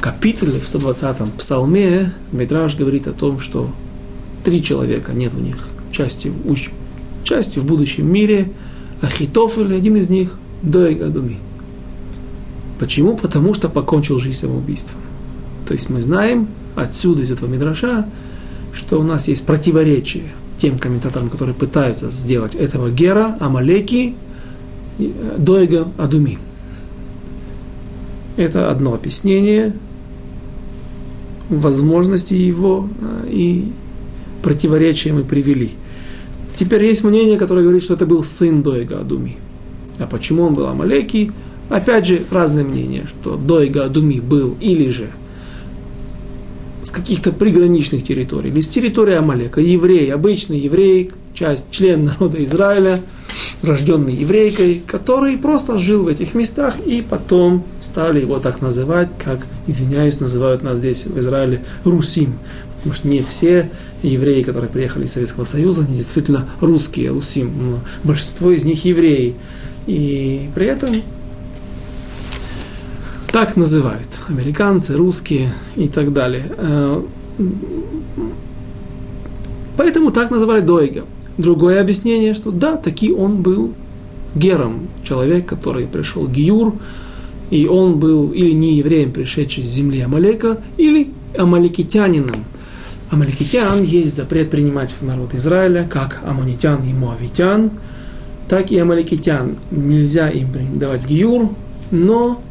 капитуле, 0.00 0.58
в 0.58 0.66
120 0.66 1.32
псалме 1.34 2.12
Мидраш 2.32 2.76
говорит 2.76 3.06
о 3.06 3.12
том, 3.12 3.38
что 3.38 3.70
три 4.44 4.62
человека, 4.62 5.12
нет 5.12 5.34
у 5.34 5.38
них 5.38 5.68
части, 5.92 6.28
в 6.28 7.24
части 7.24 7.58
в 7.60 7.64
будущем 7.64 8.10
мире, 8.10 8.50
Ахитофель, 9.00 9.74
один 9.74 9.96
из 9.96 10.08
них, 10.08 10.36
Доег 10.62 11.02
Адуми. 11.02 11.38
Почему? 12.78 13.16
Потому 13.16 13.54
что 13.54 13.68
покончил 13.68 14.18
жизнь 14.18 14.38
самоубийством. 14.38 15.00
То 15.66 15.74
есть 15.74 15.90
мы 15.90 16.02
знаем 16.02 16.48
отсюда, 16.74 17.22
из 17.22 17.30
этого 17.30 17.48
мидраша, 17.48 18.06
что 18.72 18.98
у 18.98 19.02
нас 19.02 19.28
есть 19.28 19.46
противоречие 19.46 20.24
тем 20.58 20.78
комментаторам, 20.78 21.28
которые 21.28 21.54
пытаются 21.54 22.10
сделать 22.10 22.54
этого 22.54 22.90
Гера, 22.90 23.36
Амалеки, 23.40 24.14
Доега 24.98 25.88
Адуми. 25.98 26.38
Это 28.36 28.70
одно 28.70 28.94
объяснение 28.94 29.74
возможности 31.48 32.34
его 32.34 32.88
а, 33.00 33.26
и 33.28 33.70
противоречия 34.42 35.12
мы 35.12 35.22
привели. 35.22 35.72
Теперь 36.56 36.84
есть 36.84 37.04
мнение, 37.04 37.38
которое 37.38 37.62
говорит, 37.62 37.82
что 37.82 37.94
это 37.94 38.06
был 38.06 38.24
сын 38.24 38.62
Доега 38.62 39.00
Адуми. 39.00 39.36
А 40.02 40.06
почему 40.06 40.44
он 40.44 40.54
был 40.54 40.66
Амалекий? 40.66 41.30
Опять 41.68 42.06
же, 42.06 42.22
разные 42.30 42.64
мнения, 42.64 43.06
что 43.06 43.36
Дойга 43.36 43.88
Думи 43.88 44.20
был 44.20 44.56
или 44.60 44.90
же 44.90 45.10
с 46.84 46.90
каких-то 46.90 47.32
приграничных 47.32 48.04
территорий, 48.04 48.50
или 48.50 48.60
с 48.60 48.68
территории 48.68 49.14
Амалека, 49.14 49.60
еврей, 49.60 50.12
обычный 50.12 50.58
еврей, 50.58 51.12
часть, 51.32 51.70
член 51.70 52.04
народа 52.04 52.42
Израиля, 52.44 53.00
рожденный 53.62 54.14
еврейкой, 54.14 54.82
который 54.86 55.38
просто 55.38 55.78
жил 55.78 56.02
в 56.02 56.08
этих 56.08 56.34
местах, 56.34 56.80
и 56.84 57.02
потом 57.08 57.64
стали 57.80 58.20
его 58.20 58.38
так 58.38 58.60
называть, 58.60 59.10
как, 59.22 59.46
извиняюсь, 59.66 60.20
называют 60.20 60.62
нас 60.62 60.78
здесь 60.78 61.06
в 61.06 61.18
Израиле 61.18 61.64
Русим. 61.84 62.34
Потому 62.74 62.94
что 62.94 63.08
не 63.08 63.22
все 63.22 63.70
евреи, 64.02 64.42
которые 64.42 64.68
приехали 64.68 65.04
из 65.04 65.12
Советского 65.12 65.44
Союза, 65.44 65.82
они 65.82 65.96
действительно 65.96 66.48
русские, 66.60 67.10
Русим. 67.10 67.78
Большинство 68.02 68.50
из 68.50 68.64
них 68.64 68.84
евреи. 68.84 69.36
И 69.86 70.48
при 70.54 70.66
этом 70.66 70.90
так 73.32 73.56
называют 73.56 74.20
американцы, 74.28 74.94
русские 74.96 75.52
и 75.74 75.88
так 75.88 76.12
далее. 76.12 76.44
Э, 76.56 77.02
поэтому 79.76 80.12
так 80.12 80.30
называли 80.30 80.60
Дойга. 80.60 81.04
Другое 81.38 81.80
объяснение, 81.80 82.34
что 82.34 82.50
да, 82.50 82.76
таки 82.76 83.10
он 83.10 83.42
был 83.42 83.72
гером, 84.34 84.88
человек, 85.02 85.46
который 85.46 85.86
пришел 85.86 86.28
Гиюр, 86.28 86.74
и 87.50 87.66
он 87.66 87.98
был 87.98 88.32
или 88.32 88.52
не 88.52 88.76
евреем, 88.76 89.12
пришедший 89.12 89.64
с 89.64 89.70
земли 89.70 90.00
Амалека, 90.00 90.58
или 90.76 91.10
амаликитянином. 91.36 92.44
Амаликитян 93.10 93.82
есть 93.82 94.14
запрет 94.14 94.50
принимать 94.50 94.94
в 94.98 95.04
народ 95.04 95.34
Израиля, 95.34 95.86
как 95.90 96.20
амонитян 96.24 96.82
и 96.84 96.92
муавитян– 96.92 97.72
так 98.52 98.70
и 98.70 98.78
амаликитян. 98.78 99.56
Нельзя 99.70 100.28
им 100.28 100.52
давать 100.78 101.06
гиюр, 101.06 101.48
но 101.90 102.42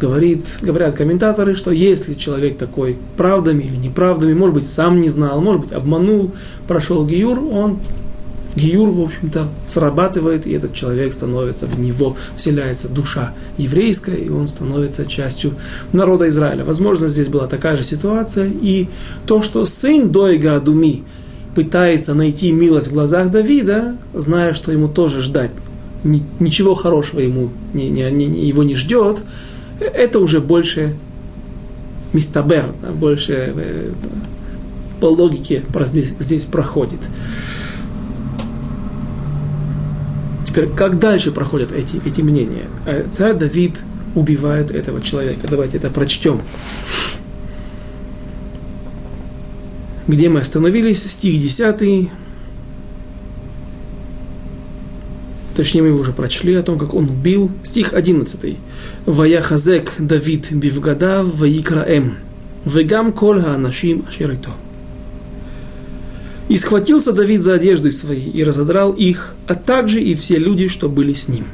говорит, 0.00 0.44
говорят 0.62 0.94
комментаторы, 0.94 1.56
что 1.56 1.72
если 1.72 2.14
человек 2.14 2.56
такой 2.56 2.96
правдами 3.16 3.64
или 3.64 3.74
неправдами, 3.74 4.32
может 4.32 4.54
быть, 4.54 4.68
сам 4.68 5.00
не 5.00 5.08
знал, 5.08 5.40
может 5.40 5.62
быть, 5.62 5.72
обманул, 5.72 6.30
прошел 6.68 7.04
гиюр, 7.04 7.40
он 7.40 7.80
гиюр, 8.54 8.90
в 8.90 9.00
общем-то, 9.00 9.48
срабатывает, 9.66 10.46
и 10.46 10.52
этот 10.52 10.72
человек 10.72 11.12
становится, 11.12 11.66
в 11.66 11.80
него 11.80 12.16
вселяется 12.36 12.88
душа 12.88 13.34
еврейская, 13.56 14.18
и 14.18 14.28
он 14.28 14.46
становится 14.46 15.04
частью 15.04 15.56
народа 15.92 16.28
Израиля. 16.28 16.64
Возможно, 16.64 17.08
здесь 17.08 17.26
была 17.26 17.48
такая 17.48 17.76
же 17.76 17.82
ситуация, 17.82 18.46
и 18.46 18.86
то, 19.26 19.42
что 19.42 19.64
сын 19.64 20.12
Дойга 20.12 20.54
Адуми 20.54 21.02
пытается 21.58 22.14
найти 22.14 22.52
милость 22.52 22.86
в 22.86 22.92
глазах 22.92 23.32
Давида, 23.32 23.96
зная, 24.14 24.54
что 24.54 24.70
ему 24.70 24.86
тоже 24.86 25.22
ждать 25.22 25.50
ничего 26.04 26.76
хорошего 26.76 27.18
ему 27.18 27.50
не, 27.74 27.90
не, 27.90 28.08
не, 28.12 28.46
его 28.46 28.62
не 28.62 28.76
ждет, 28.76 29.24
это 29.80 30.20
уже 30.20 30.38
больше 30.38 30.94
мистабер, 32.12 32.72
да, 32.80 32.92
больше 32.92 33.52
э, 33.56 33.90
по 35.00 35.06
логике 35.06 35.64
здесь, 35.84 36.12
здесь 36.20 36.44
проходит. 36.44 37.00
Теперь, 40.46 40.68
как 40.68 41.00
дальше 41.00 41.32
проходят 41.32 41.72
эти, 41.72 42.00
эти 42.06 42.20
мнения? 42.20 42.68
Э, 42.86 43.04
царь 43.10 43.34
Давид 43.34 43.80
убивает 44.14 44.70
этого 44.70 45.00
человека. 45.00 45.48
Давайте 45.50 45.78
это 45.78 45.90
прочтем. 45.90 46.40
Где 50.08 50.30
мы 50.30 50.40
остановились? 50.40 51.02
Стих 51.02 51.38
10. 51.40 52.08
Точнее, 55.54 55.82
мы 55.82 55.92
уже 55.92 56.12
прочли 56.12 56.54
о 56.54 56.62
том, 56.62 56.78
как 56.78 56.94
он 56.94 57.10
убил. 57.10 57.50
Стих 57.62 57.92
11. 57.92 58.56
Ваяхазек 59.04 59.92
Давид 59.98 60.50
бивгадав 60.50 61.26
ваикраэм. 61.38 62.16
Вегам 62.64 63.12
кол 63.12 63.38
хаанашим 63.38 64.06
ашерито. 64.08 64.50
И 66.48 66.56
схватился 66.56 67.12
Давид 67.12 67.42
за 67.42 67.54
одежды 67.54 67.92
свои 67.92 68.30
и 68.30 68.42
разодрал 68.42 68.92
их, 68.92 69.34
а 69.46 69.54
также 69.54 70.00
и 70.00 70.14
все 70.14 70.38
люди, 70.38 70.68
что 70.68 70.88
были 70.88 71.12
с 71.12 71.28
ним. 71.28 71.44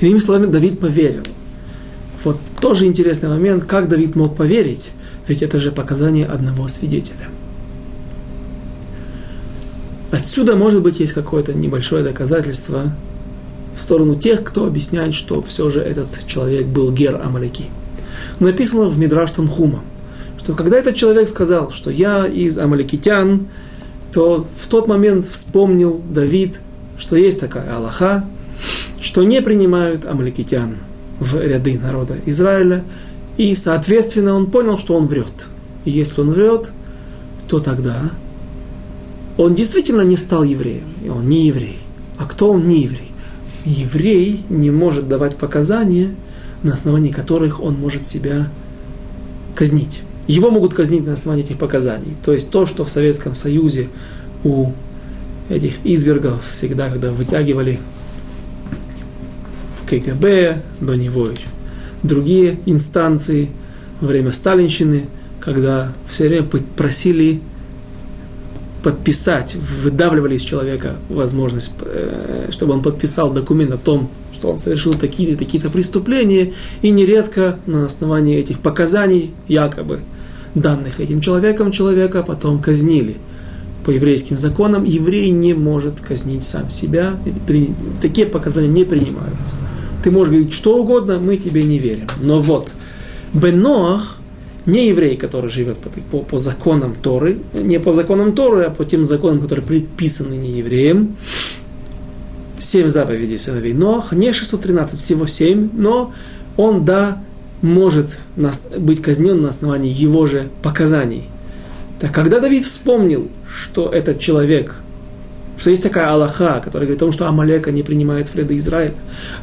Иными 0.00 0.18
словами, 0.18 0.46
Давид 0.46 0.80
поверил. 0.80 1.24
Вот 2.28 2.36
тоже 2.60 2.84
интересный 2.84 3.30
момент, 3.30 3.64
как 3.64 3.88
Давид 3.88 4.14
мог 4.14 4.36
поверить, 4.36 4.92
ведь 5.26 5.42
это 5.42 5.58
же 5.58 5.72
показание 5.72 6.26
одного 6.26 6.68
свидетеля. 6.68 7.30
Отсюда, 10.10 10.54
может 10.54 10.82
быть, 10.82 11.00
есть 11.00 11.14
какое-то 11.14 11.54
небольшое 11.54 12.04
доказательство 12.04 12.92
в 13.74 13.80
сторону 13.80 14.14
тех, 14.14 14.44
кто 14.44 14.66
объясняет, 14.66 15.14
что 15.14 15.40
все 15.40 15.70
же 15.70 15.80
этот 15.80 16.26
человек 16.26 16.66
был 16.66 16.92
Гер 16.92 17.18
Амалеки. 17.18 17.70
Написано 18.40 18.90
в 18.90 18.98
Мидраш 18.98 19.30
Танхума, 19.30 19.80
что 20.38 20.52
когда 20.52 20.76
этот 20.76 20.96
человек 20.96 21.30
сказал, 21.30 21.70
что 21.70 21.90
я 21.90 22.26
из 22.26 22.58
Амаликитян, 22.58 23.46
то 24.12 24.46
в 24.54 24.68
тот 24.68 24.86
момент 24.86 25.26
вспомнил 25.30 25.98
Давид, 26.10 26.60
что 26.98 27.16
есть 27.16 27.40
такая 27.40 27.74
Аллаха, 27.74 28.26
что 29.00 29.24
не 29.24 29.40
принимают 29.40 30.04
амаликитян 30.04 30.76
в 31.20 31.40
ряды 31.40 31.78
народа 31.78 32.16
Израиля, 32.26 32.84
и, 33.36 33.54
соответственно, 33.54 34.34
он 34.34 34.50
понял, 34.50 34.78
что 34.78 34.94
он 34.96 35.06
врет. 35.06 35.48
И 35.84 35.90
если 35.90 36.20
он 36.20 36.30
врет, 36.30 36.70
то 37.48 37.60
тогда 37.60 38.10
он 39.36 39.54
действительно 39.54 40.02
не 40.02 40.16
стал 40.16 40.42
евреем, 40.42 40.88
и 41.04 41.08
он 41.08 41.26
не 41.28 41.46
еврей. 41.46 41.78
А 42.18 42.26
кто 42.26 42.50
он 42.50 42.66
не 42.66 42.82
еврей? 42.82 43.10
Еврей 43.64 44.44
не 44.48 44.70
может 44.70 45.08
давать 45.08 45.36
показания, 45.36 46.14
на 46.62 46.74
основании 46.74 47.10
которых 47.10 47.60
он 47.62 47.74
может 47.74 48.02
себя 48.02 48.48
казнить. 49.54 50.02
Его 50.26 50.50
могут 50.50 50.74
казнить 50.74 51.06
на 51.06 51.14
основании 51.14 51.44
этих 51.44 51.58
показаний. 51.58 52.16
То 52.24 52.32
есть 52.32 52.50
то, 52.50 52.66
что 52.66 52.84
в 52.84 52.90
Советском 52.90 53.34
Союзе 53.34 53.88
у 54.44 54.72
этих 55.48 55.74
извергов 55.84 56.46
всегда, 56.46 56.90
когда 56.90 57.12
вытягивали 57.12 57.78
КГБ, 59.88 60.62
до 60.80 60.94
него 60.94 61.26
еще 61.28 61.48
другие 62.02 62.58
инстанции 62.66 63.50
во 64.00 64.08
время 64.08 64.32
Сталинщины, 64.32 65.06
когда 65.40 65.92
все 66.06 66.28
время 66.28 66.46
просили 66.76 67.40
подписать, 68.82 69.56
выдавливали 69.56 70.36
из 70.36 70.42
человека 70.42 70.96
возможность, 71.08 71.72
э, 71.80 72.48
чтобы 72.50 72.74
он 72.74 72.82
подписал 72.82 73.32
документ 73.32 73.72
о 73.72 73.78
том, 73.78 74.08
что 74.34 74.50
он 74.52 74.58
совершил 74.58 74.94
такие-то 74.94 75.36
такие-то 75.36 75.68
преступления, 75.68 76.52
и 76.80 76.90
нередко 76.90 77.58
на 77.66 77.86
основании 77.86 78.38
этих 78.38 78.60
показаний, 78.60 79.32
якобы 79.48 80.00
данных 80.54 81.00
этим 81.00 81.20
человеком, 81.20 81.72
человека 81.72 82.22
потом 82.22 82.62
казнили. 82.62 83.16
По 83.84 83.90
еврейским 83.90 84.36
законам 84.36 84.84
еврей 84.84 85.30
не 85.30 85.54
может 85.54 86.00
казнить 86.00 86.44
сам 86.44 86.70
себя, 86.70 87.16
такие 88.02 88.26
показания 88.26 88.68
не 88.68 88.84
принимаются. 88.84 89.54
Ты 90.02 90.10
можешь 90.10 90.32
говорить 90.32 90.52
что 90.52 90.76
угодно, 90.76 91.18
мы 91.18 91.36
тебе 91.36 91.64
не 91.64 91.78
верим. 91.78 92.06
Но 92.20 92.38
вот, 92.38 92.74
Беноах, 93.32 94.18
не 94.66 94.88
еврей, 94.88 95.16
который 95.16 95.50
живет 95.50 95.78
по, 95.78 95.88
по, 95.88 96.18
по 96.20 96.38
законам 96.38 96.94
Торы, 97.00 97.38
не 97.54 97.80
по 97.80 97.92
законам 97.92 98.34
Торы, 98.34 98.64
а 98.64 98.70
по 98.70 98.84
тем 98.84 99.04
законам, 99.04 99.40
которые 99.40 99.64
предписаны 99.64 100.34
не 100.34 100.58
евреям. 100.58 101.16
Семь 102.58 102.88
заповедей 102.88 103.38
сыновей 103.38 103.72
Ноах, 103.72 104.12
не 104.12 104.32
613, 104.32 105.00
всего 105.00 105.26
семь, 105.26 105.70
но 105.72 106.12
он, 106.56 106.84
да, 106.84 107.22
может 107.62 108.20
быть 108.76 109.00
казнен 109.00 109.40
на 109.40 109.48
основании 109.48 109.92
его 109.92 110.26
же 110.26 110.48
показаний. 110.62 111.24
Так 111.98 112.12
когда 112.12 112.40
Давид 112.40 112.64
вспомнил, 112.64 113.28
что 113.48 113.90
этот 113.90 114.20
человек, 114.20 114.76
что 115.56 115.70
есть 115.70 115.82
такая 115.82 116.10
Аллаха, 116.10 116.60
которая 116.64 116.86
говорит 116.86 117.02
о 117.02 117.06
том, 117.06 117.12
что 117.12 117.26
Амалека 117.26 117.72
не 117.72 117.82
принимает 117.82 118.34
ряды 118.36 118.56
Израиля, 118.58 118.94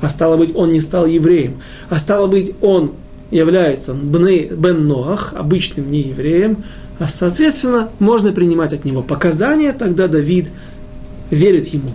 а 0.02 0.10
стало 0.10 0.38
быть, 0.38 0.56
он 0.56 0.72
не 0.72 0.80
стал 0.80 1.06
евреем, 1.06 1.62
а 1.90 2.00
стало 2.00 2.28
быть, 2.28 2.54
он 2.62 2.94
является 3.32 3.94
Бен 3.94 4.88
Ноах, 4.88 5.34
обычным 5.36 5.92
неевреем, 5.92 6.64
а 7.00 7.10
соответственно 7.10 7.90
можно 8.00 8.32
принимать 8.32 8.72
от 8.72 8.86
него 8.86 9.02
показания, 9.02 9.74
тогда 9.74 10.08
Давид 10.08 10.52
верит 11.30 11.68
ему. 11.68 11.90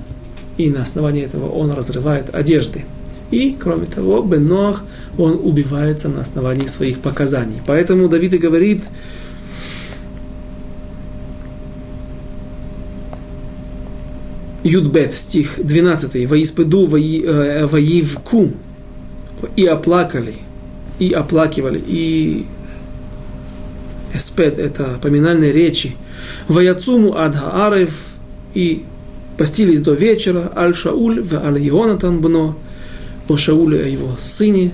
И 0.59 0.69
на 0.69 0.83
основании 0.83 1.25
этого 1.25 1.49
он 1.49 1.73
разрывает 1.73 2.35
одежды. 2.35 2.85
И, 3.31 3.57
кроме 3.59 3.87
того, 3.87 4.21
Бен 4.23 4.47
Ноах, 4.49 4.85
он 5.17 5.41
убивается 5.43 6.09
на 6.09 6.21
основании 6.21 6.67
своих 6.67 6.99
показаний. 6.99 7.63
Поэтому 7.67 8.09
Давид 8.09 8.35
и 8.35 8.39
говорит, 8.39 8.83
Юдбет, 14.63 15.17
стих 15.17 15.55
12, 15.59 16.29
«Воиспеду, 16.29 16.87
воивку, 16.87 18.51
и 19.57 19.65
оплакали, 19.65 20.35
и 20.99 21.13
оплакивали, 21.13 21.83
и 21.87 22.47
эспед– 24.13 24.59
это 24.59 24.99
поминальные 25.01 25.53
речи. 25.53 25.97
Ваяцуму 26.49 27.17
адха 27.17 27.67
арев, 27.67 27.95
и 28.53 28.85
постились 29.39 29.81
до 29.81 29.95
вечера, 29.95 30.53
аль 30.55 30.75
Шауль, 30.75 31.23
в 31.23 31.35
аль 31.35 31.59
Ионатан 31.59 32.21
бно, 32.21 32.57
о 33.29 33.37
Шауле, 33.37 33.81
о 33.81 33.87
его 33.87 34.17
сыне, 34.21 34.73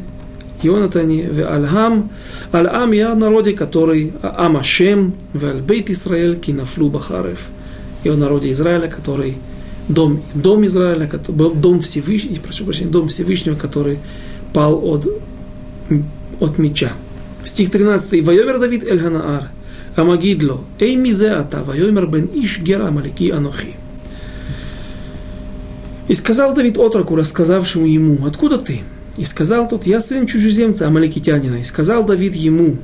Ионатане, 0.63 1.29
в 1.31 1.39
аль 1.41 1.67
Хам, 1.67 2.11
аль 2.53 2.67
Ам 2.67 2.91
я 2.93 3.15
народе, 3.15 3.53
который 3.53 4.13
Ам 4.23 4.57
Ашем, 4.57 5.15
в 5.33 5.45
аль 5.45 5.61
Бейт 5.61 5.91
Исраэль, 5.91 6.37
кинафлю 6.37 6.89
бахарев, 6.89 7.49
и 8.03 8.09
о 8.09 8.17
народе 8.17 8.51
Израиля, 8.51 8.89
который 8.89 9.37
дом, 9.89 10.23
дом 10.35 10.67
Израиля, 10.67 11.11
дом 11.29 11.81
Всевышнего, 11.81 12.41
прошу 12.41 12.65
прощения, 12.65 12.91
дом 12.91 13.09
Всевышнего, 13.09 13.55
который 13.55 13.99
пал 14.53 14.85
от 14.85 15.07
от 16.41 16.59
меча. 16.59 16.93
Стих 17.45 17.71
13. 17.71 18.25
Вайомер 18.25 18.59
Давид 18.59 18.85
Эль 18.85 18.99
Ханаар. 18.99 19.51
Амагидло. 19.95 20.61
Эй 20.79 20.97
мизе 20.97 21.31
ата. 21.31 21.63
Вайомер 21.65 22.07
бен 22.07 22.29
иш 22.35 22.59
гера 22.59 22.91
малики 22.91 23.31
анохи. 23.31 23.75
И 26.09 26.15
сказал 26.15 26.55
Давид 26.55 26.79
отроку, 26.79 27.17
рассказавшему 27.17 27.87
ему, 27.87 28.27
откуда 28.27 28.59
ты? 28.59 28.83
И 29.17 29.25
сказал 29.25 29.69
тот, 29.69 29.87
я 29.87 30.01
сын 30.01 30.27
чужеземца, 30.27 30.87
амаликитянина. 30.87 31.57
И 31.57 31.65
сказал 31.65 32.05
Давид 32.05 32.35
ему, 32.37 32.77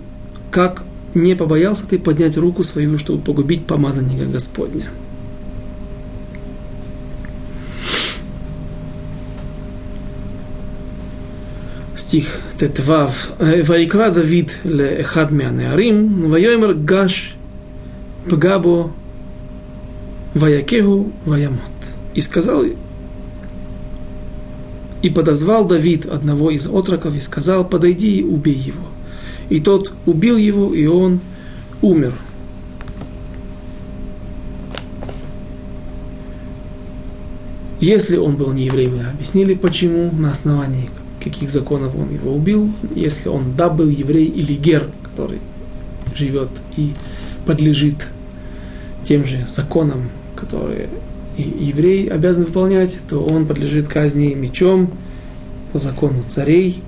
как 0.51 0.85
не 1.15 1.37
побоялся 1.37 1.87
ты 1.87 1.99
поднять 1.99 2.37
руку 2.37 2.63
свою, 2.63 2.99
чтобы 2.99 3.23
погубить 3.23 3.67
помазанника 3.67 4.25
Господня. 4.25 4.87
стих 12.13 12.27
Тетвав. 12.59 13.33
Вайкра 13.39 14.11
Давид 14.11 14.59
ле 14.65 15.01
эхад 15.01 15.31
меанеарим, 15.31 16.29
вайомер 16.29 16.75
гаш 16.75 17.35
пгабо 18.29 18.93
ваякегу 20.35 21.11
ваямот. 21.25 21.59
И 22.13 22.21
сказал, 22.21 22.65
и 25.01 25.09
подозвал 25.09 25.65
Давид 25.65 26.05
одного 26.05 26.51
из 26.51 26.67
отроков 26.67 27.17
и 27.17 27.21
сказал, 27.21 27.67
подойди 27.67 28.19
и 28.19 28.23
убей 28.23 28.57
его. 28.57 28.89
И 29.49 29.59
тот 29.61 29.95
убил 30.05 30.37
его, 30.37 30.75
и 30.75 30.85
он 30.85 31.21
умер. 31.81 32.13
Если 37.81 38.19
он 38.19 38.37
был 38.37 38.53
не 38.53 38.67
евреем, 38.67 39.01
объяснили 39.11 39.55
почему, 39.55 40.11
на 40.13 40.31
основании 40.31 40.91
каких 41.23 41.51
законов 41.51 41.95
он 41.97 42.13
его 42.13 42.35
убил. 42.35 42.71
Если 42.95 43.29
он 43.29 43.53
да 43.57 43.69
был 43.71 43.89
еврей 43.89 44.27
или 44.27 44.55
гер, 44.55 44.91
который 45.03 45.39
живет 46.15 46.51
и 46.77 46.95
подлежит 47.47 48.11
тем 49.05 49.25
же 49.25 49.45
законам, 49.47 50.11
которые 50.37 50.89
и 51.37 51.43
еврей 51.43 52.09
обязан 52.09 52.45
выполнять, 52.45 52.99
то 53.09 53.21
он 53.25 53.47
подлежит 53.47 53.89
казни 53.89 54.35
мечом 54.35 54.91
по 55.73 55.79
закону 55.79 56.23
царей. 56.29 56.83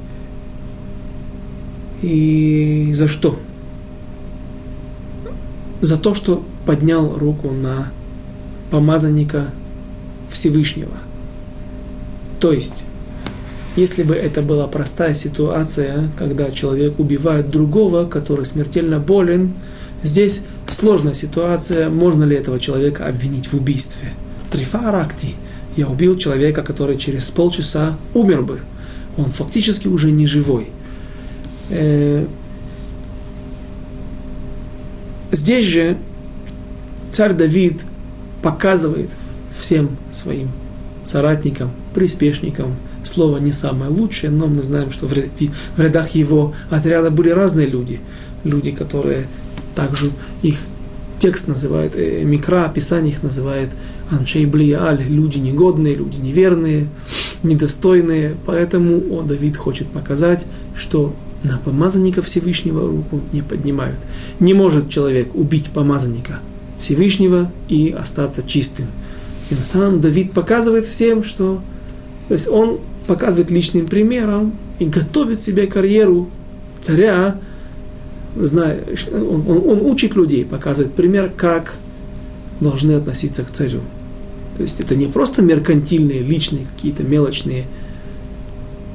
И 2.03 2.91
за 2.93 3.09
что? 3.09 3.39
За 5.80 5.97
то, 5.97 6.14
что 6.14 6.45
поднял 6.66 7.16
руку 7.16 7.51
на 7.51 7.91
помазанника 8.70 9.51
Всевышнего. 10.28 10.97
То 12.41 12.53
есть, 12.53 12.85
если 13.77 14.05
бы 14.05 14.14
это 14.14 14.41
была 14.41 14.66
простая 14.68 15.14
ситуация, 15.14 16.11
когда 16.16 16.51
человек 16.51 16.99
убивает 16.99 17.51
другого, 17.51 18.07
который 18.07 18.47
смертельно 18.47 19.01
болен, 19.01 19.53
здесь 20.03 20.43
сложная 20.68 21.14
ситуация, 21.14 21.89
можно 21.89 22.25
ли 22.25 22.37
этого 22.37 22.61
человека 22.61 23.07
обвинить 23.07 23.49
в 23.49 23.55
убийстве. 23.55 24.11
Трифа 24.51 24.89
Аракти. 24.89 25.35
Я 25.77 25.89
убил 25.89 26.16
человека, 26.16 26.62
который 26.62 26.97
через 26.97 27.31
полчаса 27.33 27.99
умер 28.14 28.43
бы. 28.43 28.61
Он 29.16 29.33
фактически 29.33 29.89
уже 29.89 30.12
не 30.12 30.27
живой. 30.27 30.68
Э, 31.70 32.27
здесь 35.33 35.66
же 35.66 35.97
царь 37.11 37.33
Давид 37.33 37.81
показывает 38.43 39.11
всем 39.59 39.97
своим 40.12 40.51
соратникам, 41.03 41.70
приспешникам, 41.93 42.77
слово 43.05 43.39
не 43.39 43.53
самое 43.53 43.91
лучшее, 43.91 44.31
но 44.31 44.47
мы 44.47 44.63
знаем, 44.63 44.91
что 44.91 45.07
в 45.07 45.81
рядах 45.81 46.11
его 46.11 46.55
отряда 46.71 47.11
были 47.11 47.31
разные 47.31 47.67
люди. 47.67 48.01
Люди, 48.45 48.71
которые 48.71 49.27
также 49.75 50.11
их 50.43 50.59
текст 51.19 51.49
называет, 51.49 51.97
э, 51.97 52.23
микро, 52.25 52.67
описание 52.67 53.13
их 53.13 53.23
называет 53.23 53.71
аншей 54.11 54.45
блиаль, 54.45 55.03
люди 55.09 55.39
негодные, 55.39 55.95
люди 55.95 56.19
неверные, 56.19 56.89
недостойные. 57.43 58.37
Поэтому 58.45 59.01
о, 59.11 59.23
Давид 59.23 59.57
хочет 59.57 59.89
показать, 59.89 60.45
что 60.77 61.15
на 61.43 61.59
помазанника 61.59 62.23
Всевышнего 62.23 62.87
руку 62.87 63.21
не 63.33 63.43
поднимают. 63.43 63.99
Не 64.41 64.55
может 64.55 64.91
человек 64.91 65.35
убить 65.35 65.71
помазанника 65.71 66.41
Всевышнего 66.79 67.51
и 67.69 67.95
остаться 67.99 68.43
чистым. 68.47 68.87
Тем 69.49 69.63
самым 69.65 70.01
Давид 70.01 70.33
показывает 70.33 70.85
всем, 70.85 71.23
что 71.23 71.63
то 72.29 72.35
есть 72.35 72.49
он 72.49 72.79
показывает 73.07 73.51
личным 73.51 73.87
примером 73.87 74.53
и 74.79 74.87
готовит 74.87 75.41
себе 75.41 75.67
карьеру 75.67 76.29
царя, 76.81 77.39
зная, 78.37 78.81
он, 79.13 79.45
он, 79.49 79.69
он 79.69 79.81
учит 79.83 80.15
людей, 80.15 80.45
показывает 80.45 80.95
пример, 80.95 81.31
как 81.37 81.77
должны 82.61 82.93
относиться 82.93 83.43
к 83.43 83.51
царю. 83.51 83.81
То 84.57 84.63
есть 84.63 84.81
это 84.81 84.95
не 84.95 85.07
просто 85.07 85.43
меркантильные, 85.43 86.21
личные, 86.21 86.67
какие-то 86.67 87.03
мелочные 87.03 87.65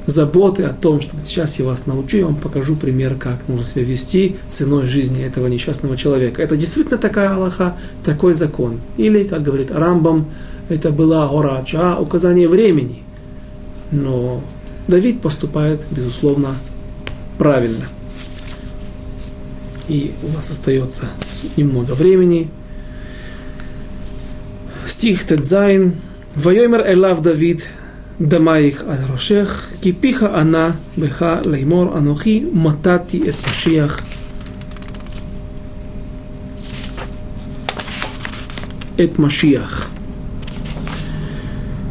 заботы 0.06 0.64
о 0.64 0.72
том, 0.72 1.00
что 1.00 1.14
сейчас 1.22 1.58
я 1.58 1.66
вас 1.66 1.86
научу, 1.86 2.16
я 2.16 2.26
вам 2.26 2.36
покажу 2.36 2.74
пример, 2.74 3.16
как 3.16 3.46
нужно 3.48 3.64
себя 3.64 3.84
вести 3.84 4.36
ценой 4.48 4.86
жизни 4.86 5.22
этого 5.22 5.46
несчастного 5.46 5.96
человека. 5.96 6.42
Это 6.42 6.56
действительно 6.56 6.98
такая 6.98 7.34
Аллаха, 7.34 7.76
такой 8.02 8.34
закон. 8.34 8.80
Или, 8.96 9.24
как 9.24 9.42
говорит 9.42 9.70
Рамбам, 9.70 10.26
это 10.68 10.90
была 10.90 11.28
орача, 11.28 11.98
указание 11.98 12.48
времени 12.48 13.02
но 13.90 14.42
Давид 14.88 15.20
поступает, 15.20 15.84
безусловно, 15.90 16.56
правильно. 17.38 17.84
И 19.88 20.12
у 20.22 20.28
нас 20.28 20.50
остается 20.50 21.10
немного 21.56 21.92
времени. 21.92 22.50
Стих 24.86 25.24
ט״ז. 25.24 25.94
ויאמר 26.36 26.84
אליו 26.86 27.22
דוד, 27.22 27.66
דמך 28.20 28.84
על 28.86 29.04
ראשך, 29.04 29.68
כי 29.80 30.04
פיך 30.04 30.36
ענה, 30.36 30.76
בך 30.94 31.42
לאמר 31.44 31.96
אנכי, 31.96 32.46
מתתי 32.52 33.16
את 33.16 33.34
משיח. 33.44 34.00
Эт 38.96 39.18
Машиях. 39.18 39.89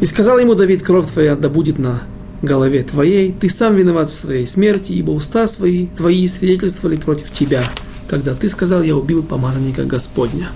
И 0.00 0.06
сказал 0.06 0.38
ему 0.38 0.54
Давид, 0.54 0.82
кровь 0.82 1.10
твоя 1.10 1.36
да 1.36 1.48
будет 1.48 1.78
на 1.78 2.02
голове 2.42 2.82
твоей, 2.82 3.32
ты 3.32 3.50
сам 3.50 3.76
виноват 3.76 4.08
в 4.08 4.16
своей 4.16 4.46
смерти, 4.46 4.92
ибо 4.92 5.10
уста 5.10 5.46
свои, 5.46 5.88
твои 5.88 6.26
свидетельствовали 6.26 6.96
против 6.96 7.30
тебя, 7.30 7.64
когда 8.08 8.34
ты 8.34 8.48
сказал, 8.48 8.82
я 8.82 8.96
убил 8.96 9.22
помазанника 9.22 9.84
Господня. 9.84 10.48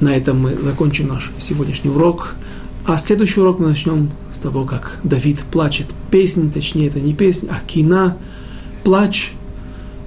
На 0.00 0.14
этом 0.14 0.40
мы 0.40 0.56
закончим 0.56 1.08
наш 1.08 1.30
сегодняшний 1.38 1.90
урок. 1.90 2.34
А 2.84 2.98
следующий 2.98 3.40
урок 3.40 3.60
мы 3.60 3.68
начнем 3.68 4.10
с 4.32 4.40
того, 4.40 4.64
как 4.64 4.98
Давид 5.04 5.38
плачет. 5.40 5.86
Песнь, 6.10 6.50
точнее, 6.50 6.88
это 6.88 7.00
не 7.00 7.14
песня, 7.14 7.50
а 7.52 7.64
кина, 7.64 8.18
плач, 8.82 9.32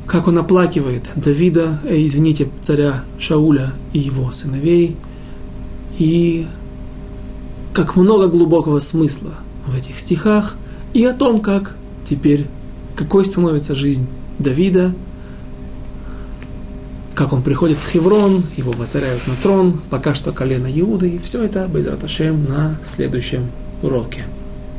как 0.05 0.27
он 0.27 0.37
оплакивает 0.37 1.09
Давида, 1.15 1.79
э, 1.85 2.03
извините, 2.03 2.49
царя 2.61 3.05
Шауля 3.17 3.73
и 3.93 3.99
его 3.99 4.31
сыновей, 4.31 4.97
и 5.97 6.45
как 7.75 7.97
много 7.97 8.27
глубокого 8.27 8.79
смысла 8.79 9.31
в 9.67 9.75
этих 9.75 9.99
стихах, 9.99 10.55
и 10.93 11.03
о 11.03 11.13
том, 11.13 11.41
как 11.41 11.75
теперь, 12.09 12.47
какой 12.95 13.25
становится 13.25 13.75
жизнь 13.75 14.07
Давида, 14.39 14.95
как 17.15 17.33
он 17.33 17.43
приходит 17.43 17.77
в 17.77 17.89
Хеврон, 17.89 18.43
его 18.55 18.71
воцаряют 18.71 19.27
на 19.27 19.35
трон, 19.35 19.81
пока 19.89 20.15
что 20.15 20.31
колено 20.31 20.67
Иуды, 20.67 21.09
и 21.09 21.17
все 21.17 21.43
это 21.43 21.67
Байзраташем 21.67 22.45
на 22.45 22.79
следующем 22.85 23.51
уроке. 23.81 24.23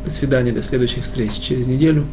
До 0.03 0.11
свидания, 0.11 0.53
до 0.53 0.63
следующих 0.63 1.05
встреч 1.05 1.33
через 1.35 1.67
неделю. 1.67 2.07